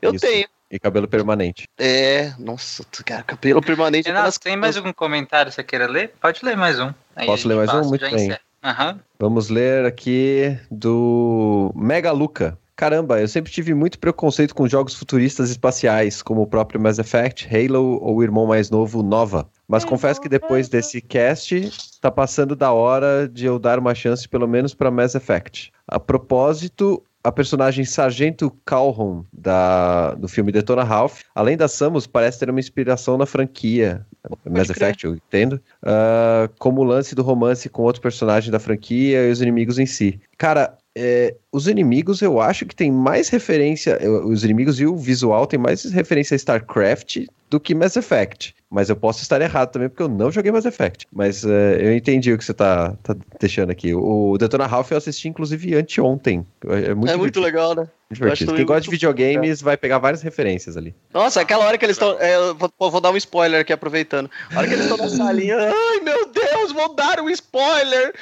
Eu 0.00 0.14
Isso. 0.14 0.24
tenho. 0.26 0.46
E 0.70 0.78
cabelo 0.78 1.06
permanente. 1.06 1.64
É, 1.78 2.32
nossa, 2.38 2.82
cara, 3.04 3.22
cabelo 3.22 3.60
permanente. 3.60 4.06
Renato, 4.06 4.20
aquelas- 4.22 4.38
tem 4.38 4.56
mais 4.56 4.74
algum 4.78 4.90
comentário 4.94 5.50
que 5.50 5.54
você 5.56 5.62
queira 5.62 5.86
ler? 5.86 6.14
Pode 6.22 6.42
ler 6.42 6.56
mais 6.56 6.80
um. 6.80 6.90
Aí 7.14 7.26
Posso 7.26 7.46
ler 7.46 7.56
mais 7.56 7.68
um? 7.68 7.72
passa, 7.74 7.88
Muito 7.90 8.00
já 8.08 8.16
bem. 8.16 8.34
Aham. 8.64 8.98
Vamos 9.20 9.50
ler 9.50 9.84
aqui 9.84 10.56
do 10.70 11.70
Mega 11.76 12.12
Luca. 12.12 12.56
Caramba, 12.74 13.20
eu 13.20 13.28
sempre 13.28 13.52
tive 13.52 13.74
muito 13.74 13.98
preconceito 13.98 14.54
com 14.54 14.68
jogos 14.68 14.94
futuristas 14.94 15.50
espaciais, 15.50 16.22
como 16.22 16.42
o 16.42 16.46
próprio 16.46 16.80
Mass 16.80 16.98
Effect, 16.98 17.48
Halo 17.54 17.98
ou 18.02 18.16
o 18.16 18.22
irmão 18.22 18.46
mais 18.46 18.70
novo, 18.70 19.02
Nova. 19.02 19.48
Mas 19.68 19.84
confesso 19.84 20.20
que 20.20 20.28
depois 20.28 20.68
desse 20.68 21.00
cast, 21.00 21.70
tá 22.00 22.10
passando 22.10 22.56
da 22.56 22.72
hora 22.72 23.28
de 23.28 23.46
eu 23.46 23.58
dar 23.58 23.78
uma 23.78 23.94
chance 23.94 24.28
pelo 24.28 24.48
menos 24.48 24.74
para 24.74 24.90
Mass 24.90 25.14
Effect. 25.14 25.70
A 25.86 26.00
propósito, 26.00 27.02
a 27.22 27.30
personagem 27.30 27.84
Sargento 27.84 28.50
Calhoun 28.64 29.24
da, 29.32 30.14
do 30.14 30.26
filme 30.26 30.50
Detona 30.50 30.82
Ralph, 30.82 31.20
além 31.34 31.56
da 31.56 31.68
Samus, 31.68 32.06
parece 32.06 32.40
ter 32.40 32.50
uma 32.50 32.60
inspiração 32.60 33.16
na 33.16 33.26
franquia 33.26 34.04
Mass. 34.48 34.70
Effect, 34.70 35.04
eu 35.04 35.14
entendo. 35.14 35.60
Ah, 35.82 36.48
como 36.58 36.80
o 36.80 36.84
lance 36.84 37.14
do 37.14 37.22
romance 37.22 37.68
com 37.68 37.82
outro 37.82 38.02
personagem 38.02 38.50
da 38.50 38.58
franquia 38.58 39.28
e 39.28 39.30
os 39.30 39.40
inimigos 39.40 39.78
em 39.78 39.86
si. 39.86 40.20
Cara, 40.36 40.76
é, 40.96 41.34
os 41.50 41.66
inimigos 41.66 42.20
eu 42.20 42.40
acho 42.40 42.66
que 42.66 42.74
tem 42.74 42.90
mais 42.90 43.28
referência. 43.28 43.98
Os 44.24 44.44
inimigos 44.44 44.80
e 44.80 44.86
o 44.86 44.96
visual 44.96 45.46
tem 45.46 45.58
mais 45.58 45.84
referência 45.84 46.34
a 46.34 46.36
StarCraft 46.36 47.26
do 47.48 47.60
que 47.60 47.74
Mass 47.74 47.96
Effect. 47.96 48.54
Mas 48.70 48.88
eu 48.88 48.96
posso 48.96 49.22
estar 49.22 49.40
errado 49.42 49.70
também, 49.70 49.88
porque 49.88 50.02
eu 50.02 50.08
não 50.08 50.30
joguei 50.30 50.50
Mass 50.50 50.64
Effect. 50.64 51.06
Mas 51.12 51.44
é, 51.44 51.78
eu 51.80 51.94
entendi 51.94 52.32
o 52.32 52.38
que 52.38 52.44
você 52.44 52.54
tá, 52.54 52.96
tá 53.02 53.14
deixando 53.38 53.70
aqui. 53.70 53.94
O 53.94 54.36
Detona 54.38 54.66
Ralph 54.66 54.90
eu 54.90 54.98
assisti, 54.98 55.28
inclusive, 55.28 55.74
anteontem. 55.74 56.46
É 56.66 56.94
muito, 56.94 57.12
é 57.12 57.16
muito 57.16 57.40
legal, 57.40 57.74
né? 57.74 57.86
Divertido. 58.12 58.54
Quem 58.54 58.64
gosta 58.64 58.82
de 58.82 58.90
videogames 58.90 59.60
vai 59.60 59.76
pegar 59.76 59.98
várias 59.98 60.22
referências 60.22 60.76
ali. 60.76 60.94
Nossa, 61.12 61.40
aquela 61.40 61.64
hora 61.66 61.78
que 61.78 61.84
eles 61.84 61.96
estão. 61.96 62.12
eu 62.18 62.54
vou, 62.54 62.90
vou 62.90 63.00
dar 63.00 63.10
um 63.10 63.16
spoiler 63.16 63.60
aqui, 63.60 63.72
aproveitando. 63.72 64.30
A 64.54 64.58
hora 64.58 64.68
que 64.68 64.74
eles 64.74 64.84
estão 64.84 64.98
na 64.98 65.08
salinha. 65.08 65.56
Ai, 65.58 66.00
meu 66.00 66.26
Deus, 66.26 66.72
vou 66.72 66.94
dar 66.94 67.20
um 67.20 67.30
spoiler! 67.30 68.14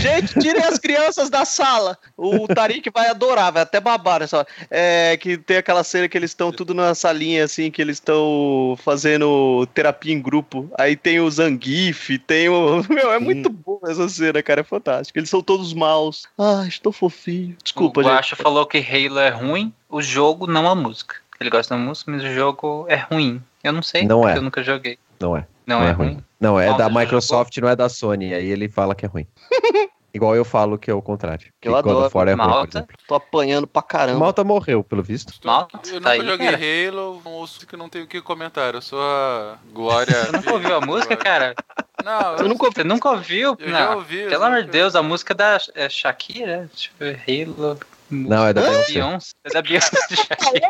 Gente, 0.00 0.38
tirem 0.40 0.62
as 0.62 0.78
crianças 0.78 1.30
da 1.30 1.44
sala. 1.44 1.98
O 2.16 2.46
Tarik 2.46 2.90
vai 2.90 3.08
adorar, 3.08 3.52
vai 3.52 3.62
até 3.62 3.80
babar 3.80 4.20
nessa 4.20 4.38
hora. 4.38 4.46
É 4.70 5.16
que 5.16 5.36
tem 5.36 5.56
aquela 5.56 5.84
cena 5.84 6.08
que 6.08 6.16
eles 6.16 6.30
estão 6.30 6.52
tudo 6.52 6.74
na 6.74 6.94
salinha, 6.94 7.44
assim, 7.44 7.70
que 7.70 7.80
eles 7.80 7.96
estão 7.96 8.76
fazendo 8.82 9.66
terapia 9.74 10.12
em 10.12 10.20
grupo. 10.20 10.70
Aí 10.78 10.96
tem 10.96 11.20
o 11.20 11.30
Zangief, 11.30 12.18
tem 12.26 12.48
o. 12.48 12.84
Meu, 12.88 13.12
é 13.12 13.18
muito 13.18 13.48
boa 13.50 13.80
essa 13.88 14.08
cena, 14.08 14.42
cara. 14.42 14.60
É 14.60 14.64
fantástico. 14.64 15.18
Eles 15.18 15.30
são 15.30 15.42
todos 15.42 15.74
maus. 15.74 16.26
Ai, 16.38 16.68
estou 16.68 16.92
fofinho. 16.92 17.56
Desculpa, 17.62 18.00
o 18.00 18.02
gente. 18.02 18.12
Guacho 18.12 18.36
falou 18.36 18.66
que 18.66 18.78
Halo 18.78 19.18
é 19.26 19.30
ruim, 19.30 19.72
o 19.88 20.00
jogo 20.00 20.46
não 20.46 20.68
a 20.68 20.74
música. 20.74 21.16
Ele 21.38 21.50
gosta 21.50 21.74
da 21.76 21.80
música, 21.80 22.10
mas 22.10 22.22
o 22.22 22.32
jogo 22.32 22.86
é 22.88 22.96
ruim. 22.96 23.42
Eu 23.62 23.72
não 23.72 23.82
sei, 23.82 24.04
Não 24.04 24.20
porque 24.20 24.34
é. 24.34 24.38
eu 24.38 24.42
nunca 24.42 24.62
joguei. 24.62 24.98
Não 25.20 25.36
é. 25.36 25.46
Não, 25.66 25.82
é, 25.82 25.90
ruim. 25.90 26.18
Não, 26.40 26.58
é 26.60 26.66
Qual 26.66 26.78
da 26.78 26.88
você 26.88 26.98
Microsoft, 26.98 27.56
não 27.58 27.68
é 27.68 27.74
da 27.76 27.88
Sony. 27.88 28.32
Aí 28.32 28.46
ele 28.46 28.68
fala 28.68 28.94
que 28.94 29.04
é 29.04 29.08
ruim. 29.08 29.26
Igual 30.14 30.34
eu 30.34 30.46
falo 30.46 30.78
que 30.78 30.90
é 30.90 30.94
o 30.94 31.02
contrário. 31.02 31.46
Eu 31.46 31.52
que 31.60 31.68
God 31.68 31.78
adoro. 31.78 32.10
War 32.14 32.28
é 32.28 32.32
ruim, 32.32 32.38
Malta. 32.38 32.78
exemplo. 32.78 32.96
Tô 33.06 33.14
apanhando 33.16 33.66
pra 33.66 33.80
O 33.80 33.82
caramba. 33.82 34.18
Malta 34.18 34.42
morreu, 34.42 34.82
pelo 34.82 35.02
visto. 35.02 35.34
Malta, 35.44 35.78
eu 35.88 36.00
tá 36.00 36.10
nunca 36.10 36.10
aí, 36.10 36.26
joguei 36.26 36.46
cara. 36.46 36.88
Halo, 36.88 37.22
não 37.22 37.32
ouço 37.32 37.66
que 37.66 37.76
não 37.76 37.88
tenho 37.90 38.06
o 38.06 38.08
que 38.08 38.22
comentar. 38.22 38.74
Eu 38.74 38.80
sou 38.80 38.98
a 38.98 39.58
Glória. 39.74 40.24
Você 40.24 40.32
nunca 40.32 40.52
ouviu 40.54 40.74
a 40.74 40.80
música, 40.80 41.16
cara? 41.16 41.54
Não, 42.02 42.36
Você 42.36 42.44
eu 42.44 42.48
nunca 42.48 42.70
Você 42.70 42.84
nunca 42.84 43.10
ouviu? 43.10 43.56
Eu 43.58 43.68
não. 43.70 43.78
já 43.78 43.94
ouvi, 43.94 44.20
eu 44.20 44.30
Pelo 44.30 44.44
amor 44.44 44.62
de 44.62 44.70
Deus, 44.70 44.94
a 44.96 45.02
música 45.02 45.34
da 45.34 45.58
é 45.74 45.88
Shakira, 45.90 46.70
deixa 46.72 46.90
eu 46.98 47.14
ver, 47.14 47.46
Halo. 47.46 47.78
Não, 48.10 48.46
é 48.46 48.52
da 48.52 48.60
Beyoncé. 48.62 48.92
Beyoncé. 48.92 49.32
É 49.44 49.50
da 49.50 49.62
Beyoncé 49.62 49.90
de 50.08 50.16
Shakira. 50.16 50.68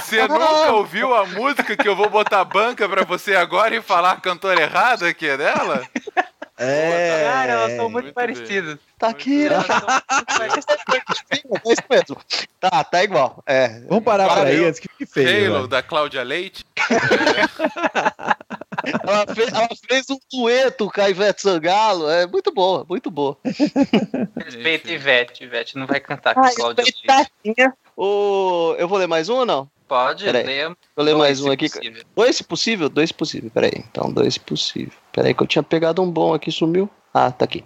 Você 0.00 0.28
nunca 0.28 0.72
ouviu 0.72 1.14
a 1.14 1.26
música 1.26 1.76
que 1.76 1.88
eu 1.88 1.94
vou 1.94 2.08
botar 2.08 2.44
banca 2.44 2.88
pra 2.88 3.04
você 3.04 3.34
agora 3.34 3.74
e 3.76 3.82
falar 3.82 4.12
a 4.12 4.20
cantora 4.20 4.62
errada 4.62 5.12
que 5.12 5.26
é 5.26 5.36
dela? 5.36 5.86
É. 6.58 7.24
Cara, 7.30 7.52
elas 7.52 7.72
são 7.72 7.90
muito, 7.90 8.04
muito 8.04 8.14
parecidas. 8.14 8.78
Tá 8.98 9.08
aqui. 9.08 9.48
Muito 9.48 9.66
parecidas. 10.38 11.24
É 11.30 11.72
isso 11.72 11.82
mesmo. 11.90 12.16
Tá, 12.62 12.84
tá 12.84 13.02
igual. 13.02 13.42
É. 13.44 13.80
Vamos 13.88 14.04
parar 14.04 14.28
por 14.28 14.36
Cara, 14.36 14.48
aí 14.50 14.64
antes 14.64 14.78
que 14.78 14.86
fique 14.86 15.04
feio. 15.04 15.56
Halo, 15.56 15.66
da 15.66 15.82
Cláudia 15.82 16.22
Leite. 16.22 16.64
Ela 19.04 19.26
fez, 19.32 19.48
ela 19.52 19.68
fez 19.88 20.06
um 20.10 20.18
dueto 20.32 20.90
com 20.90 21.00
a 21.00 21.08
Ivete 21.08 21.42
Sangalo. 21.42 22.10
É 22.10 22.26
muito 22.26 22.52
boa, 22.52 22.84
muito 22.88 23.12
boa. 23.12 23.36
Respeita 24.44 24.90
Ivete. 24.90 25.44
Ivete 25.44 25.76
não 25.76 25.86
vai 25.86 26.00
cantar 26.00 26.34
com 26.34 26.40
Ai, 26.40 26.52
Cláudia 26.52 26.82
Leite. 27.44 27.72
O... 27.96 28.74
Eu 28.78 28.88
vou 28.88 28.98
ler 28.98 29.06
mais 29.06 29.28
um 29.28 29.36
ou 29.36 29.46
não? 29.46 29.70
Pode 29.86 30.24
Peraí. 30.24 30.44
ler. 30.44 30.76
Vou 30.96 31.04
ler 31.04 31.14
mais 31.14 31.40
um 31.40 31.50
aqui. 31.52 31.68
possível. 31.68 32.02
Dois 32.16 32.36
se 32.36 32.44
possível? 32.44 32.88
Dois 32.88 33.10
se 33.10 33.14
possível. 33.14 33.50
Peraí. 33.50 33.72
Então, 33.76 34.10
dois 34.10 34.34
se 34.34 34.40
possível. 34.40 34.94
Peraí, 35.12 35.32
que 35.32 35.42
eu 35.42 35.46
tinha 35.46 35.62
pegado 35.62 36.02
um 36.02 36.10
bom 36.10 36.34
aqui, 36.34 36.50
sumiu. 36.50 36.90
Ah, 37.14 37.30
tá 37.30 37.44
aqui. 37.44 37.64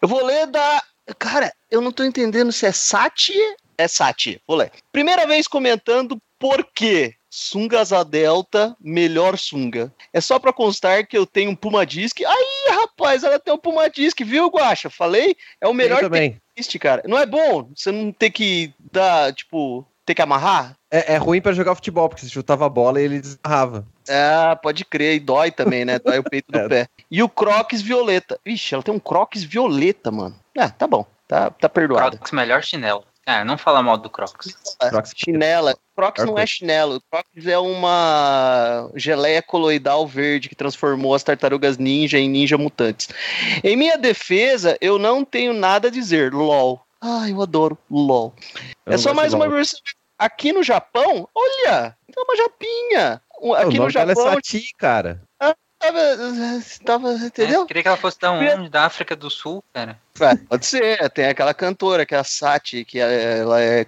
Eu 0.00 0.08
vou 0.08 0.24
ler 0.24 0.46
da. 0.46 0.82
Cara, 1.18 1.52
eu 1.70 1.82
não 1.82 1.92
tô 1.92 2.04
entendendo 2.04 2.52
se 2.52 2.64
é 2.64 2.72
Sati. 2.72 3.34
É 3.76 3.88
Sati. 3.88 4.40
Vou 4.46 4.56
ler. 4.56 4.70
Primeira 4.92 5.26
vez 5.26 5.46
comentando 5.48 6.18
por 6.38 6.66
quê. 6.74 7.14
sunga 7.30 7.80
asa 7.80 8.04
delta, 8.04 8.76
melhor 8.80 9.38
sunga. 9.38 9.92
É 10.12 10.20
só 10.20 10.38
pra 10.38 10.52
constar 10.52 11.06
que 11.06 11.16
eu 11.16 11.24
tenho 11.24 11.50
um 11.50 11.54
Puma 11.56 11.86
Disc. 11.86 12.20
Aí, 12.20 12.74
rapaz, 12.74 13.24
ela 13.24 13.38
tem 13.38 13.54
um 13.54 13.58
Puma 13.58 13.88
Disc, 13.88 14.20
viu, 14.22 14.48
Guaxa? 14.48 14.90
Falei? 14.90 15.34
É 15.60 15.66
o 15.66 15.72
melhor 15.72 16.10
que 16.10 16.36
existe, 16.56 16.78
cara. 16.78 17.02
Não 17.06 17.16
é 17.16 17.24
bom 17.24 17.70
você 17.74 17.90
não 17.90 18.12
ter 18.12 18.28
que 18.30 18.74
dar, 18.92 19.32
tipo, 19.32 19.86
ter 20.04 20.14
que 20.14 20.20
amarrar? 20.20 20.74
É, 20.90 21.14
é 21.14 21.16
ruim 21.16 21.40
pra 21.40 21.52
jogar 21.54 21.74
futebol, 21.74 22.06
porque 22.06 22.22
você 22.22 22.28
chutava 22.30 22.66
a 22.66 22.68
bola 22.68 23.00
e 23.00 23.04
ele 23.04 23.20
desarrava. 23.20 23.86
Ah, 24.10 24.54
pode 24.62 24.84
crer. 24.84 25.14
E 25.16 25.20
dói 25.20 25.50
também, 25.50 25.86
né? 25.86 25.98
Dói 25.98 26.18
o 26.18 26.24
peito 26.24 26.52
do 26.52 26.58
É. 26.60 26.68
pé. 26.68 26.88
E 27.10 27.22
o 27.22 27.28
Crocs 27.30 27.80
violeta. 27.80 28.38
Ixi, 28.44 28.74
ela 28.74 28.82
tem 28.82 28.92
um 28.92 28.98
Crocs 29.00 29.42
violeta, 29.42 30.10
mano. 30.10 30.36
Ah, 30.58 30.68
tá 30.68 30.86
bom. 30.86 31.06
Tá, 31.26 31.50
tá 31.50 31.66
perdoado. 31.66 32.18
Crocs, 32.18 32.30
melhor 32.32 32.62
chinelo. 32.62 33.04
Ah, 33.24 33.44
não 33.44 33.56
fala 33.56 33.82
mal 33.82 33.96
do 33.96 34.10
Crocs. 34.10 34.56
Crocs. 34.80 35.12
Chinela. 35.16 35.76
Crocs 35.94 36.24
não 36.24 36.38
é 36.38 36.44
chinelo. 36.44 37.00
Crocs 37.10 37.46
é 37.46 37.58
uma 37.58 38.90
geleia 38.96 39.40
coloidal 39.40 40.06
verde 40.06 40.48
que 40.48 40.56
transformou 40.56 41.14
as 41.14 41.22
tartarugas 41.22 41.78
ninja 41.78 42.18
em 42.18 42.28
ninja 42.28 42.58
mutantes. 42.58 43.08
Em 43.62 43.76
minha 43.76 43.96
defesa, 43.96 44.76
eu 44.80 44.98
não 44.98 45.24
tenho 45.24 45.52
nada 45.52 45.88
a 45.88 45.90
dizer. 45.90 46.32
LOL. 46.32 46.84
Ai, 47.00 47.32
eu 47.32 47.42
adoro 47.42 47.78
LOL. 47.88 48.34
Eu 48.86 48.94
é 48.94 48.98
só 48.98 49.14
mais 49.14 49.32
uma 49.32 49.48
versão. 49.48 49.78
Aqui 50.18 50.52
no 50.52 50.62
Japão, 50.62 51.28
olha, 51.34 51.96
tem 52.12 52.24
uma 52.24 52.36
japinha. 52.36 53.20
O 53.40 53.54
Aqui 53.54 53.76
no 53.76 53.88
é 53.88 53.90
Japão, 53.90 54.34
Sati, 54.34 54.72
cara. 54.78 55.20
Tava, 55.82 56.00
tava, 56.84 57.12
entendeu? 57.14 57.62
É, 57.62 57.66
queria 57.66 57.82
que 57.82 57.88
ela 57.88 57.96
fosse 57.96 58.18
da 58.20 58.30
onde? 58.32 58.68
Da 58.68 58.84
África 58.84 59.16
do 59.16 59.28
Sul, 59.28 59.62
cara. 59.72 59.98
É, 60.20 60.36
pode 60.36 60.66
ser, 60.66 61.10
tem 61.10 61.26
aquela 61.26 61.52
cantora 61.54 62.04
que 62.06 62.14
é 62.14 62.18
a 62.18 62.24
Sati, 62.24 62.84
que 62.84 63.00
é- 63.00 63.38
ela 63.40 63.60
é, 63.60 63.86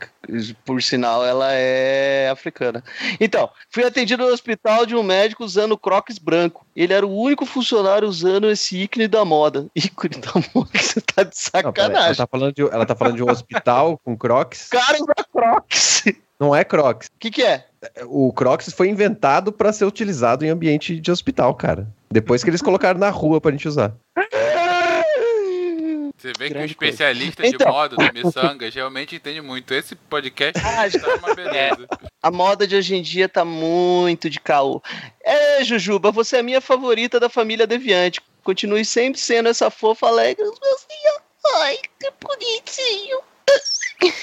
por 0.64 0.82
sinal, 0.82 1.24
ela 1.24 1.52
é 1.52 2.28
africana. 2.30 2.82
Então, 3.20 3.48
fui 3.70 3.84
atendido 3.84 4.26
no 4.26 4.32
hospital 4.32 4.86
de 4.86 4.96
um 4.96 5.02
médico 5.02 5.44
usando 5.44 5.76
crocs 5.78 6.18
branco. 6.18 6.66
Ele 6.74 6.92
era 6.94 7.06
o 7.06 7.14
único 7.14 7.44
funcionário 7.46 8.08
usando 8.08 8.50
esse 8.50 8.76
ícone 8.82 9.06
da 9.06 9.24
moda. 9.24 9.66
Ícone 9.76 10.16
da 10.16 10.32
moda, 10.54 10.70
você 10.74 11.00
tá 11.00 11.22
de 11.22 11.36
Não, 11.62 11.72
pera, 11.72 11.86
ela, 11.86 11.92
sacanagem. 11.94 12.16
tá 12.16 12.26
falando 12.26 12.54
de, 12.54 12.62
ela 12.62 12.86
tá 12.86 12.96
falando 12.96 13.16
de 13.16 13.22
um 13.22 13.30
hospital 13.30 14.00
com 14.02 14.16
Crocs. 14.16 14.68
Cara 14.68 14.96
usa 14.96 15.14
crocs. 15.32 16.04
O 16.44 16.48
Não 16.48 16.54
é 16.54 16.62
Crocs. 16.64 17.08
que 17.18 17.30
que 17.30 17.42
é? 17.42 17.64
O 18.06 18.32
Crocs 18.32 18.72
foi 18.72 18.88
inventado 18.88 19.50
pra 19.52 19.72
ser 19.72 19.84
utilizado 19.86 20.44
em 20.44 20.50
ambiente 20.50 21.00
de 21.00 21.10
hospital, 21.10 21.54
cara. 21.54 21.88
Depois 22.10 22.44
que 22.44 22.50
eles 22.50 22.60
colocaram 22.62 23.00
na 23.00 23.08
rua 23.10 23.40
pra 23.40 23.50
gente 23.50 23.66
usar. 23.66 23.94
Você 26.16 26.32
vê 26.38 26.46
que 26.46 26.52
o 26.52 26.54
Grande 26.54 26.72
especialista 26.72 27.42
coisa. 27.42 27.56
de 27.56 27.62
Então. 27.62 27.72
moda 27.72 27.96
do 27.96 28.12
Missangas 28.14 28.74
realmente 28.74 29.16
entende 29.16 29.40
muito. 29.42 29.74
Esse 29.74 29.94
podcast 29.94 30.58
Ah, 30.64 30.88
tá 30.90 31.14
uma 31.26 31.34
beleza. 31.34 31.86
A 32.22 32.30
moda 32.30 32.66
de 32.66 32.74
hoje 32.76 32.94
em 32.94 33.02
dia 33.02 33.28
tá 33.28 33.44
muito 33.44 34.30
de 34.30 34.40
caô. 34.40 34.82
É, 35.22 35.62
Jujuba, 35.64 36.10
você 36.10 36.36
é 36.36 36.40
a 36.40 36.42
minha 36.42 36.60
favorita 36.62 37.20
da 37.20 37.28
família 37.28 37.66
Deviante. 37.66 38.22
Continue 38.42 38.84
sempre 38.84 39.20
sendo 39.20 39.48
essa 39.50 39.70
fofa 39.70 40.06
alegre. 40.06 40.44
Ai, 41.56 41.76
que 42.00 42.10
bonitinho. 42.22 43.18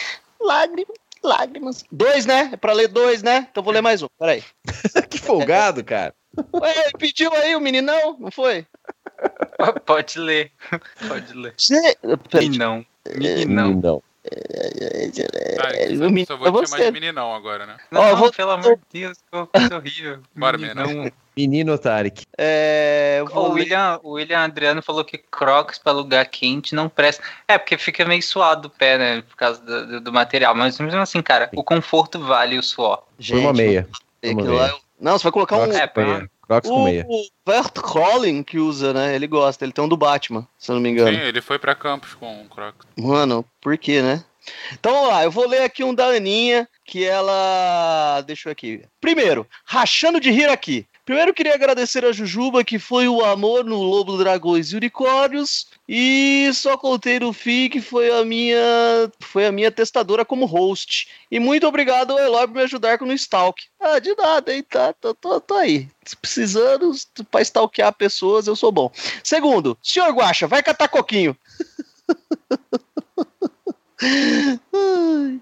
Lágrimas, 0.41 0.97
lágrimas. 1.23 1.83
Dois, 1.91 2.25
né? 2.25 2.49
É 2.53 2.57
pra 2.57 2.73
ler 2.73 2.87
dois, 2.87 3.23
né? 3.23 3.47
Então 3.49 3.63
vou 3.63 3.73
ler 3.73 3.81
mais 3.81 4.01
um. 4.01 4.07
Peraí. 4.19 4.43
que 5.09 5.17
folgado, 5.17 5.83
cara. 5.83 6.13
Ué, 6.53 6.71
ele 6.85 6.97
pediu 6.97 7.33
aí 7.33 7.55
o 7.55 7.59
meninão? 7.59 8.17
Não 8.19 8.31
foi? 8.31 8.65
Pode 9.85 10.19
ler. 10.19 10.51
Pode 11.07 11.33
ler. 11.33 11.53
Você... 11.57 11.95
Peraí, 12.29 12.49
Meninão. 12.49 12.85
Meninão. 13.15 14.03
Ah, 15.59 15.73
É, 15.73 15.87
eu 15.91 15.97
o 16.01 16.03
menino 16.11 16.27
só 16.27 16.33
é 16.35 16.37
vou 16.51 16.63
te 16.63 16.69
chamar 16.69 16.83
de 16.83 16.91
meninão 16.91 17.33
agora, 17.33 17.65
né? 17.65 17.77
Não, 17.89 18.07
eu 18.07 18.15
vou- 18.17 18.31
pelo 18.31 18.51
amor 18.51 18.75
de 18.77 19.01
Deus, 19.01 19.17
que 19.17 19.47
coisa 19.47 19.47
horrível. 19.77 20.19
Bora, 20.35 20.57
Meninão. 20.57 21.11
Menino 21.35 21.77
Tarek. 21.77 22.23
É, 22.37 23.17
eu 23.19 23.25
O 23.25 23.53
William, 23.53 23.99
o 24.03 24.11
William 24.11 24.39
Adriano 24.43 24.81
falou 24.81 25.03
que 25.03 25.17
Crocs 25.17 25.79
para 25.79 25.93
lugar 25.93 26.25
quente 26.27 26.75
não 26.75 26.87
presta. 26.89 27.23
É, 27.47 27.57
porque 27.57 27.77
fica 27.77 28.05
meio 28.05 28.21
suado 28.21 28.67
o 28.67 28.71
pé, 28.71 28.97
né? 28.97 29.21
Por 29.23 29.35
causa 29.37 29.61
do, 29.63 29.87
do- 29.87 30.01
do 30.01 30.13
material. 30.13 30.53
Mas 30.53 30.77
mesmo 30.79 30.99
assim, 30.99 31.21
cara, 31.21 31.49
o 31.55 31.63
conforto 31.63 32.19
vale 32.19 32.59
o 32.59 32.63
suor. 32.63 33.03
Por 33.27 33.37
uma 33.37 33.53
meia. 33.53 33.87
uma 34.23 34.43
lá 34.43 34.49
meia. 34.49 34.67
é- 34.67 34.79
Não, 34.99 35.17
você 35.17 35.23
vai 35.23 35.31
colocar 35.31 35.55
um... 35.55 35.59
Crocs 35.63 35.77
É, 35.79 35.87
com 35.87 36.27
Crocs 36.51 36.69
com 36.69 36.83
meia. 36.83 37.05
O 37.07 37.23
Bert 37.45 37.73
Collin 37.75 38.43
que 38.43 38.59
usa, 38.59 38.93
né? 38.93 39.15
Ele 39.15 39.27
gosta. 39.27 39.63
Ele 39.63 39.71
tem 39.71 39.83
um 39.83 39.87
do 39.87 39.95
Batman, 39.95 40.45
se 40.57 40.69
eu 40.69 40.75
não 40.75 40.81
me 40.81 40.89
engano. 40.89 41.17
Sim, 41.17 41.23
ele 41.23 41.41
foi 41.41 41.57
pra 41.57 41.73
Campos 41.73 42.13
com 42.13 42.41
o 42.41 42.49
Crocs. 42.49 42.87
Mano, 42.97 43.45
por 43.61 43.77
quê, 43.77 44.01
né? 44.01 44.23
Então 44.73 44.91
vamos 44.91 45.09
lá, 45.09 45.23
eu 45.23 45.31
vou 45.31 45.47
ler 45.47 45.61
aqui 45.61 45.83
um 45.83 45.93
da 45.93 46.07
Aninha, 46.07 46.67
que 46.85 47.05
ela. 47.05 48.21
Deixa 48.25 48.49
eu 48.49 48.51
aqui. 48.51 48.83
Primeiro, 48.99 49.47
rachando 49.65 50.19
de 50.19 50.31
rir 50.31 50.49
aqui. 50.49 50.85
Primeiro 51.03 51.33
queria 51.33 51.55
agradecer 51.55 52.05
a 52.05 52.11
Jujuba, 52.11 52.63
que 52.63 52.77
foi 52.77 53.07
o 53.07 53.25
amor 53.25 53.65
no 53.65 53.81
Lobo, 53.81 54.17
Dragões 54.17 54.71
e 54.71 54.75
Unicórnios. 54.75 55.67
E 55.89 56.49
só 56.53 56.77
contei 56.77 57.19
no 57.19 57.33
fim 57.33 57.69
que 57.69 57.81
foi 57.81 58.11
a 58.11 58.23
minha. 58.23 59.11
Foi 59.19 59.45
a 59.45 59.51
minha 59.51 59.71
testadora 59.71 60.23
como 60.23 60.45
host. 60.45 61.09
E 61.29 61.39
muito 61.39 61.67
obrigado 61.67 62.11
ao 62.11 62.19
Eloy 62.19 62.47
por 62.47 62.55
me 62.55 62.61
ajudar 62.61 62.99
com 62.99 63.05
o 63.05 63.13
Stalk. 63.13 63.63
Ah, 63.79 63.99
de 63.99 64.15
nada, 64.15 64.53
hein? 64.53 64.63
Tá, 64.63 64.93
tô, 64.93 65.13
tô, 65.13 65.41
tô 65.41 65.55
aí. 65.55 65.89
Se 66.05 66.15
Precisando 66.15 66.91
pra 67.29 67.41
stalkear 67.41 67.91
pessoas, 67.93 68.47
eu 68.47 68.55
sou 68.55 68.71
bom. 68.71 68.91
Segundo, 69.23 69.77
senhor 69.81 70.13
Guaxa, 70.13 70.47
vai 70.47 70.61
catar 70.61 70.87
coquinho. 70.87 71.35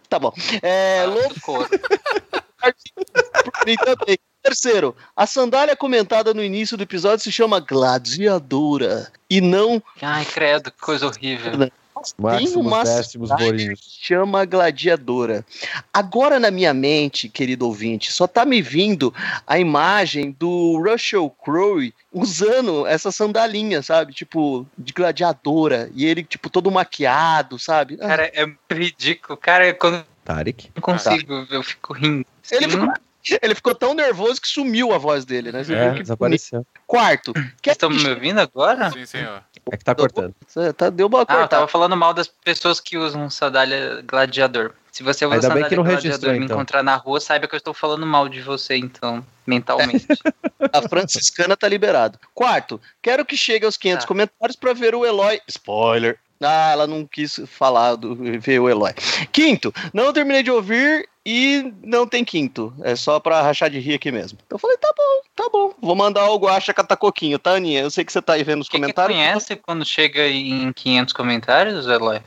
Tá 0.09 0.19
bom. 0.19 0.33
É, 0.61 1.01
Ah, 1.01 1.05
Lobo 1.05 1.35
também. 3.85 4.19
Terceiro, 4.41 4.95
a 5.15 5.25
sandália 5.27 5.75
comentada 5.75 6.33
no 6.33 6.43
início 6.43 6.77
do 6.77 6.83
episódio 6.83 7.23
se 7.23 7.31
chama 7.31 7.59
Gladiadora. 7.59 9.11
E 9.29 9.41
não 9.41 9.81
Ai, 10.01 10.25
credo, 10.25 10.71
que 10.71 10.79
coisa 10.79 11.07
horrível. 11.07 11.69
Máximos 12.17 12.55
uma 12.55 12.83
décimos 12.83 13.29
chama 13.77 14.45
Gladiadora. 14.45 15.45
Agora 15.93 16.39
na 16.39 16.49
minha 16.49 16.73
mente, 16.73 17.27
querido 17.27 17.65
ouvinte, 17.65 18.11
só 18.11 18.25
tá 18.25 18.45
me 18.45 18.61
vindo 18.61 19.13
a 19.45 19.59
imagem 19.59 20.31
do 20.31 20.81
Russell 20.81 21.29
Crowe 21.29 21.93
usando 22.11 22.87
essa 22.87 23.11
sandalinha, 23.11 23.81
sabe? 23.81 24.13
Tipo, 24.13 24.65
de 24.77 24.93
gladiadora. 24.93 25.89
E 25.93 26.05
ele, 26.05 26.23
tipo, 26.23 26.49
todo 26.49 26.71
maquiado, 26.71 27.59
sabe? 27.59 27.97
Ah, 28.01 28.07
Cara, 28.07 28.31
é 28.33 28.45
ridículo. 28.73 29.37
Cara, 29.37 29.73
quando 29.73 30.05
Tarek. 30.23 30.71
não 30.75 30.81
consigo, 30.81 31.45
eu 31.51 31.63
fico 31.63 31.93
rindo. 31.93 32.25
ele, 32.51 32.69
ficou, 32.69 32.93
ele 33.41 33.55
ficou 33.55 33.73
tão 33.75 33.93
nervoso 33.93 34.41
que 34.41 34.47
sumiu 34.47 34.93
a 34.93 34.97
voz 34.97 35.25
dele, 35.25 35.51
né? 35.51 35.63
Você 35.63 35.73
viu 35.73 35.77
É, 35.77 35.81
que 35.83 35.89
bonito. 35.89 36.03
desapareceu. 36.03 36.65
Quarto, 36.87 37.33
quer 37.61 37.71
Estão 37.71 37.89
me 37.89 38.07
ouvindo 38.09 38.39
agora? 38.39 38.91
Sim, 38.91 39.05
senhor. 39.05 39.43
É 39.71 39.77
que 39.77 39.83
tá 39.83 39.93
cortando. 39.93 40.33
Você 40.47 40.73
tá, 40.73 40.89
deu 40.89 41.07
uma 41.07 41.19
Ah, 41.19 41.21
eu 41.21 41.25
cortada. 41.25 41.47
tava 41.47 41.67
falando 41.67 41.95
mal 41.95 42.13
das 42.13 42.27
pessoas 42.27 42.79
que 42.79 42.97
usam 42.97 43.29
sandália 43.29 44.01
gladiador. 44.05 44.71
Se 44.91 45.03
você 45.03 45.25
usa 45.25 45.35
Ainda 45.35 45.49
bem 45.49 45.63
sandália 45.63 45.69
que 45.69 45.75
não 45.75 45.83
gladiador 45.83 46.03
registrou, 46.09 46.33
e 46.35 46.39
me 46.39 46.45
então. 46.45 46.57
encontrar 46.57 46.81
na 46.83 46.95
rua, 46.95 47.19
saiba 47.19 47.47
que 47.47 47.53
eu 47.53 47.57
estou 47.57 47.73
falando 47.73 48.05
mal 48.07 48.27
de 48.27 48.41
você, 48.41 48.75
então, 48.75 49.23
mentalmente. 49.45 50.07
A 50.73 50.81
franciscana 50.89 51.55
tá 51.55 51.67
liberado. 51.67 52.19
Quarto, 52.33 52.81
quero 53.01 53.23
que 53.25 53.37
chegue 53.37 53.65
aos 53.65 53.77
500 53.77 54.03
Tá. 54.03 54.07
comentários 54.07 54.55
pra 54.55 54.73
ver 54.73 54.95
o 54.95 55.05
Eloy. 55.05 55.39
Spoiler. 55.47 56.17
Ah, 56.41 56.71
ela 56.71 56.87
não 56.87 57.05
quis 57.05 57.41
falar 57.47 57.95
do 57.95 58.15
ver 58.39 58.59
o 58.59 58.69
Eloy. 58.69 58.93
Quinto, 59.31 59.73
não 59.93 60.13
terminei 60.13 60.41
de 60.41 60.49
ouvir 60.51 61.07
e 61.25 61.73
não 61.83 62.07
tem 62.07 62.23
quinto. 62.23 62.73
É 62.81 62.95
só 62.95 63.19
pra 63.19 63.41
rachar 63.41 63.69
de 63.69 63.79
rir 63.79 63.95
aqui 63.95 64.11
mesmo. 64.11 64.39
Então 64.45 64.55
eu 64.55 64.59
falei, 64.59 64.77
tá 64.77 64.93
bom, 64.95 65.21
tá 65.35 65.49
bom. 65.51 65.73
Vou 65.81 65.95
mandar 65.95 66.29
o 66.31 66.37
Guaxa 66.37 66.73
catar 66.73 66.95
coquinho, 66.95 67.37
tá, 67.37 67.51
Aninha? 67.55 67.81
Eu 67.81 67.91
sei 67.91 68.05
que 68.05 68.11
você 68.13 68.21
tá 68.21 68.33
aí 68.33 68.43
vendo 68.43 68.61
os 68.61 68.69
que 68.69 68.77
comentários. 68.77 69.17
conhece 69.17 69.55
quando 69.57 69.83
chega 69.85 70.27
em 70.27 70.71
500 70.71 71.13
comentários, 71.13 71.85
Eloy? 71.87 72.21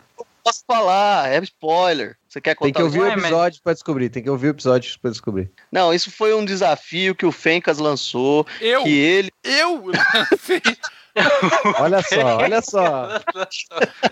Posso 0.44 0.64
falar, 0.66 1.32
é 1.32 1.38
spoiler. 1.38 2.16
Você 2.28 2.40
quer 2.40 2.56
contar? 2.56 2.66
Tem 2.66 2.72
que 2.74 2.82
ouvir 2.82 2.98
o 2.98 3.02
Ué, 3.04 3.14
mas- 3.14 3.24
episódio 3.26 3.60
pra 3.62 3.72
descobrir. 3.72 4.08
Tem 4.10 4.22
que 4.22 4.28
ouvir 4.30 4.48
o 4.48 4.50
episódio 4.50 4.98
pra 5.00 5.10
descobrir. 5.10 5.50
Não, 5.70 5.94
isso 5.94 6.10
foi 6.10 6.34
um 6.34 6.44
desafio 6.44 7.14
que 7.14 7.24
o 7.24 7.30
Fencas 7.30 7.78
lançou. 7.78 8.44
Eu? 8.60 8.82
Que 8.82 8.90
ele. 8.90 9.30
Eu? 9.44 9.84
Olha 11.78 12.02
só, 12.02 12.36
olha 12.38 12.62
só. 12.62 13.08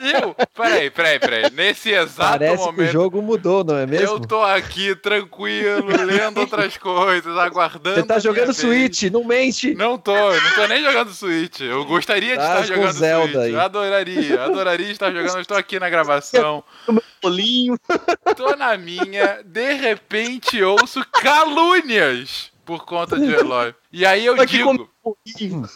eu? 0.01 0.35
Peraí, 0.55 0.91
peraí, 0.91 1.19
peraí. 1.19 1.51
Nesse 1.51 1.91
exato 1.91 2.39
Parece 2.39 2.57
que 2.57 2.63
o 2.63 2.73
momento. 2.73 2.93
jogo 2.93 3.23
mudou, 3.23 3.65
não 3.65 3.79
é 3.79 3.87
mesmo? 3.87 4.07
Eu 4.07 4.21
tô 4.21 4.43
aqui 4.43 4.95
tranquilo, 4.97 5.87
lendo 6.05 6.39
outras 6.41 6.77
coisas, 6.77 7.37
aguardando. 7.39 7.97
Você 8.01 8.07
tá 8.07 8.17
a 8.17 8.19
jogando. 8.19 8.53
Switch, 8.53 9.05
não 9.05 9.25
mente. 9.25 9.75
Não 9.75 9.97
tô, 9.97 10.13
não 10.15 10.55
tô 10.55 10.67
nem 10.69 10.83
jogando 10.85 11.13
Switch. 11.13 11.61
Eu 11.61 11.85
gostaria 11.85 12.33
de 12.33 12.37
Tá 12.37 12.61
estar 12.61 12.75
jogando 12.75 12.93
Zelda 12.93 13.27
Switch. 13.33 13.45
aí. 13.45 13.53
Eu 13.53 13.61
adoraria, 13.61 14.43
adoraria 14.45 14.91
estar 14.91 15.11
jogando. 15.11 15.35
Eu 15.37 15.41
estou 15.43 15.57
aqui 15.57 15.79
na 15.81 15.89
gravação. 15.89 16.63
Bolinho. 17.23 17.79
Tô 18.37 18.57
na 18.57 18.77
minha, 18.77 19.43
de 19.45 19.73
repente 19.75 20.63
ouço 20.63 21.05
calúnias 21.13 22.50
por 22.71 22.85
conta 22.85 23.19
de 23.19 23.35
Eloy. 23.35 23.75
E 23.91 24.07
aí 24.07 24.25
eu 24.25 24.47
digo, 24.47 24.89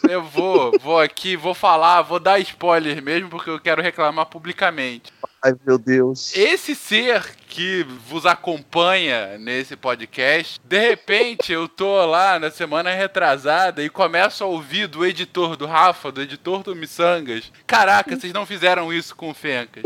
eu 0.07 0.23
vou, 0.23 0.71
vou 0.79 0.97
aqui, 0.97 1.35
vou 1.35 1.53
falar, 1.53 2.01
vou 2.03 2.21
dar 2.21 2.39
spoiler 2.39 3.03
mesmo, 3.03 3.27
porque 3.29 3.49
eu 3.49 3.59
quero 3.59 3.81
reclamar 3.81 4.27
publicamente. 4.27 5.11
Ai, 5.43 5.53
meu 5.67 5.77
Deus. 5.77 6.33
Esse 6.33 6.73
ser 6.73 7.35
que 7.49 7.83
vos 8.07 8.25
acompanha 8.25 9.37
nesse 9.37 9.75
podcast, 9.75 10.57
de 10.63 10.79
repente 10.79 11.51
eu 11.51 11.67
tô 11.67 12.05
lá 12.05 12.39
na 12.39 12.49
semana 12.49 12.95
retrasada 12.95 13.83
e 13.83 13.89
começo 13.89 14.41
a 14.45 14.47
ouvir 14.47 14.87
do 14.87 15.05
editor 15.05 15.57
do 15.57 15.65
Rafa, 15.65 16.13
do 16.13 16.21
editor 16.21 16.63
do 16.63 16.73
Missangas. 16.73 17.51
Caraca, 17.67 18.15
vocês 18.15 18.31
não 18.31 18.45
fizeram 18.45 18.93
isso 18.93 19.13
com 19.13 19.31
o 19.31 19.33
Fencas. 19.33 19.83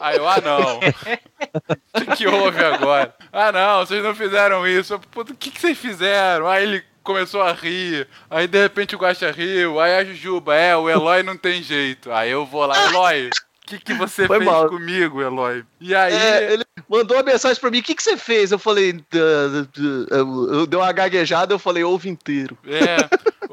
Aí 0.00 0.16
eu, 0.16 0.28
ah 0.28 0.40
não. 0.40 0.80
O 1.94 2.00
que, 2.00 2.16
que 2.16 2.26
houve 2.26 2.64
agora? 2.64 3.14
Ah 3.36 3.50
não, 3.50 3.84
vocês 3.84 4.00
não 4.02 4.14
fizeram 4.14 4.64
isso. 4.66 4.96
Puta, 5.10 5.32
O 5.32 5.36
que, 5.36 5.50
que 5.50 5.60
vocês 5.60 5.76
fizeram? 5.76 6.46
Aí 6.48 6.62
ele 6.62 6.84
começou 7.02 7.42
a 7.42 7.52
rir. 7.52 8.06
Aí 8.30 8.46
de 8.46 8.62
repente 8.62 8.94
o 8.94 8.98
Guaxa 8.98 9.30
riu. 9.32 9.80
Aí 9.80 9.96
a 9.96 10.04
Jujuba, 10.04 10.54
é, 10.54 10.76
o 10.76 10.88
Eloy 10.88 11.24
não 11.24 11.36
tem 11.36 11.60
jeito. 11.60 12.12
Aí 12.12 12.30
eu 12.30 12.46
vou 12.46 12.64
lá, 12.64 12.76
Eloy. 12.86 13.28
O 13.28 13.66
que, 13.66 13.78
que 13.80 13.94
você 13.94 14.26
Foi 14.26 14.38
fez 14.38 14.48
mal. 14.50 14.68
comigo, 14.68 15.20
Eloy? 15.20 15.64
E 15.80 15.94
aí. 15.94 16.14
É, 16.14 16.52
ele 16.52 16.64
mandou 16.88 17.16
uma 17.16 17.22
mensagem 17.24 17.58
pra 17.60 17.70
mim, 17.70 17.78
o 17.80 17.82
que, 17.82 17.94
que 17.94 18.02
você 18.02 18.16
fez? 18.16 18.52
Eu 18.52 18.58
falei, 18.58 18.92
"Dã, 19.10 19.66
dã", 19.74 20.06
eu, 20.10 20.54
eu 20.54 20.66
dei 20.66 20.78
uma 20.78 20.92
gaguejada, 20.92 21.52
eu 21.52 21.58
falei, 21.58 21.82
ouve 21.82 22.08
inteiro. 22.08 22.56
É, 22.66 22.96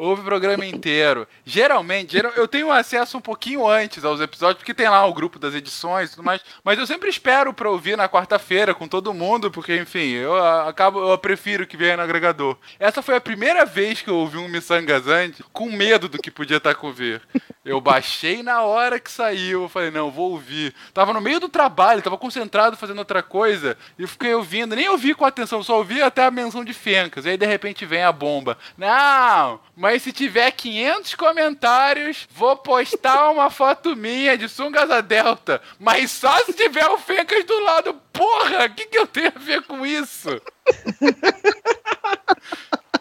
houve 0.02 0.22
o 0.22 0.26
programa 0.26 0.66
inteiro. 0.66 1.28
Geralmente, 1.45 2.14
geral- 2.14 2.34
eu 2.36 2.47
tenho 2.47 2.72
acesso 2.72 3.18
um 3.18 3.22
pouquinho 3.22 3.68
antes 3.68 4.04
aos 4.04 4.20
episódios, 4.20 4.58
porque 4.58 4.74
tem 4.74 4.89
lá 4.89 5.06
o 5.06 5.14
grupo 5.14 5.38
das 5.38 5.54
edições 5.54 6.10
e 6.10 6.16
tudo 6.16 6.26
mais. 6.26 6.41
Mas 6.64 6.80
eu 6.80 6.88
sempre 6.88 7.10
espero 7.10 7.54
pra 7.54 7.70
ouvir 7.70 7.95
na 7.95 8.10
quarta-feira 8.10 8.74
com 8.74 8.88
todo 8.88 9.14
mundo, 9.14 9.52
porque, 9.52 9.76
enfim, 9.78 10.10
eu 10.10 10.36
ah, 10.36 10.70
acabo, 10.70 11.12
eu 11.12 11.18
prefiro 11.18 11.68
que 11.68 11.78
venha 11.78 11.97
no 11.97 12.04
agregador. 12.04 12.58
Essa 12.80 13.02
foi 13.02 13.16
a 13.16 13.22
primeira 13.22 13.66
vez 13.66 14.02
que 14.02 14.10
eu 14.10 14.16
ouvi 14.16 14.38
um 14.38 14.47
Missangasante 14.47 15.43
com 15.54 15.72
medo 15.72 16.10
do 16.10 16.18
que 16.18 16.32
podia 16.32 16.58
estar 16.58 16.76
com 16.76 16.91
ver. 16.91 17.22
Eu 17.64 17.80
baixei 17.80 18.41
na 18.41 18.64
hora 18.64 18.99
que 18.99 19.12
saiu, 19.12 19.62
eu 19.62 19.70
falei, 19.70 19.91
não, 19.91 20.09
vou 20.09 20.32
ouvir. 20.32 20.74
Tava 20.95 21.14
no 21.14 21.22
meio 21.22 21.39
do 21.39 21.47
trabalho, 21.47 22.01
tava 22.01 22.18
concentrado 22.18 22.76
fazendo 22.76 22.97
outra 22.97 23.22
coisa, 23.22 23.78
e 23.99 24.07
fiquei 24.07 24.34
ouvindo, 24.34 24.76
nem 24.76 24.89
ouvi 24.89 25.14
com 25.14 25.24
atenção, 25.26 25.62
só 25.62 25.78
ouvi 25.78 26.01
até 26.01 26.26
a 26.26 26.32
menção 26.32 26.66
de 26.66 26.74
Fencas. 26.74 27.24
E 27.24 27.30
aí 27.30 27.38
de 27.38 27.45
repente 27.45 27.86
vem 27.86 28.01
a 28.01 28.12
bomba. 28.12 28.57
Não, 28.76 29.59
mas 29.76 30.01
se 30.01 30.12
tiver 30.12 30.49
500 30.49 31.14
comentários, 31.14 32.28
vou 32.32 32.57
postar 32.57 33.30
uma 33.30 33.51
foto 33.51 33.95
minha 33.95 34.36
de 34.36 34.49
Sungasa 34.49 34.99
Delta, 34.99 35.62
mas 35.78 36.09
só 36.09 36.36
se 36.39 36.53
tiver 36.53 36.88
o 36.88 36.97
Fencas 36.97 37.43
do 37.43 37.59
lado. 37.59 37.93
Porra, 38.12 38.66
o 38.66 38.70
que, 38.72 38.88
que 38.88 38.97
eu 38.97 39.05
tenho 39.05 39.32
a 39.36 39.39
ver 39.39 39.62
com 39.64 39.86
isso? 39.86 40.30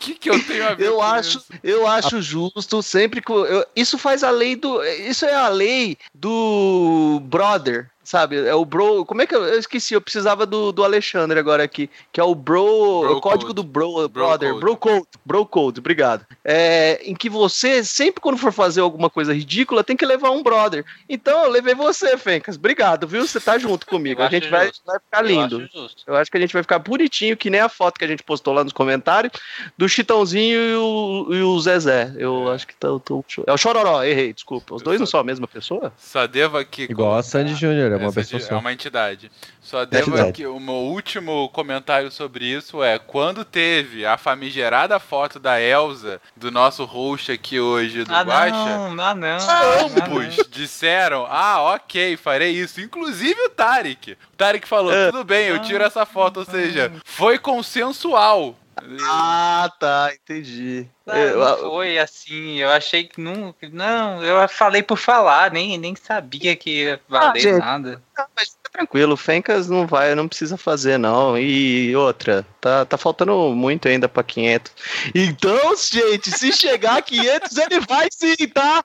O 0.00 0.02
que, 0.02 0.14
que 0.14 0.30
eu 0.30 0.42
tenho 0.46 0.66
a 0.66 0.72
ver 0.74 0.86
Eu 0.86 0.94
com 0.96 1.02
acho, 1.02 1.38
isso? 1.38 1.46
eu 1.62 1.86
acho 1.86 2.22
justo 2.22 2.82
sempre 2.82 3.20
que 3.20 3.30
eu- 3.30 3.66
isso 3.76 3.98
faz 3.98 4.24
a 4.24 4.30
lei 4.30 4.56
do, 4.56 4.82
isso 4.82 5.26
é 5.26 5.34
a 5.34 5.48
lei 5.48 5.98
do 6.14 7.20
brother, 7.24 7.90
sabe? 8.10 8.46
É 8.46 8.54
o 8.54 8.64
bro, 8.64 9.04
como 9.04 9.22
é 9.22 9.26
que 9.26 9.34
eu, 9.34 9.44
eu 9.44 9.58
esqueci? 9.58 9.94
Eu 9.94 10.00
precisava 10.00 10.44
do, 10.44 10.72
do 10.72 10.84
Alexandre 10.84 11.38
agora 11.38 11.62
aqui, 11.62 11.88
que 12.12 12.20
é 12.20 12.24
o 12.24 12.34
bro, 12.34 13.00
Bro 13.02 13.16
o 13.16 13.20
código 13.20 13.42
code. 13.46 13.54
do 13.54 13.62
bro, 13.62 13.92
Bro 13.94 14.08
brother, 14.08 14.48
code. 14.50 14.60
bro 14.60 14.76
code, 14.76 15.06
bro 15.24 15.46
code, 15.46 15.80
obrigado. 15.80 16.26
É, 16.44 17.00
em 17.04 17.14
que 17.14 17.28
você 17.30 17.84
sempre 17.84 18.20
quando 18.20 18.36
for 18.38 18.52
fazer 18.52 18.80
alguma 18.80 19.08
coisa 19.08 19.32
ridícula 19.32 19.84
tem 19.84 19.96
que 19.96 20.04
levar 20.04 20.30
um 20.30 20.42
brother. 20.42 20.84
Então 21.08 21.44
eu 21.44 21.50
levei 21.50 21.74
você, 21.74 22.16
Fencas. 22.18 22.56
Obrigado, 22.56 23.06
viu? 23.06 23.26
Você 23.26 23.38
tá 23.40 23.56
junto 23.58 23.86
comigo. 23.86 24.20
Eu 24.20 24.26
A 24.26 24.30
gente 24.30 24.42
acho 24.44 24.50
vai, 24.50 24.66
justo. 24.66 24.82
vai 24.86 24.98
ficar 24.98 25.20
Eu 25.22 25.26
lindo. 25.26 25.56
acho 25.62 25.72
justo. 25.72 26.02
Eu 26.06 26.16
acho 26.16 26.30
que 26.30 26.36
a 26.36 26.40
gente 26.40 26.52
vai 26.52 26.62
ficar 26.62 26.78
bonitinho, 26.78 27.36
que 27.36 27.48
nem 27.50 27.60
a 27.60 27.68
foto 27.68 27.98
que 27.98 28.04
a 28.04 28.08
gente 28.08 28.22
postou 28.22 28.52
lá 28.52 28.64
nos 28.64 28.72
comentários 28.72 29.32
do 29.78 29.88
Chitãozinho 29.88 30.60
e 30.60 30.74
o, 30.76 31.26
e 31.34 31.42
o 31.42 31.60
Zezé. 31.60 32.12
Eu 32.16 32.50
acho 32.50 32.66
que 32.66 32.74
tá, 32.74 32.88
eu 32.88 32.98
tô- 32.98 33.24
É 33.46 33.52
o 33.52 33.56
Chororó, 33.56 34.02
errei, 34.02 34.32
desculpa. 34.32 34.74
Os 34.74 34.82
dois 34.82 34.98
não 34.98 35.06
são 35.06 35.20
a 35.20 35.24
mesma 35.24 35.46
pessoa? 35.46 35.92
Só 35.98 36.26
devo 36.26 36.56
aqui. 36.58 36.82
Igual 36.84 37.14
a 37.14 37.22
Sandy 37.22 37.54
Júnior, 37.54 37.92
é 37.92 37.98
uma 38.00 38.08
Essa 38.10 38.20
pessoa 38.20 38.40
de- 38.40 38.46
só. 38.46 38.54
É 38.54 38.58
uma 38.58 38.72
entidade. 38.72 39.30
Só 39.60 39.84
devo 39.84 40.08
Entidade. 40.10 40.28
aqui. 40.30 40.46
O 40.46 40.58
meu 40.58 40.74
último 40.74 41.48
comentário 41.50 42.10
sobre 42.10 42.44
isso 42.46 42.82
é: 42.82 42.98
quando 42.98 43.44
teve 43.44 44.04
a 44.06 44.16
famigerada 44.16 44.98
foto 44.98 45.38
da 45.38 45.60
Elsa, 45.60 46.20
do 46.36 46.50
nosso 46.50 46.84
host 46.84 47.30
aqui 47.30 47.60
hoje, 47.60 48.04
do 48.04 48.14
Ah, 48.14 48.22
Guaxa, 48.22 48.54
não, 48.90 49.04
ah, 49.04 49.14
não. 49.14 49.36
ah, 49.48 50.04
ambos 50.04 50.36
disseram: 50.50 51.26
ah, 51.28 51.74
ok, 51.74 52.16
farei 52.16 52.50
isso. 52.52 52.80
Inclusive 52.80 53.38
o 53.42 53.50
Tarek. 53.50 54.12
O 54.12 54.36
Tarek 54.36 54.66
falou: 54.66 54.92
É. 54.92 55.10
tudo 55.10 55.22
bem, 55.24 55.46
eu 55.48 55.60
tiro 55.60 55.84
essa 55.84 56.04
foto. 56.06 56.38
Ou 56.40 56.44
seja, 56.46 56.90
foi 57.04 57.38
consensual. 57.38 58.56
Ah, 59.02 59.70
tá, 59.78 60.10
entendi. 60.14 60.86
Não, 61.06 61.16
Eu- 61.16 61.38
não 61.38 61.58
foi 61.58 61.98
assim, 61.98 62.56
eu 62.58 62.70
achei 62.70 63.04
que 63.04 63.20
não. 63.20 63.54
Não, 63.72 64.22
eu 64.22 64.48
falei 64.48 64.82
por 64.82 64.96
falar, 64.96 65.50
nem, 65.50 65.76
nem 65.78 65.94
sabia 65.96 66.54
que 66.56 66.82
ia 66.84 67.00
valer 67.08 67.54
Ah, 67.54 67.58
nada. 67.58 68.02
Ah, 68.16 68.26
mas 68.36 68.48
fica 68.50 68.70
tranquilo, 68.72 69.14
o 69.14 69.16
Fencas 69.16 69.68
não 69.68 69.86
vai, 69.86 70.14
não 70.14 70.28
precisa 70.28 70.56
fazer, 70.56 70.98
não. 70.98 71.36
E 71.38 71.94
outra, 71.96 72.46
tá, 72.60 72.84
tá 72.84 72.96
faltando 72.96 73.34
muito 73.54 73.88
ainda 73.88 74.08
pra 74.08 74.22
500. 74.22 74.72
Então, 75.14 75.74
gente, 75.76 76.30
se 76.30 76.52
chegar 76.52 76.98
a 76.98 77.02
500, 77.02 77.56
ele 77.56 77.80
vai 77.80 78.08
sim, 78.10 78.36
tá? 78.48 78.82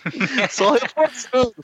Só 0.50 0.72
reforçando. 0.72 1.54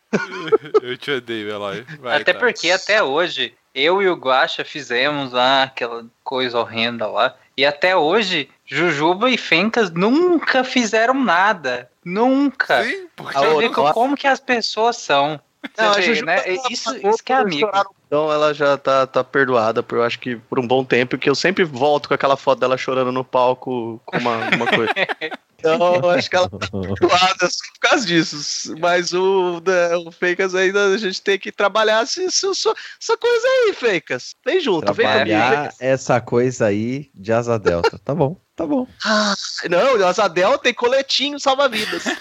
eu 0.82 0.96
te 0.96 1.10
odeio, 1.10 1.50
Eloy. 1.50 1.84
Vai, 2.00 2.20
até 2.20 2.32
tá. 2.32 2.38
porque 2.38 2.70
até 2.70 3.02
hoje, 3.02 3.54
eu 3.74 4.00
e 4.02 4.08
o 4.08 4.14
Guaxa 4.14 4.64
fizemos 4.64 5.32
lá 5.32 5.64
aquela 5.64 6.04
coisa 6.22 6.58
horrenda 6.58 7.06
lá. 7.06 7.34
E 7.56 7.64
até 7.64 7.96
hoje, 7.96 8.48
Jujuba 8.66 9.30
e 9.30 9.36
Fencas 9.38 9.90
nunca 9.90 10.64
fizeram 10.64 11.14
nada. 11.14 11.90
Nunca. 12.04 12.82
Sim, 12.84 13.06
porque 13.16 13.36
A 13.36 13.40
Você 13.40 13.46
vê 13.48 13.52
outra- 13.66 13.70
co- 13.70 13.92
como 13.94 14.16
que 14.16 14.26
as 14.26 14.40
pessoas 14.40 14.96
são. 14.96 15.40
Não, 15.76 15.92
a 15.92 16.00
Jujuba, 16.00 16.26
né? 16.26 16.42
ela 16.46 16.68
Isso, 16.70 16.96
isso 16.96 17.24
que 17.24 17.32
é 17.32 17.36
amigo. 17.36 17.70
Então 18.06 18.32
ela 18.32 18.52
já 18.54 18.76
tá, 18.76 19.06
tá 19.06 19.24
perdoada, 19.24 19.82
por, 19.82 19.98
eu 19.98 20.02
acho 20.02 20.18
que 20.18 20.36
por 20.36 20.58
um 20.58 20.66
bom 20.66 20.84
tempo, 20.84 21.18
que 21.18 21.28
eu 21.28 21.34
sempre 21.34 21.64
volto 21.64 22.08
com 22.08 22.14
aquela 22.14 22.36
foto 22.36 22.60
dela 22.60 22.76
chorando 22.76 23.10
no 23.10 23.24
palco 23.24 24.00
com 24.04 24.18
uma, 24.18 24.36
uma 24.50 24.66
coisa. 24.66 24.92
Então, 25.64 25.94
eu 25.94 26.10
acho 26.10 26.28
que 26.28 26.36
ela 26.36 26.50
tá 26.50 26.58
perdoada 26.58 27.48
só 27.48 27.64
por 27.72 27.80
causa 27.80 28.06
disso. 28.06 28.74
Mas 28.78 29.14
o, 29.14 29.62
né, 29.66 29.96
o 29.96 30.12
Fencas 30.12 30.54
ainda 30.54 30.88
a 30.88 30.98
gente 30.98 31.22
tem 31.22 31.38
que 31.38 31.50
trabalhar 31.50 32.02
essa, 32.02 32.22
essa, 32.22 32.74
essa 33.00 33.16
coisa 33.16 33.46
aí, 33.46 33.72
Fencas. 33.72 34.34
Vem 34.44 34.60
junto, 34.60 34.92
vem 34.92 35.06
comigo. 35.06 35.26
Trabalhar 35.26 35.74
essa 35.80 36.20
coisa 36.20 36.66
aí 36.66 37.10
de 37.14 37.32
asa 37.32 37.58
delta. 37.58 37.98
Tá 38.04 38.14
bom, 38.14 38.36
tá 38.54 38.66
bom. 38.66 38.86
Ah, 39.02 39.34
não, 39.70 39.96
o 39.96 40.06
Asadel 40.06 40.58
tem 40.58 40.74
coletinho 40.74 41.40
salva-vidas. 41.40 42.04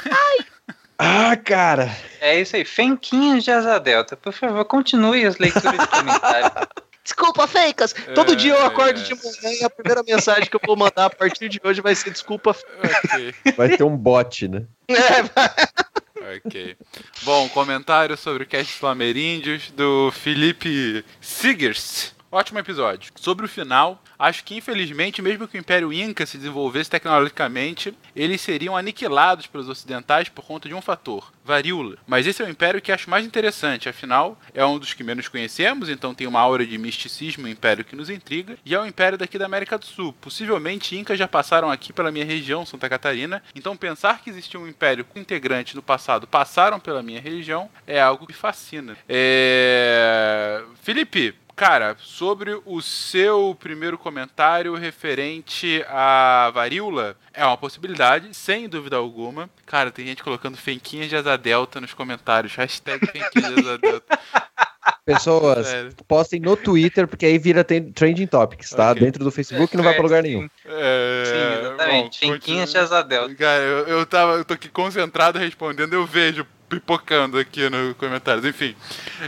Ah, 0.97 1.35
cara. 1.35 1.95
É 2.21 2.39
isso 2.39 2.55
aí. 2.55 2.63
Fenquinhas 2.63 3.43
de 3.43 3.51
Asa 3.51 3.79
Delta. 3.79 4.15
Por 4.15 4.33
favor, 4.33 4.63
continue 4.65 5.25
as 5.25 5.37
leituras 5.37 5.79
de 5.79 5.87
comentários. 5.87 6.51
Desculpa, 7.03 7.45
Fencas. 7.47 7.93
Todo 8.15 8.33
dia 8.33 8.53
eu 8.53 8.65
acordo 8.65 8.97
é. 9.01 9.03
de 9.03 9.13
manhã 9.13 9.59
e 9.59 9.63
a 9.65 9.69
primeira 9.69 10.01
mensagem 10.03 10.49
que 10.49 10.55
eu 10.55 10.61
vou 10.65 10.77
mandar 10.77 11.05
a 11.05 11.09
partir 11.09 11.49
de 11.49 11.59
hoje 11.61 11.81
vai 11.81 11.93
ser 11.95 12.11
desculpa. 12.11 12.55
Ok. 12.81 13.35
Vai 13.57 13.75
ter 13.75 13.83
um 13.83 13.97
bot, 13.97 14.47
né? 14.47 14.63
É, 14.89 16.37
Ok. 16.37 16.77
Bom, 17.23 17.49
comentário 17.49 18.15
sobre 18.15 18.43
o 18.43 18.47
cast 18.47 18.73
Flameríndios 18.73 19.71
do 19.71 20.09
Felipe 20.11 21.03
Sigers. 21.19 22.15
Ótimo 22.33 22.57
episódio. 22.57 23.11
Sobre 23.15 23.45
o 23.45 23.47
final, 23.47 24.01
acho 24.17 24.43
que 24.43 24.55
infelizmente, 24.55 25.21
mesmo 25.21 25.47
que 25.47 25.55
o 25.55 25.59
Império 25.59 25.93
Inca 25.93 26.25
se 26.25 26.35
desenvolvesse 26.35 26.89
tecnologicamente, 26.89 27.95
eles 28.15 28.41
seriam 28.41 28.75
aniquilados 28.75 29.45
pelos 29.45 29.69
ocidentais 29.69 30.29
por 30.29 30.43
conta 30.43 30.67
de 30.67 30.73
um 30.73 30.81
fator, 30.81 31.31
varíola. 31.45 31.95
Mas 32.07 32.25
esse 32.25 32.41
é 32.41 32.45
o 32.47 32.49
império 32.49 32.81
que 32.81 32.91
acho 32.91 33.07
mais 33.07 33.23
interessante, 33.23 33.87
afinal, 33.87 34.35
é 34.51 34.65
um 34.65 34.79
dos 34.79 34.95
que 34.95 35.03
menos 35.03 35.27
conhecemos, 35.27 35.89
então 35.89 36.15
tem 36.15 36.25
uma 36.25 36.39
aura 36.39 36.65
de 36.65 36.75
misticismo, 36.75 37.45
um 37.45 37.51
império 37.51 37.85
que 37.85 37.95
nos 37.95 38.09
intriga, 38.09 38.57
e 38.65 38.73
é 38.73 38.79
o 38.79 38.85
império 38.87 39.15
daqui 39.15 39.37
da 39.37 39.45
América 39.45 39.77
do 39.77 39.85
Sul. 39.85 40.11
Possivelmente 40.19 40.97
Incas 40.97 41.19
já 41.19 41.27
passaram 41.27 41.69
aqui 41.69 41.93
pela 41.93 42.11
minha 42.11 42.25
região, 42.25 42.65
Santa 42.65 42.89
Catarina, 42.89 43.43
então 43.53 43.77
pensar 43.77 44.23
que 44.23 44.31
existia 44.31 44.59
um 44.59 44.67
império 44.67 45.05
com 45.05 45.19
integrantes 45.19 45.75
no 45.75 45.83
passado 45.83 46.25
passaram 46.25 46.79
pela 46.79 47.03
minha 47.03 47.21
região 47.21 47.69
é 47.85 48.01
algo 48.01 48.25
que 48.25 48.33
fascina. 48.33 48.97
É... 49.07 50.63
Felipe, 50.81 51.35
Cara, 51.55 51.95
sobre 51.99 52.59
o 52.65 52.81
seu 52.81 53.55
primeiro 53.59 53.97
comentário 53.97 54.73
referente 54.75 55.85
à 55.87 56.51
varíola, 56.51 57.15
é 57.31 57.45
uma 57.45 57.57
possibilidade, 57.57 58.33
sem 58.33 58.67
dúvida 58.67 58.95
alguma. 58.95 59.49
Cara, 59.65 59.91
tem 59.91 60.05
gente 60.05 60.23
colocando 60.23 60.57
fenquinhas 60.57 61.09
de 61.09 61.15
asa 61.15 61.37
delta 61.37 61.79
nos 61.79 61.93
comentários. 61.93 62.55
Hashtag 62.55 63.05
fenquinhas 63.05 63.53
de 63.53 63.59
asa 63.59 63.77
delta. 63.77 64.19
Pessoas, 65.05 65.67
Sério. 65.67 65.93
postem 66.07 66.39
no 66.39 66.55
Twitter, 66.55 67.07
porque 67.07 67.25
aí 67.25 67.37
vira 67.37 67.63
trending 67.63 68.25
topics, 68.25 68.69
tá? 68.69 68.91
Ok. 68.91 69.01
Dentro 69.01 69.23
do 69.23 69.31
Facebook 69.31 69.75
não 69.75 69.83
vai 69.83 69.93
pra 69.93 70.03
lugar 70.03 70.23
nenhum. 70.23 70.49
É, 70.65 71.23
Sim, 71.25 71.59
exatamente. 71.59 72.19
Fenquinhas 72.19 72.71
de. 72.71 72.77
Asa 72.77 73.01
Delta. 73.01 73.35
Cara, 73.35 73.63
eu, 73.63 73.87
eu, 73.87 74.05
tava, 74.05 74.33
eu 74.33 74.45
tô 74.45 74.53
aqui 74.53 74.69
concentrado 74.69 75.37
respondendo, 75.37 75.93
eu 75.93 76.05
vejo 76.05 76.45
pipocando 76.69 77.37
aqui 77.37 77.69
no 77.69 77.93
comentários. 77.95 78.45
Enfim. 78.45 78.75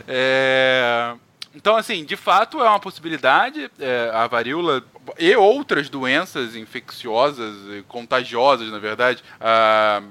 É, 0.07 1.13
Então, 1.56 1.76
assim, 1.76 2.03
de 2.03 2.16
fato 2.16 2.60
é 2.62 2.68
uma 2.70 2.80
possibilidade. 2.80 3.72
É, 3.80 4.12
a 4.14 4.28
varíola 4.28 4.84
e 5.18 5.36
outras 5.36 5.88
doenças 5.89 6.56
infecciosas, 6.56 7.56
contagiosas, 7.88 8.72
na 8.72 8.80
verdade, 8.80 9.24
ah, 9.39 10.01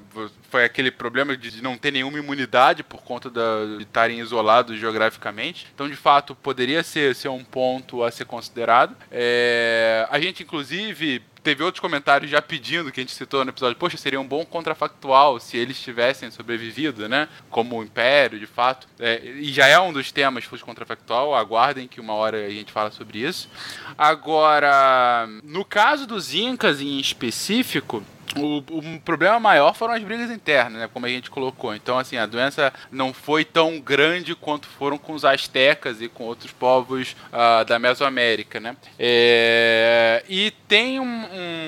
foi 0.51 0.64
aquele 0.64 0.90
problema 0.90 1.36
de 1.36 1.62
não 1.62 1.76
ter 1.76 1.90
nenhuma 1.90 2.18
imunidade 2.18 2.82
por 2.84 3.03
conta 3.03 3.28
da- 3.28 3.76
de 3.76 3.82
estarem 3.82 4.20
isolados 4.20 4.78
geograficamente. 4.78 5.66
Então, 5.74 5.88
de 5.88 5.97
fato, 5.97 6.34
poderia 6.34 6.82
ser, 6.82 7.14
ser 7.14 7.28
um 7.28 7.45
ponto 7.45 8.03
a 8.05 8.11
ser 8.11 8.24
considerado. 8.24 8.97
É, 9.11 10.07
a 10.11 10.20
gente, 10.20 10.42
inclusive, 10.42 11.22
teve 11.45 11.62
outros 11.62 11.80
comentários 11.80 12.30
já 12.30 12.40
pedindo, 12.40 12.90
que 12.90 13.01
a 13.01 13.03
gente 13.03 13.12
citou 13.12 13.45
no 13.45 13.51
episódio, 13.51 13.76
poxa, 13.76 13.99
seria 13.99 14.18
um 14.18 14.26
bom 14.26 14.45
contrafactual 14.47 15.38
se 15.38 15.59
eles 15.59 15.78
tivessem 15.78 16.30
sobrevivido, 16.30 17.09
né? 17.09 17.28
Como 17.51 17.78
o 17.78 17.84
Império, 17.84 18.40
de 18.40 18.47
fato. 18.47 18.88
É, 18.99 19.20
e 19.22 19.53
já 19.53 19.66
é 19.66 19.78
um 19.78 19.92
dos 19.92 20.11
temas 20.11 20.45
Fusco 20.45 20.66
Contrafactual, 20.66 21.34
aguardem 21.34 21.86
que 21.86 22.01
uma 22.01 22.14
hora 22.14 22.47
a 22.47 22.51
gente 22.51 22.72
fala 22.72 22.90
sobre 22.90 23.18
isso. 23.18 23.49
Agora, 23.97 25.28
no 25.45 25.64
caso 25.64 26.07
dos 26.07 26.34
Incas 26.34 26.80
em 26.80 26.99
específico, 26.99 28.03
o, 28.37 28.59
o 28.59 29.01
problema 29.01 29.39
maior 29.41 29.74
foram 29.74 29.95
as 29.95 30.03
brigas 30.03 30.30
internas, 30.30 30.80
né? 30.80 30.89
Como 30.93 31.07
a 31.07 31.09
gente 31.09 31.30
colocou. 31.30 31.74
Então, 31.74 31.99
assim, 31.99 32.16
a 32.16 32.26
doença 32.26 32.72
não 32.91 33.12
foi 33.12 33.45
tão 33.45 33.78
grande 33.80 34.35
quanto 34.35 34.66
foram 34.66 34.99
com 34.99 35.12
os 35.12 35.24
astecas 35.24 36.01
e 36.01 36.09
com 36.09 36.24
outros 36.24 36.53
povos 36.53 37.16
ah, 37.32 37.62
da 37.64 37.78
Mesoamérica, 37.78 38.59
né? 38.61 38.76
É, 38.99 40.24
e 40.28 40.51
tem 40.68 40.99
um, 41.01 41.24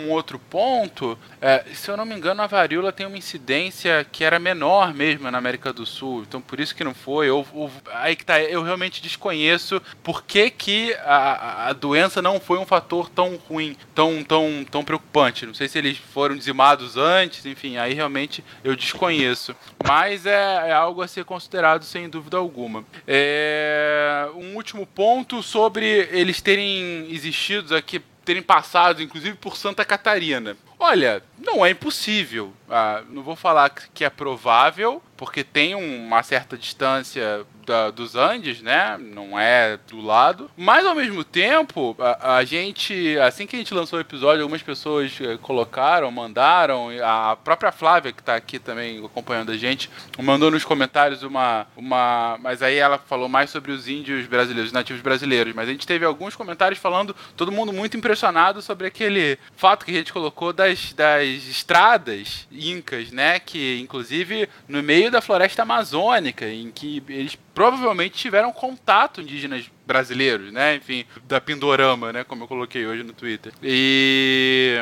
um 0.06 0.10
outro 0.10 0.38
ponto. 0.38 1.18
é, 1.40 1.64
se 1.74 1.90
eu 1.90 1.96
não 1.96 2.04
me 2.04 2.14
engano, 2.14 2.42
a 2.42 2.46
varíola 2.46 2.92
tem 2.92 3.06
uma 3.06 3.18
incidência 3.18 4.06
que 4.10 4.24
era 4.24 4.38
menor 4.38 4.94
mesmo 4.94 5.30
na 5.30 5.38
América 5.38 5.72
do 5.72 5.84
Sul. 5.86 6.22
Então, 6.26 6.40
por 6.40 6.58
isso 6.60 6.74
que 6.74 6.84
não 6.84 6.94
foi. 6.94 7.28
Eu, 7.28 7.46
aí 7.92 8.16
que 8.16 8.24
tá. 8.24 8.40
Eu 8.40 8.62
realmente 8.62 9.02
desconheço 9.02 9.80
por 10.02 10.24
que, 10.24 10.50
que 10.50 10.94
a, 11.04 11.68
a- 11.68 11.72
doença 11.72 12.22
não 12.22 12.40
foi 12.40 12.58
um 12.58 12.66
fator 12.66 13.08
tão 13.10 13.36
ruim, 13.36 13.76
tão, 13.94 14.24
tão, 14.24 14.64
tão 14.70 14.84
preocupante. 14.84 15.44
Não 15.46 15.54
sei 15.54 15.68
se 15.68 15.78
eles 15.78 15.98
foram 15.98 16.34
dizimados 16.56 16.96
antes, 16.96 17.44
enfim, 17.44 17.76
aí 17.76 17.92
realmente 17.92 18.42
eu 18.64 18.74
desconheço. 18.74 19.54
Mas 19.86 20.24
é, 20.24 20.70
é 20.70 20.72
algo 20.72 21.02
a 21.02 21.08
ser 21.08 21.24
considerado 21.24 21.84
sem 21.84 22.08
dúvida 22.08 22.38
alguma. 22.38 22.82
É, 23.06 24.26
um 24.34 24.56
último 24.56 24.86
ponto 24.86 25.42
sobre 25.42 26.08
eles 26.10 26.40
terem 26.40 27.08
existido 27.10 27.76
aqui, 27.76 28.00
terem 28.24 28.42
passado, 28.42 29.02
inclusive, 29.02 29.36
por 29.36 29.56
Santa 29.56 29.84
Catarina. 29.84 30.56
Olha, 30.78 31.22
não 31.38 31.64
é 31.64 31.70
impossível. 31.70 32.52
Ah, 32.68 33.02
não 33.08 33.22
vou 33.22 33.36
falar 33.36 33.70
que 33.70 34.04
é 34.04 34.10
provável, 34.10 35.02
porque 35.16 35.42
tem 35.44 35.74
uma 35.74 36.22
certa 36.22 36.56
distância 36.56 37.46
da- 37.64 37.90
dos 37.90 38.14
Andes, 38.14 38.60
né? 38.62 38.96
Não 38.98 39.38
é 39.38 39.78
do 39.88 40.00
lado. 40.00 40.50
Mas 40.56 40.84
ao 40.86 40.94
mesmo 40.94 41.24
tempo, 41.24 41.96
a, 41.98 42.36
a 42.36 42.44
gente, 42.44 43.16
assim 43.18 43.46
que 43.46 43.56
a 43.56 43.58
gente 43.58 43.72
lançou 43.74 43.98
o 43.98 44.02
episódio, 44.02 44.42
algumas 44.42 44.62
pessoas 44.62 45.12
eh, 45.20 45.36
colocaram, 45.42 46.10
mandaram. 46.10 46.88
A 47.02 47.36
própria 47.36 47.72
Flávia, 47.72 48.12
que 48.12 48.22
tá 48.22 48.34
aqui 48.36 48.58
também 48.58 49.04
acompanhando 49.04 49.50
a 49.52 49.56
gente, 49.56 49.90
mandou 50.18 50.50
nos 50.50 50.64
comentários 50.64 51.22
uma. 51.22 51.66
uma 51.76 52.36
mas 52.40 52.62
aí 52.62 52.76
ela 52.76 52.98
falou 52.98 53.28
mais 53.28 53.50
sobre 53.50 53.72
os 53.72 53.88
índios 53.88 54.26
brasileiros, 54.26 54.68
os 54.68 54.72
nativos 54.72 55.02
brasileiros. 55.02 55.54
Mas 55.54 55.68
a 55.68 55.72
gente 55.72 55.86
teve 55.86 56.04
alguns 56.04 56.36
comentários 56.36 56.78
falando, 56.80 57.14
todo 57.36 57.50
mundo 57.52 57.72
muito 57.72 57.96
impressionado 57.96 58.60
sobre 58.62 58.86
aquele 58.86 59.38
fato 59.56 59.84
que 59.84 59.90
a 59.92 59.94
gente 59.94 60.12
colocou 60.12 60.52
das, 60.68 60.92
das 60.92 61.26
estradas 61.48 62.46
incas, 62.50 63.10
né? 63.10 63.38
Que 63.40 63.78
inclusive 63.80 64.48
no 64.68 64.82
meio 64.82 65.10
da 65.10 65.20
floresta 65.20 65.62
amazônica, 65.62 66.46
em 66.46 66.70
que 66.70 67.02
eles 67.08 67.36
provavelmente 67.54 68.14
tiveram 68.16 68.52
contato 68.52 69.20
indígenas 69.20 69.64
brasileiros, 69.86 70.52
né? 70.52 70.76
Enfim, 70.76 71.04
da 71.24 71.40
Pindorama, 71.40 72.12
né? 72.12 72.24
Como 72.24 72.44
eu 72.44 72.48
coloquei 72.48 72.86
hoje 72.86 73.02
no 73.02 73.12
Twitter. 73.12 73.52
E 73.62 74.78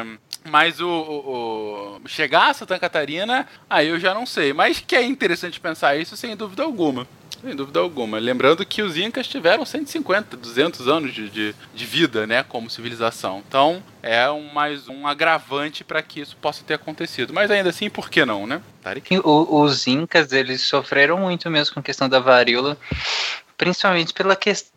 mas 0.47 0.78
o, 0.78 0.87
o- 0.87 1.97
o- 2.05 2.09
chegar 2.09 2.51
a 2.51 2.55
Santa 2.55 2.78
Catarina, 2.78 3.47
aí 3.68 3.89
eu 3.89 3.99
já 3.99 4.12
não 4.12 4.26
sei. 4.26 4.53
Mas 4.53 4.78
que 4.78 4.95
é 4.95 5.03
interessante 5.03 5.59
pensar 5.59 5.97
isso 5.97 6.16
sem 6.16 6.37
dúvida 6.37 6.62
alguma. 6.62 7.07
Sem 7.45 7.55
dúvida 7.55 7.78
alguma. 7.78 8.18
Lembrando 8.18 8.64
que 8.64 8.80
os 8.80 8.97
Incas 8.97 9.28
tiveram 9.28 9.66
150, 9.66 10.34
200 10.34 10.88
anos 10.88 11.12
de, 11.12 11.28
de, 11.28 11.55
de 11.74 11.84
vida, 11.84 12.26
né, 12.26 12.42
como 12.42 12.70
civilização. 12.70 13.42
Então, 13.47 13.82
é 14.03 14.30
um, 14.30 14.51
mais 14.51 14.88
um 14.88 15.07
agravante 15.07 15.84
para 15.84 16.01
que 16.01 16.20
isso 16.20 16.36
possa 16.40 16.64
ter 16.64 16.72
acontecido. 16.74 17.34
Mas 17.34 17.51
ainda 17.51 17.68
assim, 17.68 17.90
por 17.90 18.09
que 18.09 18.24
não, 18.24 18.47
né? 18.47 18.62
O- 19.22 19.61
os 19.61 19.86
incas, 19.86 20.32
eles 20.32 20.62
sofreram 20.62 21.18
muito 21.18 21.51
mesmo 21.51 21.74
com 21.74 21.80
a 21.80 21.82
questão 21.82 22.09
da 22.09 22.18
varíola, 22.18 22.78
principalmente 23.59 24.14
pela 24.14 24.34
questão 24.34 24.73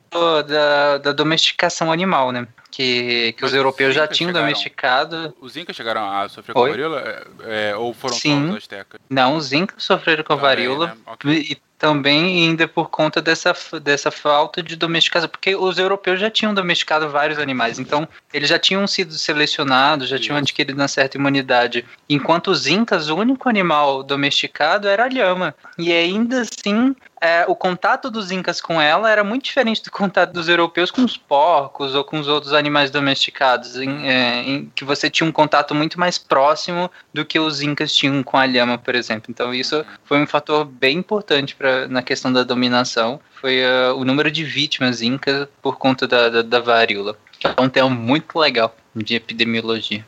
da, 0.48 0.98
da 0.98 1.12
domesticação 1.12 1.92
animal, 1.92 2.32
né? 2.32 2.48
Que, 2.70 3.34
que 3.34 3.44
os 3.46 3.54
europeus 3.54 3.90
os 3.90 3.96
já 3.96 4.08
tinham 4.08 4.30
chegaram- 4.30 4.46
domesticado. 4.48 5.36
Os 5.42 5.56
Incas 5.58 5.76
chegaram 5.76 6.10
a 6.12 6.30
sofrer 6.30 6.54
com 6.54 6.60
Oi? 6.60 6.70
varíola? 6.70 7.00
É, 7.46 7.70
é, 7.72 7.76
ou 7.76 7.94
foram 7.94 8.16
Sim. 8.16 8.50
os 8.52 8.58
astecas? 8.58 9.00
Não, 9.10 9.36
os 9.36 9.52
incas 9.52 9.84
sofreram 9.84 10.24
com 10.24 10.34
a 10.34 10.36
Também, 10.36 10.50
varíola. 10.50 10.88
né? 10.88 10.94
Ok. 11.08 11.32
E 11.34 11.58
também 11.80 12.48
ainda 12.48 12.68
por 12.68 12.90
conta 12.90 13.22
dessa, 13.22 13.54
dessa 13.82 14.10
falta 14.12 14.62
de 14.64 14.76
domesticação, 14.76 15.30
porque 15.30 15.56
os 15.56 15.78
europeus 15.78 16.20
já 16.20 16.30
tinham 16.30 16.52
domesticado 16.54 17.08
vários 17.10 17.38
animais, 17.38 17.78
então 17.78 18.08
eles 18.34 18.50
já 18.50 18.58
tinham 18.58 18.86
sido 18.88 19.14
selecionados, 19.14 20.10
já 20.10 20.18
tinham 20.18 20.36
Isso. 20.38 20.44
adquirido 20.46 20.76
uma 20.78 20.88
certa 20.88 21.18
imunidade. 21.18 21.86
Enquanto 22.10 22.48
os 22.50 22.66
incas, 22.68 23.10
o 23.10 23.16
único 23.16 23.48
animal 23.48 24.02
domesticado 24.04 24.88
era 24.88 25.06
a 25.06 25.08
lhama. 25.10 25.54
E 25.78 25.92
ainda 25.92 26.42
assim, 26.42 26.96
é, 27.20 27.46
o 27.48 27.56
contato 27.56 28.12
dos 28.12 28.32
incas 28.32 28.62
com 28.62 28.80
ela 28.80 29.10
era 29.10 29.24
muito 29.24 29.46
diferente 29.46 29.84
do 29.84 29.90
contato 29.90 30.32
dos 30.32 30.48
europeus 30.48 30.92
com 30.92 31.04
os 31.04 31.18
porcos 31.18 31.96
ou 31.96 32.04
com 32.04 32.20
os 32.20 32.28
outros 32.28 32.54
animais 32.54 32.92
domesticados, 32.92 33.76
em, 33.78 34.08
é, 34.08 34.44
em 34.44 34.72
que 34.76 34.86
você 34.86 35.10
tinha 35.10 35.28
um 35.28 35.32
contato 35.32 35.74
muito 35.74 36.00
mais 36.00 36.18
próximo 36.18 36.92
do 37.14 37.26
que 37.26 37.40
os 37.40 37.62
incas 37.62 37.96
tinham 37.96 38.22
com 38.22 38.38
a 38.38 38.46
lhama, 38.46 38.78
por 38.78 38.94
exemplo. 38.94 39.28
Então 39.30 39.54
isso 39.54 39.84
foi 40.04 40.22
um 40.22 40.28
fator 40.28 40.66
bem 40.66 40.98
importante 40.98 41.56
pra, 41.56 41.88
na 41.88 42.04
questão 42.04 42.32
da 42.32 42.44
dominação. 42.44 43.20
Foi 43.42 43.64
ah, 43.64 43.94
o 43.94 44.06
número 44.06 44.30
de 44.30 44.44
vítimas 44.44 45.02
incas 45.02 45.48
por 45.62 45.78
conta 45.78 46.08
da, 46.08 46.30
da, 46.30 46.42
da 46.42 46.60
varíola. 46.60 47.18
Que 47.40 47.48
é 47.48 47.54
um 47.60 47.70
tema 47.70 47.90
muito 47.90 48.38
legal 48.40 48.76
de 48.96 49.16
epidemiologia. 49.16 50.06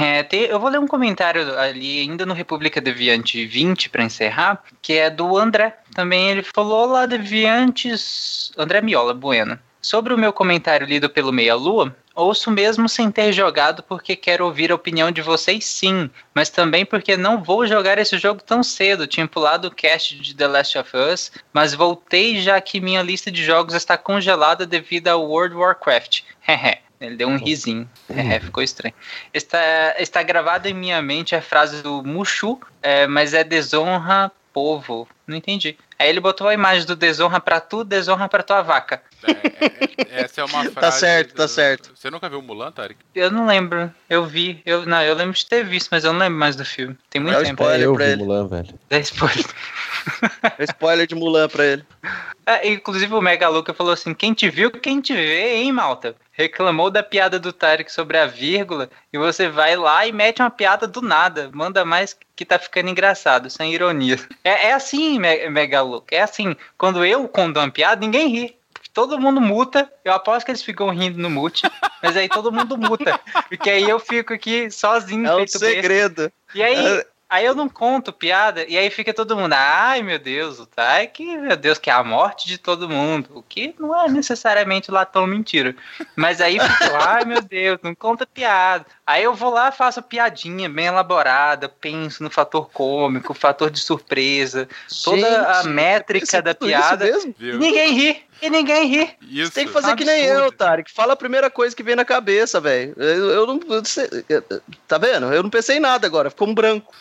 É, 0.00 0.26
eu 0.50 0.58
vou 0.58 0.70
ler 0.70 0.80
um 0.80 0.86
comentário 0.86 1.58
ali 1.58 2.00
ainda 2.00 2.26
no 2.26 2.34
República 2.34 2.80
Deviante 2.80 3.46
20 3.46 3.90
para 3.90 4.02
encerrar, 4.02 4.62
que 4.82 4.94
é 4.94 5.08
do 5.08 5.36
André. 5.36 5.76
Também 5.94 6.30
ele 6.30 6.42
falou: 6.42 6.88
Olá, 6.88 7.06
Deviantes. 7.06 8.50
André 8.56 8.80
Miola 8.80 9.14
Bueno. 9.14 9.58
Sobre 9.80 10.14
o 10.14 10.18
meu 10.18 10.32
comentário 10.32 10.86
lido 10.86 11.10
pelo 11.10 11.30
Meia 11.30 11.54
Lua, 11.54 11.94
ouço 12.14 12.50
mesmo 12.50 12.88
sem 12.88 13.10
ter 13.10 13.34
jogado 13.34 13.82
porque 13.82 14.16
quero 14.16 14.46
ouvir 14.46 14.72
a 14.72 14.74
opinião 14.74 15.10
de 15.10 15.20
vocês 15.20 15.66
sim, 15.66 16.08
mas 16.34 16.48
também 16.48 16.86
porque 16.86 17.18
não 17.18 17.44
vou 17.44 17.66
jogar 17.66 17.98
esse 17.98 18.16
jogo 18.16 18.42
tão 18.42 18.62
cedo. 18.62 19.06
Tinha 19.06 19.28
pulado 19.28 19.68
o 19.68 19.70
cast 19.70 20.18
de 20.18 20.34
The 20.34 20.46
Last 20.46 20.78
of 20.78 20.90
Us, 20.96 21.32
mas 21.52 21.74
voltei 21.74 22.40
já 22.40 22.58
que 22.62 22.80
minha 22.80 23.02
lista 23.02 23.30
de 23.30 23.44
jogos 23.44 23.74
está 23.74 23.98
congelada 23.98 24.64
devido 24.64 25.08
ao 25.08 25.28
World 25.28 25.54
of 25.54 25.62
Warcraft. 25.62 26.22
Hehe. 26.48 26.83
Ele 27.06 27.16
deu 27.16 27.28
um 27.28 27.36
risinho. 27.36 27.88
Hehe, 28.08 28.40
ficou 28.40 28.62
estranho. 28.62 28.94
Está, 29.32 29.58
está 29.98 30.22
gravada 30.22 30.68
em 30.68 30.74
minha 30.74 31.00
mente 31.02 31.34
a 31.34 31.42
frase 31.42 31.82
do 31.82 32.02
Mushu, 32.02 32.60
é, 32.82 33.06
mas 33.06 33.34
é 33.34 33.42
desonra 33.44 34.30
povo. 34.52 35.08
Não 35.26 35.36
entendi. 35.36 35.76
Aí 35.98 36.08
ele 36.08 36.20
botou 36.20 36.46
a 36.46 36.54
imagem 36.54 36.86
do 36.86 36.94
desonra 36.94 37.40
pra 37.40 37.58
tu, 37.60 37.82
desonra 37.82 38.28
pra 38.28 38.42
tua 38.42 38.62
vaca. 38.62 39.02
É, 39.24 40.20
é, 40.20 40.20
essa 40.22 40.40
é 40.40 40.44
uma 40.44 40.62
frase. 40.70 40.74
Tá 40.74 40.90
certo, 40.92 41.34
tá 41.34 41.48
certo. 41.48 41.92
Você 41.96 42.08
nunca 42.10 42.28
viu 42.28 42.40
Mulan, 42.42 42.70
Tarek? 42.70 42.98
Eu 43.14 43.30
não 43.32 43.46
lembro. 43.46 43.92
Eu 44.08 44.24
vi. 44.24 44.60
Eu, 44.64 44.86
não, 44.86 45.02
eu 45.02 45.14
lembro 45.14 45.32
de 45.34 45.44
ter 45.46 45.64
visto, 45.64 45.88
mas 45.90 46.04
eu 46.04 46.12
não 46.12 46.20
lembro 46.20 46.38
mais 46.38 46.54
do 46.54 46.64
filme. 46.64 46.96
Tem 47.10 47.20
muito 47.20 47.36
É 47.36 47.42
tempo. 47.42 47.62
spoiler 47.62 47.82
eu 47.86 47.94
pra 47.94 48.04
vi 48.04 48.10
ele. 48.12 48.22
Mulan, 48.22 48.46
velho. 48.46 48.78
Dá 48.88 48.98
spoiler. 48.98 49.44
É 50.58 50.64
Spoiler 50.64 51.06
de 51.06 51.14
Mulan 51.14 51.48
pra 51.48 51.64
ele. 51.64 51.84
É, 52.46 52.68
inclusive 52.68 53.12
o 53.14 53.22
Mega 53.22 53.48
Luca 53.48 53.72
falou 53.72 53.92
assim: 53.92 54.12
quem 54.14 54.34
te 54.34 54.48
viu, 54.50 54.70
quem 54.70 55.00
te 55.00 55.14
vê, 55.14 55.54
hein, 55.56 55.72
malta? 55.72 56.14
Reclamou 56.36 56.90
da 56.90 57.02
piada 57.02 57.38
do 57.38 57.52
Tarek 57.52 57.90
sobre 57.92 58.18
a 58.18 58.26
vírgula 58.26 58.90
e 59.12 59.16
você 59.18 59.48
vai 59.48 59.76
lá 59.76 60.04
e 60.06 60.10
mete 60.12 60.40
uma 60.42 60.50
piada 60.50 60.86
do 60.86 61.00
nada. 61.00 61.48
Manda 61.52 61.84
mais 61.84 62.16
que 62.34 62.44
tá 62.44 62.58
ficando 62.58 62.88
engraçado, 62.90 63.48
sem 63.48 63.72
ironia. 63.72 64.18
É, 64.42 64.68
é 64.68 64.72
assim, 64.72 65.18
Me- 65.18 65.48
Mega 65.48 65.80
Luca. 65.80 66.14
É 66.14 66.22
assim. 66.22 66.56
Quando 66.76 67.04
eu 67.04 67.28
conto 67.28 67.60
uma 67.60 67.70
piada, 67.70 68.00
ninguém 68.00 68.28
ri. 68.28 68.56
Todo 68.92 69.18
mundo 69.18 69.40
muta. 69.40 69.90
Eu 70.04 70.12
aposto 70.12 70.44
que 70.44 70.50
eles 70.52 70.62
ficam 70.62 70.88
rindo 70.90 71.18
no 71.20 71.28
mute, 71.30 71.62
mas 72.02 72.16
aí 72.16 72.28
todo 72.28 72.52
mundo 72.52 72.76
muta. 72.78 73.18
Porque 73.48 73.68
aí 73.70 73.88
eu 73.88 73.98
fico 73.98 74.32
aqui 74.32 74.70
sozinho, 74.70 75.26
É 75.26 75.32
um 75.34 75.38
feito 75.38 75.58
besta. 75.58 75.66
segredo. 75.66 76.32
E 76.54 76.62
aí, 76.62 76.98
É. 76.98 77.06
aí 77.34 77.44
eu 77.44 77.54
não 77.54 77.68
conto 77.68 78.12
piada, 78.12 78.64
e 78.68 78.78
aí 78.78 78.88
fica 78.90 79.12
todo 79.12 79.36
mundo, 79.36 79.52
ai 79.54 80.02
meu 80.02 80.20
Deus, 80.20 80.60
o 80.60 80.66
Tarek, 80.66 81.24
meu 81.36 81.56
Deus, 81.56 81.78
que 81.78 81.90
é 81.90 81.92
a 81.92 82.04
morte 82.04 82.46
de 82.46 82.58
todo 82.58 82.88
mundo. 82.88 83.28
O 83.34 83.42
que 83.42 83.74
não 83.78 83.98
é 83.98 84.08
necessariamente 84.08 84.90
lá 84.90 85.04
tão 85.04 85.26
mentira. 85.26 85.74
Mas 86.14 86.40
aí 86.40 86.60
fica, 86.60 86.96
ai 87.02 87.24
meu 87.24 87.42
Deus, 87.42 87.80
não 87.82 87.92
conta 87.94 88.24
piada. 88.24 88.86
Aí 89.04 89.24
eu 89.24 89.34
vou 89.34 89.50
lá, 89.50 89.72
faço 89.72 89.98
a 89.98 90.02
piadinha 90.02 90.68
bem 90.68 90.86
elaborada, 90.86 91.68
penso 91.68 92.22
no 92.22 92.30
fator 92.30 92.70
cômico, 92.70 93.34
fator 93.34 93.68
de 93.68 93.80
surpresa, 93.80 94.68
toda 95.04 95.50
a 95.50 95.62
Gente, 95.62 95.72
métrica 95.72 96.40
da 96.40 96.54
tudo 96.54 96.70
isso 96.70 96.78
piada. 96.78 97.04
mesmo? 97.04 97.34
E 97.40 97.52
ninguém 97.52 97.92
ri. 97.92 98.24
E 98.42 98.50
ninguém 98.50 98.86
ri. 98.86 99.10
Isso. 99.22 99.48
Você 99.48 99.54
tem 99.54 99.66
que 99.66 99.72
fazer 99.72 99.94
que 99.96 100.04
nem 100.04 100.22
Absurdo. 100.28 100.44
eu, 100.44 100.52
Tarek. 100.52 100.92
Fala 100.92 101.12
a 101.14 101.16
primeira 101.16 101.48
coisa 101.50 101.74
que 101.74 101.82
vem 101.82 101.96
na 101.96 102.04
cabeça, 102.04 102.60
velho. 102.60 102.94
Eu, 102.96 103.30
eu 103.30 103.46
não. 103.46 103.60
eu 103.68 103.82
tá 104.86 104.98
vendo? 104.98 105.32
Eu 105.32 105.42
não 105.42 105.50
pensei 105.50 105.76
em 105.76 105.80
nada 105.80 106.06
agora, 106.06 106.30
ficou 106.30 106.48
um 106.48 106.54
branco. 106.54 106.92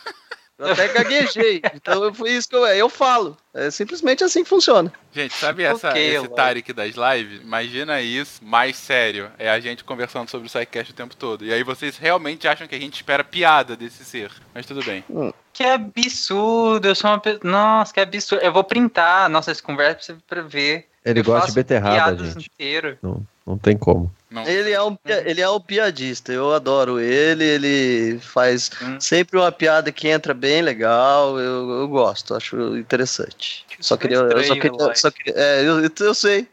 Eu 0.57 0.71
até 0.71 0.87
gaguejei. 0.87 1.61
Então 1.75 2.13
foi 2.13 2.31
isso 2.31 2.47
que 2.47 2.55
eu, 2.55 2.65
eu 2.67 2.87
falo. 2.89 3.35
É 3.53 3.69
simplesmente 3.71 4.23
assim 4.23 4.43
que 4.43 4.49
funciona. 4.49 4.91
Gente, 5.11 5.33
sabe 5.33 5.63
essa, 5.63 5.89
Ok, 5.89 6.15
esse. 6.15 6.27
Tarek 6.29 6.73
das 6.73 6.95
lives? 6.95 7.41
Imagina 7.41 8.01
isso 8.01 8.43
mais 8.43 8.75
sério. 8.77 9.31
É 9.37 9.49
a 9.49 9.59
gente 9.59 9.83
conversando 9.83 10.29
sobre 10.29 10.47
o 10.47 10.49
SciCast 10.49 10.91
o 10.91 10.95
tempo 10.95 11.15
todo. 11.15 11.45
E 11.45 11.53
aí 11.53 11.63
vocês 11.63 11.97
realmente 11.97 12.47
acham 12.47 12.67
que 12.67 12.75
a 12.75 12.79
gente 12.79 12.95
espera 12.95 13.23
piada 13.23 13.75
desse 13.75 14.05
ser. 14.05 14.31
Mas 14.53 14.65
tudo 14.65 14.83
bem. 14.83 15.03
Que 15.51 15.63
absurdo, 15.63 16.87
eu 16.87 16.95
sou 16.95 17.09
uma 17.09 17.19
pessoa. 17.19 17.41
Nossa, 17.43 17.93
que 17.93 17.99
absurdo. 17.99 18.43
Eu 18.43 18.53
vou 18.53 18.63
printar 18.63 19.29
nossas 19.29 19.59
conversas 19.59 20.17
pra 20.27 20.41
ver. 20.41 20.87
Ele 21.05 21.19
Eu 21.19 21.23
gosta 21.23 21.51
de 21.51 21.63
piadas 21.63 22.33
gente. 22.33 22.49
inteiro. 22.53 22.97
Não, 23.01 23.21
não 23.45 23.57
tem 23.57 23.77
como. 23.77 24.13
Não. 24.33 24.47
Ele 24.47 24.71
é, 24.71 24.81
um, 24.81 24.95
pi- 24.95 25.11
ele 25.25 25.41
é 25.41 25.47
um 25.47 25.59
piadista, 25.59 26.33
eu 26.33 26.51
adoro 26.55 26.99
ele, 26.99 27.43
ele 27.43 28.19
faz 28.19 28.71
Hum. 28.81 28.99
sempre 28.99 29.37
uma 29.39 29.51
piada 29.51 29.91
que 29.91 30.07
entra 30.07 30.33
bem 30.33 30.59
legal, 30.63 31.39
eu, 31.39 31.69
eu 31.69 31.87
gosto, 31.87 32.33
acho 32.33 32.75
interessante. 32.75 33.63
Só 33.79 33.95
queria. 33.95 34.17
Eu 34.17 34.43
só 34.43 34.55
estranho, 34.55 34.61
queria. 34.61 34.95
Só 34.95 35.11
queria 35.11 35.33
é, 35.35 35.61
eu, 35.61 35.87
eu 35.99 36.13
sei. 36.15 36.47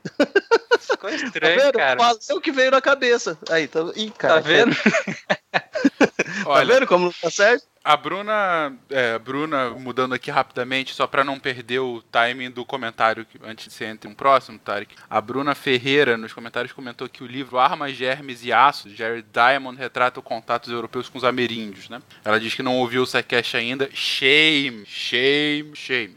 Ficou 0.78 1.09
Tá 1.09 1.16
estranho, 1.16 1.61
vendo? 1.61 1.72
cara. 1.78 1.99
Fala 1.99 2.18
o 2.33 2.41
que 2.41 2.53
veio 2.53 2.70
na 2.70 2.83
cabeça. 2.83 3.39
Aí, 3.49 3.66
tá, 3.66 3.81
ih, 3.97 4.11
cara, 4.11 4.35
Tá 4.35 4.41
vendo? 4.41 4.76
Tá 5.51 5.62
Olha, 6.47 6.74
vendo 6.74 6.87
como 6.87 7.07
não 7.07 7.12
tá 7.12 7.31
certo? 7.31 7.70
a 7.83 7.97
Bruna, 7.97 8.76
é, 8.91 9.18
Bruna, 9.18 9.70
mudando 9.70 10.12
aqui 10.12 10.31
rapidamente, 10.31 10.95
só 10.95 11.07
pra 11.07 11.24
não 11.24 11.39
perder 11.41 11.78
o 11.78 12.03
timing 12.12 12.51
do 12.51 12.62
comentário 12.62 13.24
que- 13.24 13.39
antes 13.43 13.68
de 13.68 13.72
você 13.72 13.87
entrar 13.87 14.11
um 14.11 14.14
próximo, 14.14 14.59
Tarek. 14.59 14.95
A 15.09 15.18
Bruna 15.18 15.55
Ferreira, 15.55 16.18
nos 16.18 16.33
comentários, 16.33 16.74
comentou 16.74 17.09
que 17.09 17.24
o 17.24 17.26
livro 17.26 17.59
Armas, 17.59 17.97
Germes 17.97 18.45
e 18.45 18.53
Aços, 18.53 18.93
Jared 18.93 19.26
Diamond, 19.33 19.78
retrata 19.78 20.20
os 20.20 20.26
contatos 20.26 20.70
europeus 20.70 21.09
com 21.09 21.16
os 21.16 21.24
ameríndios, 21.24 21.89
né? 21.89 22.03
Ela 22.22 22.39
diz 22.39 22.55
que 22.55 22.62
não 22.62 22.76
ouviu 22.76 23.03
o 23.03 23.07
Psycast 23.07 23.57
ainda. 23.57 23.89
Shame, 23.95 24.85
shame, 24.85 25.74
shame. 25.74 26.16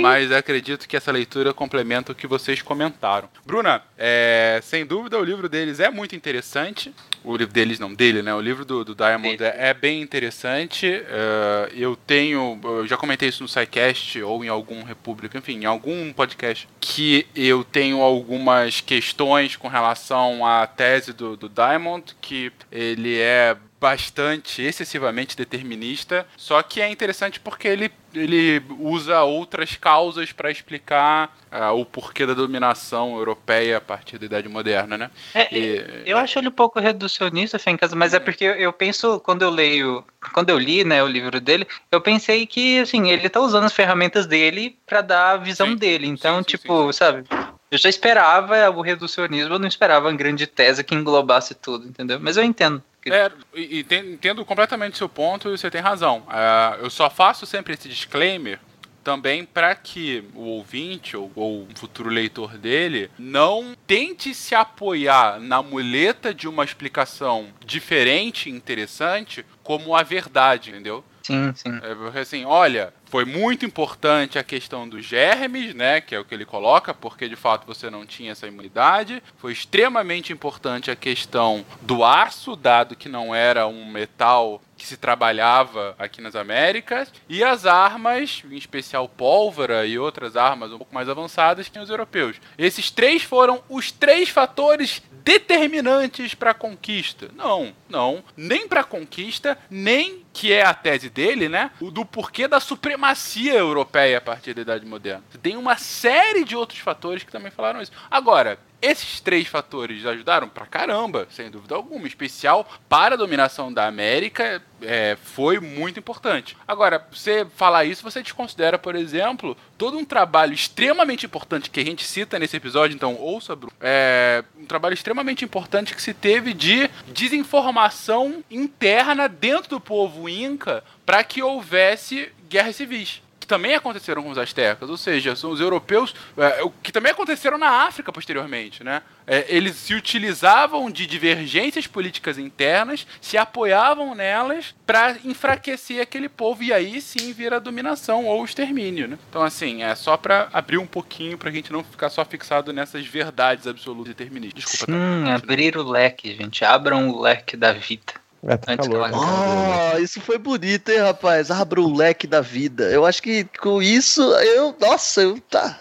Mas 0.00 0.32
acredito 0.32 0.88
que 0.88 0.96
essa 0.96 1.12
leitura 1.12 1.52
complementa 1.52 2.12
o 2.12 2.14
que 2.14 2.26
vocês 2.26 2.62
comentaram. 2.62 3.28
Bruna, 3.44 3.82
é, 3.98 4.60
sem 4.62 4.86
dúvida 4.86 5.18
o 5.18 5.24
livro 5.24 5.46
deles 5.46 5.78
é 5.78 5.90
muito 5.90 6.16
interessante. 6.16 6.94
O 7.24 7.36
livro 7.36 7.52
deles, 7.52 7.78
não, 7.78 7.92
dele, 7.92 8.22
né? 8.22 8.34
O 8.34 8.40
livro 8.40 8.64
do, 8.64 8.84
do 8.84 8.94
Diamond 8.94 9.42
é, 9.42 9.68
é 9.68 9.74
bem 9.74 10.02
interessante. 10.02 10.86
É, 10.86 11.72
eu 11.74 11.94
tenho. 11.94 12.58
Eu 12.62 12.86
já 12.86 12.96
comentei 12.96 13.28
isso 13.28 13.42
no 13.42 13.48
SciCast 13.48 14.20
ou 14.22 14.44
em 14.44 14.48
algum 14.48 14.82
República, 14.82 15.38
enfim, 15.38 15.60
em 15.60 15.64
algum 15.64 16.12
podcast, 16.12 16.68
que 16.80 17.26
eu 17.34 17.62
tenho 17.62 18.00
algumas 18.00 18.80
questões 18.80 19.56
com 19.56 19.68
relação 19.68 20.44
à 20.44 20.66
tese 20.66 21.12
do, 21.12 21.36
do 21.36 21.48
Diamond, 21.48 22.16
que 22.20 22.52
ele 22.70 23.18
é 23.18 23.56
bastante, 23.82 24.62
excessivamente 24.62 25.36
determinista, 25.36 26.24
só 26.36 26.62
que 26.62 26.80
é 26.80 26.88
interessante 26.88 27.40
porque 27.40 27.66
ele, 27.66 27.90
ele 28.14 28.62
usa 28.78 29.22
outras 29.22 29.74
causas 29.74 30.30
para 30.30 30.52
explicar 30.52 31.36
ah, 31.50 31.72
o 31.72 31.84
porquê 31.84 32.24
da 32.24 32.32
dominação 32.32 33.16
europeia 33.16 33.78
a 33.78 33.80
partir 33.80 34.18
da 34.18 34.26
Idade 34.26 34.48
Moderna, 34.48 34.96
né? 34.96 35.10
É, 35.34 35.48
E- 35.52 36.02
Eu 36.06 36.16
acho 36.16 36.38
ele 36.38 36.46
um 36.46 36.52
pouco 36.52 36.78
reducionista, 36.78 37.58
Fencas, 37.58 37.92
mas 37.92 38.14
é 38.14 38.20
porque 38.20 38.44
eu, 38.44 38.54
eu 38.54 38.72
penso, 38.72 39.18
quando 39.18 39.42
eu 39.42 39.50
leio, 39.50 40.04
quando 40.32 40.50
eu 40.50 40.58
li, 40.60 40.84
né, 40.84 41.02
o 41.02 41.08
livro 41.08 41.40
dele, 41.40 41.66
eu 41.90 42.00
pensei 42.00 42.46
que, 42.46 42.78
assim, 42.78 43.10
ele 43.10 43.28
tá 43.28 43.40
usando 43.40 43.64
as 43.64 43.72
ferramentas 43.72 44.26
dele 44.26 44.78
pra 44.86 45.00
dar 45.00 45.30
a 45.32 45.36
visão 45.38 45.70
Sim. 45.70 45.76
dele. 45.76 46.06
Então, 46.06 46.36
Sim, 46.36 46.42
sim, 46.44 46.56
tipo, 46.56 46.92
sabe, 46.92 47.24
eu 47.68 47.78
já 47.78 47.88
esperava 47.88 48.70
o 48.70 48.80
reducionismo, 48.80 49.54
eu 49.54 49.58
não 49.58 49.66
esperava 49.66 50.06
uma 50.08 50.16
grande 50.16 50.46
tese 50.46 50.84
que 50.84 50.94
englobasse 50.94 51.52
tudo, 51.56 51.88
entendeu? 51.88 52.20
Mas 52.20 52.36
eu 52.36 52.44
entendo. 52.44 52.80
É, 53.06 53.30
enten- 53.54 54.12
entendo 54.12 54.44
completamente 54.44 54.94
o 54.94 54.96
seu 54.98 55.08
ponto 55.08 55.48
e 55.48 55.58
você 55.58 55.70
tem 55.70 55.80
razão. 55.80 56.24
Ah, 56.28 56.76
eu 56.80 56.88
só 56.90 57.10
faço 57.10 57.44
sempre 57.46 57.74
esse 57.74 57.88
disclaimer 57.88 58.60
também 59.02 59.44
para 59.44 59.74
que 59.74 60.22
o 60.32 60.42
ouvinte 60.42 61.16
ou, 61.16 61.30
ou 61.34 61.62
um 61.64 61.74
futuro 61.74 62.08
leitor 62.08 62.56
dele 62.56 63.10
não 63.18 63.74
tente 63.86 64.32
se 64.32 64.54
apoiar 64.54 65.40
na 65.40 65.60
muleta 65.60 66.32
de 66.32 66.46
uma 66.46 66.62
explicação 66.64 67.48
diferente 67.66 68.48
e 68.48 68.52
interessante 68.52 69.44
como 69.64 69.96
a 69.96 70.04
verdade, 70.04 70.70
entendeu? 70.70 71.04
Sim, 71.22 71.52
sim. 71.54 71.80
É, 71.82 71.94
porque 71.94 72.18
assim, 72.18 72.44
olha, 72.44 72.92
foi 73.06 73.24
muito 73.24 73.64
importante 73.64 74.38
a 74.38 74.44
questão 74.44 74.88
dos 74.88 75.04
germes, 75.04 75.74
né? 75.74 76.00
Que 76.00 76.14
é 76.14 76.18
o 76.18 76.24
que 76.24 76.34
ele 76.34 76.44
coloca, 76.44 76.92
porque 76.92 77.28
de 77.28 77.36
fato 77.36 77.66
você 77.66 77.90
não 77.90 78.06
tinha 78.06 78.32
essa 78.32 78.46
imunidade. 78.46 79.22
Foi 79.38 79.52
extremamente 79.52 80.32
importante 80.32 80.90
a 80.90 80.96
questão 80.96 81.64
do 81.80 82.04
aço, 82.04 82.56
dado 82.56 82.96
que 82.96 83.08
não 83.08 83.34
era 83.34 83.66
um 83.66 83.86
metal 83.86 84.60
que 84.82 84.88
se 84.88 84.96
trabalhava 84.96 85.94
aqui 85.96 86.20
nas 86.20 86.34
Américas. 86.34 87.12
E 87.28 87.44
as 87.44 87.66
armas, 87.66 88.42
em 88.50 88.56
especial 88.56 89.08
pólvora 89.08 89.86
e 89.86 89.96
outras 89.96 90.36
armas 90.36 90.72
um 90.72 90.76
pouco 90.78 90.92
mais 90.92 91.08
avançadas, 91.08 91.68
que 91.68 91.78
os 91.78 91.88
europeus. 91.88 92.36
Esses 92.58 92.90
três 92.90 93.22
foram 93.22 93.62
os 93.68 93.92
três 93.92 94.28
fatores 94.28 95.00
determinantes 95.22 96.34
para 96.34 96.50
a 96.50 96.54
conquista. 96.54 97.30
Não, 97.36 97.72
não. 97.88 98.24
Nem 98.36 98.66
para 98.66 98.80
a 98.80 98.84
conquista, 98.84 99.56
nem 99.70 100.24
que 100.32 100.52
é 100.52 100.64
a 100.64 100.74
tese 100.74 101.08
dele, 101.08 101.48
né? 101.48 101.70
O 101.80 101.88
do 101.88 102.04
porquê 102.04 102.48
da 102.48 102.58
supremacia 102.58 103.54
europeia 103.54 104.18
a 104.18 104.20
partir 104.20 104.52
da 104.52 104.62
Idade 104.62 104.84
Moderna. 104.84 105.22
Tem 105.40 105.56
uma 105.56 105.76
série 105.76 106.44
de 106.44 106.56
outros 106.56 106.80
fatores 106.80 107.22
que 107.22 107.30
também 107.30 107.52
falaram 107.52 107.80
isso. 107.80 107.92
Agora, 108.10 108.58
esses 108.82 109.20
três 109.20 109.46
fatores 109.46 110.04
ajudaram 110.04 110.48
pra 110.48 110.66
caramba, 110.66 111.28
sem 111.30 111.48
dúvida 111.48 111.76
alguma. 111.76 112.04
Em 112.04 112.08
especial 112.08 112.68
para 112.88 113.14
a 113.14 113.18
dominação 113.18 113.72
da 113.72 113.86
América, 113.86 114.60
é, 114.82 115.16
foi 115.22 115.60
muito 115.60 116.00
importante. 116.00 116.56
Agora, 116.66 117.06
você 117.12 117.46
falar 117.56 117.84
isso, 117.84 118.02
você 118.02 118.20
desconsidera, 118.20 118.78
por 118.78 118.96
exemplo, 118.96 119.56
todo 119.78 119.96
um 119.96 120.04
trabalho 120.04 120.52
extremamente 120.52 121.24
importante 121.24 121.70
que 121.70 121.78
a 121.80 121.84
gente 121.84 122.04
cita 122.04 122.38
nesse 122.38 122.56
episódio, 122.56 122.94
então 122.94 123.14
ouça, 123.14 123.54
Bruno. 123.54 123.72
É 123.80 124.44
um 124.58 124.66
trabalho 124.66 124.94
extremamente 124.94 125.44
importante 125.44 125.94
que 125.94 126.02
se 126.02 126.12
teve 126.12 126.52
de 126.52 126.90
desinformação 127.06 128.42
interna 128.50 129.28
dentro 129.28 129.70
do 129.70 129.80
povo 129.80 130.28
inca 130.28 130.82
para 131.06 131.22
que 131.22 131.42
houvesse 131.42 132.32
guerras 132.48 132.76
civis. 132.76 133.22
Também 133.52 133.74
aconteceram 133.74 134.22
com 134.22 134.30
os 134.30 134.38
astecas, 134.38 134.88
ou 134.88 134.96
seja, 134.96 135.36
são 135.36 135.50
os 135.50 135.60
europeus, 135.60 136.14
é, 136.38 136.62
o 136.62 136.70
que 136.70 136.90
também 136.90 137.12
aconteceram 137.12 137.58
na 137.58 137.68
África 137.86 138.10
posteriormente, 138.10 138.82
né? 138.82 139.02
É, 139.26 139.44
eles 139.46 139.76
se 139.76 139.92
utilizavam 139.94 140.90
de 140.90 141.06
divergências 141.06 141.86
políticas 141.86 142.38
internas, 142.38 143.06
se 143.20 143.36
apoiavam 143.36 144.14
nelas 144.14 144.74
para 144.86 145.18
enfraquecer 145.22 146.00
aquele 146.00 146.30
povo 146.30 146.62
e 146.62 146.72
aí 146.72 146.98
sim 147.02 147.30
vir 147.34 147.52
a 147.52 147.58
dominação 147.58 148.24
ou 148.24 148.40
o 148.40 148.44
extermínio, 148.46 149.06
né? 149.06 149.18
Então 149.28 149.42
assim, 149.42 149.82
é 149.82 149.94
só 149.94 150.16
para 150.16 150.48
abrir 150.50 150.78
um 150.78 150.86
pouquinho 150.86 151.36
pra 151.36 151.50
gente 151.50 151.70
não 151.70 151.84
ficar 151.84 152.08
só 152.08 152.24
fixado 152.24 152.72
nessas 152.72 153.06
verdades 153.06 153.66
absolutas 153.66 154.12
e 154.12 154.14
deterministas. 154.14 154.64
Desculpa, 154.64 154.90
Sim, 154.90 155.24
tá? 155.26 155.34
abrir 155.34 155.76
o 155.76 155.82
leque, 155.82 156.34
gente. 156.34 156.64
Abram 156.64 157.10
o 157.10 157.20
leque 157.20 157.54
da 157.54 157.74
vida. 157.74 158.14
É, 158.44 158.56
tá 158.56 158.72
Antes 158.72 158.88
calor. 158.88 159.10
cara? 159.10 159.94
Oh, 159.94 159.98
isso 159.98 160.20
foi 160.20 160.38
bonito, 160.38 160.90
hein, 160.90 160.98
rapaz? 160.98 161.50
Abra 161.50 161.80
o 161.80 161.94
leque 161.94 162.26
da 162.26 162.40
vida. 162.40 162.90
Eu 162.90 163.06
acho 163.06 163.22
que 163.22 163.44
com 163.60 163.80
isso, 163.80 164.20
eu. 164.22 164.74
Nossa, 164.80 165.22
eu. 165.22 165.40
Tá. 165.40 165.80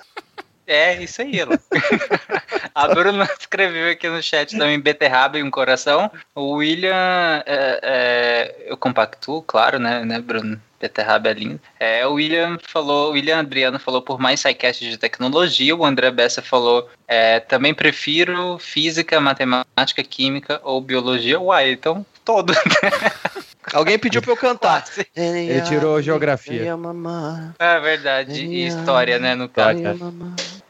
É, 0.67 1.03
isso 1.03 1.21
aí, 1.21 1.39
Ela. 1.39 1.59
A 2.73 2.87
Bruna 2.87 3.27
escreveu 3.37 3.91
aqui 3.91 4.07
no 4.07 4.23
chat 4.23 4.57
também 4.57 4.79
beterraba 4.79 5.37
e 5.37 5.43
um 5.43 5.51
coração. 5.51 6.09
O 6.33 6.51
William, 6.53 7.43
é, 7.45 7.79
é, 7.83 8.55
eu 8.67 8.77
compactuo, 8.77 9.41
claro, 9.41 9.77
né, 9.77 10.05
né, 10.05 10.21
Bruno? 10.21 10.61
Beterraba 10.79 11.29
é 11.29 11.33
lindo. 11.33 11.59
É, 11.79 12.07
o 12.07 12.13
William 12.13 12.57
falou, 12.63 13.09
o 13.09 13.11
William 13.11 13.39
Adriano 13.39 13.77
falou 13.77 14.01
por 14.01 14.19
mais 14.19 14.39
sidecast 14.39 14.89
de 14.89 14.97
tecnologia. 14.97 15.75
O 15.75 15.85
André 15.85 16.09
Bessa 16.09 16.41
falou, 16.41 16.89
é, 17.07 17.39
também 17.41 17.73
prefiro 17.73 18.57
física, 18.57 19.19
matemática, 19.19 20.01
química 20.03 20.61
ou 20.63 20.79
biologia. 20.79 21.39
Uai, 21.39 21.71
então 21.73 22.05
todo. 22.31 22.53
Alguém 23.73 23.97
pediu 23.99 24.21
pra 24.21 24.31
eu 24.31 24.37
cantar. 24.37 24.85
Ele 25.15 25.61
tirou 25.61 26.01
geografia. 26.01 26.73
É 27.59 27.79
verdade. 27.79 28.45
E 28.45 28.67
história, 28.67 29.19
né, 29.19 29.35
no 29.35 29.47
caso. 29.47 29.79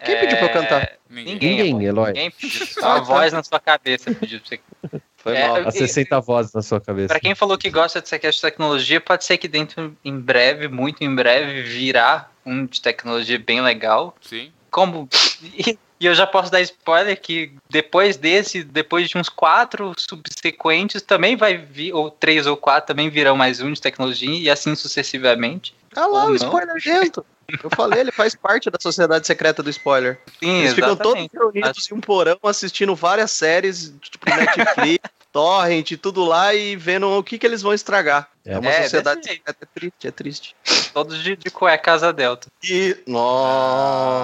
Quem 0.04 0.20
pediu 0.20 0.38
pra 0.38 0.48
eu 0.48 0.54
cantar? 0.54 0.92
Ninguém. 1.10 1.34
Ninguém. 1.74 1.86
Eloy. 1.86 2.08
Ninguém 2.08 2.32
pediu. 2.32 2.66
Só 2.68 2.98
a 2.98 3.00
voz 3.00 3.34
na 3.34 3.44
sua 3.44 3.60
cabeça 3.60 4.14
pediu 4.14 4.40
pra 4.40 4.50
você. 4.50 5.02
Foi 5.18 5.36
É, 5.36 5.48
mal. 5.48 5.68
As 5.68 5.76
60 5.76 6.20
vozes 6.22 6.54
na 6.54 6.62
sua 6.62 6.82
cabeça. 6.82 7.08
Pra 7.10 7.20
quem 7.20 7.36
falou 7.36 7.58
que 7.58 7.70
gosta 7.70 8.02
de 8.02 8.10
sequestro 8.10 8.48
de 8.48 8.52
tecnologia, 8.52 9.00
pode 9.00 9.24
ser 9.24 9.38
que 9.38 9.48
dentro, 9.48 9.96
em 10.04 10.20
breve, 10.20 10.68
muito 10.68 11.04
em 11.04 11.14
breve, 11.14 11.62
virá 11.62 12.30
um 12.46 12.66
de 12.66 12.82
tecnologia 12.82 13.38
bem 13.38 13.62
legal. 13.62 14.16
Sim. 14.22 14.52
Como. 14.70 15.08
E, 16.02 16.08
eu 16.08 16.16
já 16.16 16.26
posso 16.26 16.52
dar 16.52 16.60
spoiler 16.62 17.16
que 17.22 17.54
depois 17.70 18.18
desse, 18.18 18.64
depois 18.64 19.08
de 19.08 19.20
uns 19.20 19.30
quatro 19.30 19.94
subsequentes, 19.96 21.04
também 21.04 21.36
vai 21.36 21.56
vir, 21.58 21.94
ou 21.94 22.10
três 22.10 22.48
ou 22.48 22.58
quatro, 22.58 22.88
também 22.88 23.08
virão 23.08 23.38
mais 23.38 23.62
um 23.62 23.72
de 23.72 23.80
tecnologia, 23.80 24.36
e 24.36 24.50
assim 24.50 24.74
sucessivamente. 24.74 25.76
Ah 25.96 26.08
lá, 26.08 26.24
Ou 26.24 26.32
o 26.32 26.36
spoiler 26.36 26.80
gento. 26.80 27.24
Eu 27.64 27.70
falei, 27.70 28.00
ele 28.00 28.12
faz 28.12 28.34
parte 28.34 28.72
da 28.72 28.80
sociedade 28.82 29.28
secreta 29.28 29.62
do 29.62 29.70
spoiler. 29.70 30.20
Sim, 30.40 30.62
Eles 30.62 30.74
ficam 30.74 30.96
todos 30.96 31.20
exatamente. 31.20 31.38
reunidos 31.38 31.92
em 31.92 31.94
um 31.94 32.02
porão 32.02 32.40
assistindo 32.44 32.96
várias 32.96 33.32
séries, 33.32 33.94
tipo 34.02 34.28
Netflix, 34.28 35.08
Torrent, 35.32 35.94
tudo 36.02 36.26
lá 36.26 36.54
e 36.54 36.76
vendo 36.76 37.08
o 37.10 37.24
que, 37.24 37.38
que 37.38 37.46
eles 37.46 37.62
vão 37.62 37.74
estragar. 37.74 38.28
É. 38.46 38.54
É, 38.54 38.60
uma 38.60 38.70
É, 38.70 38.84
sociedade 38.84 39.24
secreta, 39.24 39.56
é 39.62 39.66
triste, 39.80 40.08
é 40.08 40.12
triste. 40.12 40.56
Todos 40.94 41.24
de, 41.24 41.36
de 41.38 41.50
cueca 41.50 41.94
asa 41.94 42.12
delta. 42.12 42.48
E. 42.64 42.98
Ah, 43.08 43.12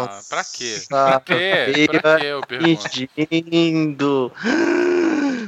Nossa! 0.07 0.29
pra 0.29 0.43
quê? 0.43 0.81
Pra 0.89 1.19
quê? 1.21 1.87
Pra 2.01 2.19
quê, 2.19 2.25
eu 2.25 2.41
pergunto. 2.41 2.89
Fingindo. 2.89 4.31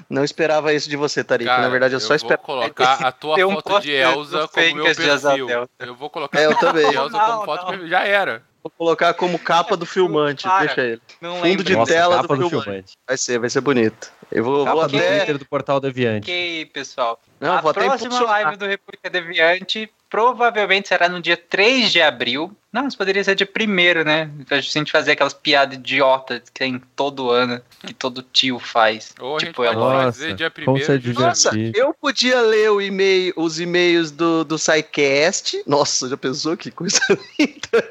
Não 0.09 0.23
esperava 0.23 0.73
isso 0.73 0.89
de 0.89 0.95
você, 0.95 1.23
Tarik. 1.23 1.45
Cara, 1.47 1.61
Na 1.61 1.69
verdade, 1.69 1.93
eu 1.93 1.99
só 1.99 2.07
vou 2.09 2.15
esperava. 2.15 2.41
colocar 2.43 2.93
a 2.93 3.11
tua 3.11 3.35
um 3.45 3.51
foto 3.61 3.81
de 3.81 3.91
Elsa 3.91 4.47
como 4.47 4.75
meu 4.75 4.85
de 4.87 4.95
perfil. 4.95 5.47
Eu 5.79 5.95
vou 5.95 6.09
colocar 6.09 6.39
É, 6.39 6.45
eu 6.45 6.51
a 6.51 6.53
foto 6.55 6.65
também. 6.65 6.89
de 6.89 6.95
Elsa 6.95 7.17
Não, 7.17 7.25
como 7.31 7.45
foto 7.45 7.61
não. 7.63 7.69
perfil. 7.71 7.87
Já 7.89 8.03
era. 8.05 8.41
Vou 8.63 8.71
colocar 8.77 9.13
como 9.13 9.37
capa 9.39 9.77
do 9.77 9.85
filmante. 9.85 10.43
Para. 10.43 10.65
Deixa 10.65 10.81
ele. 10.81 11.01
Não 11.21 11.35
Fundo 11.35 11.43
lembro 11.43 11.63
de 11.63 11.75
Nossa, 11.75 11.93
tela 11.93 12.15
capa 12.21 12.35
do 12.35 12.41
do 12.43 12.49
filmante. 12.49 12.65
filmante. 12.69 12.93
Vai 13.07 13.17
ser, 13.17 13.39
vai 13.39 13.49
ser 13.49 13.61
bonito. 13.61 14.11
Eu 14.31 14.43
vou, 14.43 14.65
Capa 14.65 14.79
vou 14.79 14.87
do 14.87 14.97
até. 14.97 15.17
Twitter 15.17 15.37
do 15.37 15.45
Portal 15.45 15.79
Deviante. 15.79 16.29
Ok, 16.29 16.65
pessoal. 16.67 17.19
Não, 17.39 17.53
a 17.53 17.61
vou 17.61 17.71
até 17.71 17.85
próxima 17.85 18.07
impulsionar. 18.07 18.43
live 18.43 18.57
do 18.57 18.65
República 18.65 19.09
Deviante 19.09 19.89
provavelmente 20.09 20.87
será 20.87 21.07
no 21.07 21.21
dia 21.21 21.37
3 21.37 21.91
de 21.91 22.01
abril. 22.01 22.51
Não, 22.73 22.87
isso 22.87 22.97
poderia 22.97 23.23
ser 23.23 23.35
dia 23.35 23.47
1 23.47 24.03
né? 24.03 24.29
Pra 24.47 24.59
gente 24.59 24.91
fazer 24.91 25.11
aquelas 25.11 25.33
piadas 25.33 25.77
idiotas 25.77 26.41
que 26.49 26.59
tem 26.59 26.81
todo 26.95 27.29
ano, 27.29 27.61
que 27.85 27.93
todo 27.93 28.23
tio 28.23 28.59
faz. 28.59 29.13
Ou 29.19 29.37
a 29.37 29.39
gente 29.39 29.49
tipo, 29.49 29.63
ela 29.63 30.03
fazer 30.03 30.35
dia 30.35 30.49
primeiro. 30.49 30.91
é 30.91 31.13
Nossa, 31.13 31.51
eu 31.75 31.93
podia 31.93 32.41
ler 32.41 32.71
o 32.71 32.81
e-mail, 32.81 33.33
os 33.35 33.59
e-mails 33.59 34.11
do, 34.11 34.43
do 34.43 34.57
SciCast. 34.57 35.63
Nossa, 35.65 36.09
já 36.09 36.17
pensou 36.17 36.57
que 36.57 36.71
coisa 36.71 36.99
linda? 37.39 37.89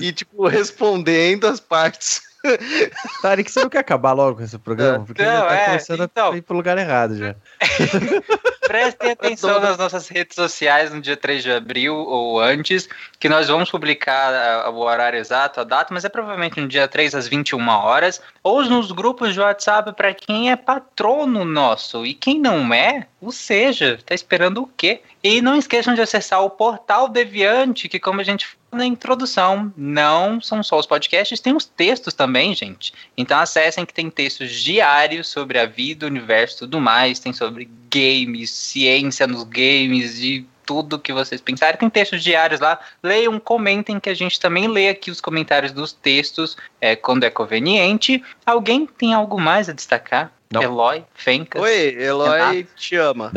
E, 0.00 0.12
tipo, 0.12 0.46
respondendo 0.46 1.46
as 1.46 1.60
partes. 1.60 2.33
Tarek, 3.22 3.50
você 3.50 3.60
não 3.60 3.70
quer 3.70 3.78
acabar 3.78 4.12
logo 4.12 4.38
com 4.38 4.42
esse 4.42 4.58
programa? 4.58 5.04
Porque 5.04 5.22
Não, 5.22 5.32
já 5.32 5.46
tá 5.46 5.54
é, 5.54 5.64
começando 5.66 6.04
então. 6.04 6.32
a 6.32 6.36
ir 6.36 6.42
pro 6.42 6.56
lugar 6.56 6.76
errado 6.78 7.16
já. 7.16 7.34
Prestem 8.66 9.10
atenção 9.12 9.60
nas 9.60 9.76
nossas 9.78 10.08
redes 10.08 10.34
sociais 10.34 10.92
no 10.92 11.00
dia 11.00 11.16
3 11.16 11.42
de 11.42 11.52
abril 11.52 11.94
ou 11.94 12.40
antes, 12.40 12.88
que 13.18 13.28
nós 13.28 13.48
vamos 13.48 13.70
publicar 13.70 14.32
ah, 14.32 14.70
o 14.70 14.78
horário 14.78 15.18
exato, 15.18 15.60
a 15.60 15.64
data, 15.64 15.92
mas 15.92 16.04
é 16.04 16.08
provavelmente 16.08 16.60
no 16.60 16.68
dia 16.68 16.88
3 16.88 17.14
às 17.14 17.28
21 17.28 17.68
horas, 17.68 18.20
ou 18.42 18.62
nos 18.64 18.92
grupos 18.92 19.34
de 19.34 19.40
WhatsApp 19.40 19.92
para 19.92 20.14
quem 20.14 20.50
é 20.50 20.56
patrono 20.56 21.44
nosso. 21.44 22.04
E 22.04 22.14
quem 22.14 22.40
não 22.40 22.72
é, 22.72 23.06
o 23.20 23.30
seja, 23.30 23.98
tá 24.04 24.14
esperando 24.14 24.62
o 24.62 24.70
quê? 24.76 25.00
E 25.22 25.40
não 25.40 25.56
esqueçam 25.56 25.94
de 25.94 26.02
acessar 26.02 26.42
o 26.42 26.50
portal 26.50 27.08
Deviante, 27.08 27.88
que 27.88 27.98
como 27.98 28.20
a 28.20 28.24
gente 28.24 28.46
falou 28.46 28.58
na 28.74 28.84
introdução, 28.84 29.72
não 29.76 30.40
são 30.40 30.62
só 30.62 30.78
os 30.78 30.86
podcasts, 30.86 31.40
tem 31.40 31.56
os 31.56 31.64
textos 31.64 32.12
também, 32.12 32.54
gente. 32.54 32.92
Então 33.16 33.38
acessem 33.38 33.86
que 33.86 33.94
tem 33.94 34.10
textos 34.10 34.50
diários 34.52 35.28
sobre 35.28 35.58
a 35.58 35.64
vida, 35.64 36.04
o 36.04 36.08
universo 36.08 36.56
e 36.56 36.58
tudo 36.60 36.80
mais. 36.80 37.18
Tem 37.18 37.32
sobre 37.32 37.70
games, 37.94 38.50
ciência 38.50 39.26
nos 39.26 39.44
games 39.44 40.18
e 40.18 40.46
tudo 40.66 40.98
que 40.98 41.12
vocês 41.12 41.40
pensarem. 41.40 41.78
Tem 41.78 41.90
textos 41.90 42.22
diários 42.22 42.60
lá. 42.60 42.80
Leiam, 43.02 43.38
comentem 43.38 44.00
que 44.00 44.10
a 44.10 44.14
gente 44.14 44.40
também 44.40 44.66
lê 44.66 44.88
aqui 44.88 45.10
os 45.10 45.20
comentários 45.20 45.72
dos 45.72 45.92
textos 45.92 46.56
é, 46.80 46.96
quando 46.96 47.24
é 47.24 47.30
conveniente. 47.30 48.22
Alguém 48.44 48.86
tem 48.86 49.14
algo 49.14 49.40
mais 49.40 49.68
a 49.68 49.72
destacar? 49.72 50.32
Não. 50.50 50.62
Eloy, 50.62 51.04
Fencas, 51.14 51.62
Oi, 51.62 51.96
Eloy 51.98 52.66
te 52.76 52.96
ama. 52.96 53.32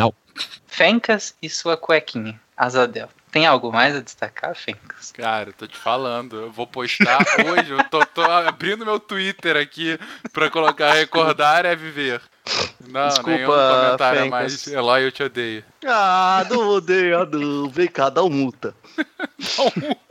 Fencas 0.68 1.36
e 1.42 1.50
sua 1.50 1.76
cuequinha, 1.76 2.40
Azadel. 2.56 3.10
Tem 3.32 3.46
algo 3.46 3.72
mais 3.72 3.96
a 3.96 4.00
destacar, 4.00 4.56
Fencas? 4.56 5.12
Cara, 5.12 5.50
eu 5.50 5.54
tô 5.54 5.68
te 5.68 5.78
falando, 5.78 6.38
eu 6.38 6.52
vou 6.52 6.66
postar 6.66 7.20
hoje, 7.46 7.72
eu 7.72 7.84
tô, 7.86 8.06
tô 8.06 8.22
abrindo 8.22 8.86
meu 8.86 9.00
Twitter 9.00 9.58
aqui 9.58 10.00
pra 10.32 10.50
colocar 10.50 10.94
recordar 10.94 11.66
é 11.66 11.76
viver. 11.76 12.22
Não, 12.88 13.08
Desculpa, 13.08 13.32
nenhum 13.32 13.48
comentário 13.48 14.20
a 14.20 14.24
Fencas. 14.24 14.30
mais. 14.30 14.68
Eloy, 14.68 15.06
eu 15.06 15.12
te 15.12 15.24
odeio. 15.24 15.64
Ah, 15.86 16.46
não 16.50 16.70
odeio, 16.70 17.26
não. 17.26 17.70
Vem 17.70 17.88
cá, 17.88 18.10
dá 18.10 18.24
um 18.24 18.30
multa. 18.30 18.74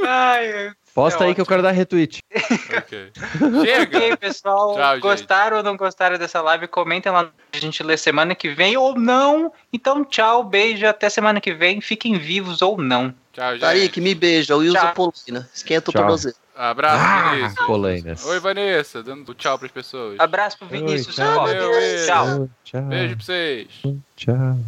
Ai, 0.07 0.73
Posta 0.95 1.25
É 1.25 1.27
aí 1.29 1.35
que 1.35 1.41
eu 1.43 1.47
quero 1.47 1.63
dar 1.63 1.73
retweet. 1.73 2.21
Ok. 2.79 3.13
Chega! 3.65 3.99
Ok, 3.99 4.17
pessoal. 4.17 4.75
Tchau, 4.75 4.95
gente. 4.95 5.03
gostaram 5.03 5.57
ou 5.59 5.63
não 5.63 5.77
gostaram 5.77 6.17
dessa 6.17 6.41
live? 6.41 6.67
Comentem 6.69 7.13
lá. 7.13 7.29
A 7.53 7.59
gente 7.59 7.83
lê 7.83 7.99
semana 7.99 8.35
que 8.35 8.49
vem 8.49 8.79
ou 8.79 8.99
não. 8.99 9.53
Então, 9.71 10.03
tchau, 10.05 10.43
beijo. 10.43 10.87
Até 10.87 11.11
semana 11.11 11.39
que 11.39 11.53
vem. 11.53 11.83
Fiquem 11.83 12.19
vivos 12.19 12.63
ou 12.63 12.79
não. 12.79 13.15
Tchau, 13.35 13.51
gente. 13.53 13.61
Tarik, 13.61 14.01
me 14.01 14.15
beija, 14.15 14.57
usa 14.57 14.79
Tchau. 14.79 14.95
polina. 14.95 15.47
Esquenta 15.53 15.91
o 15.91 15.93
tornozelo. 15.93 16.35
Abraço, 16.57 17.05
Ah, 17.05 17.35
Vinícius. 17.35 17.67
polainas. 17.67 18.25
Oi, 18.25 18.41
Vanessa, 18.41 19.03
dando 19.03 19.35
tchau 19.35 19.59
pras 19.59 19.71
pessoas. 19.71 20.19
Abraço 20.19 20.57
pro 20.59 20.67
Vinícius. 20.67 21.19
Oi, 21.19 21.25
tchau. 21.25 21.35
Valeu, 21.37 21.71
Tchau. 22.07 22.49
Tchau. 22.65 22.83
Beijo 22.83 23.17
pra 23.17 23.25
vocês. 23.25 23.69
Tchau. 24.17 24.59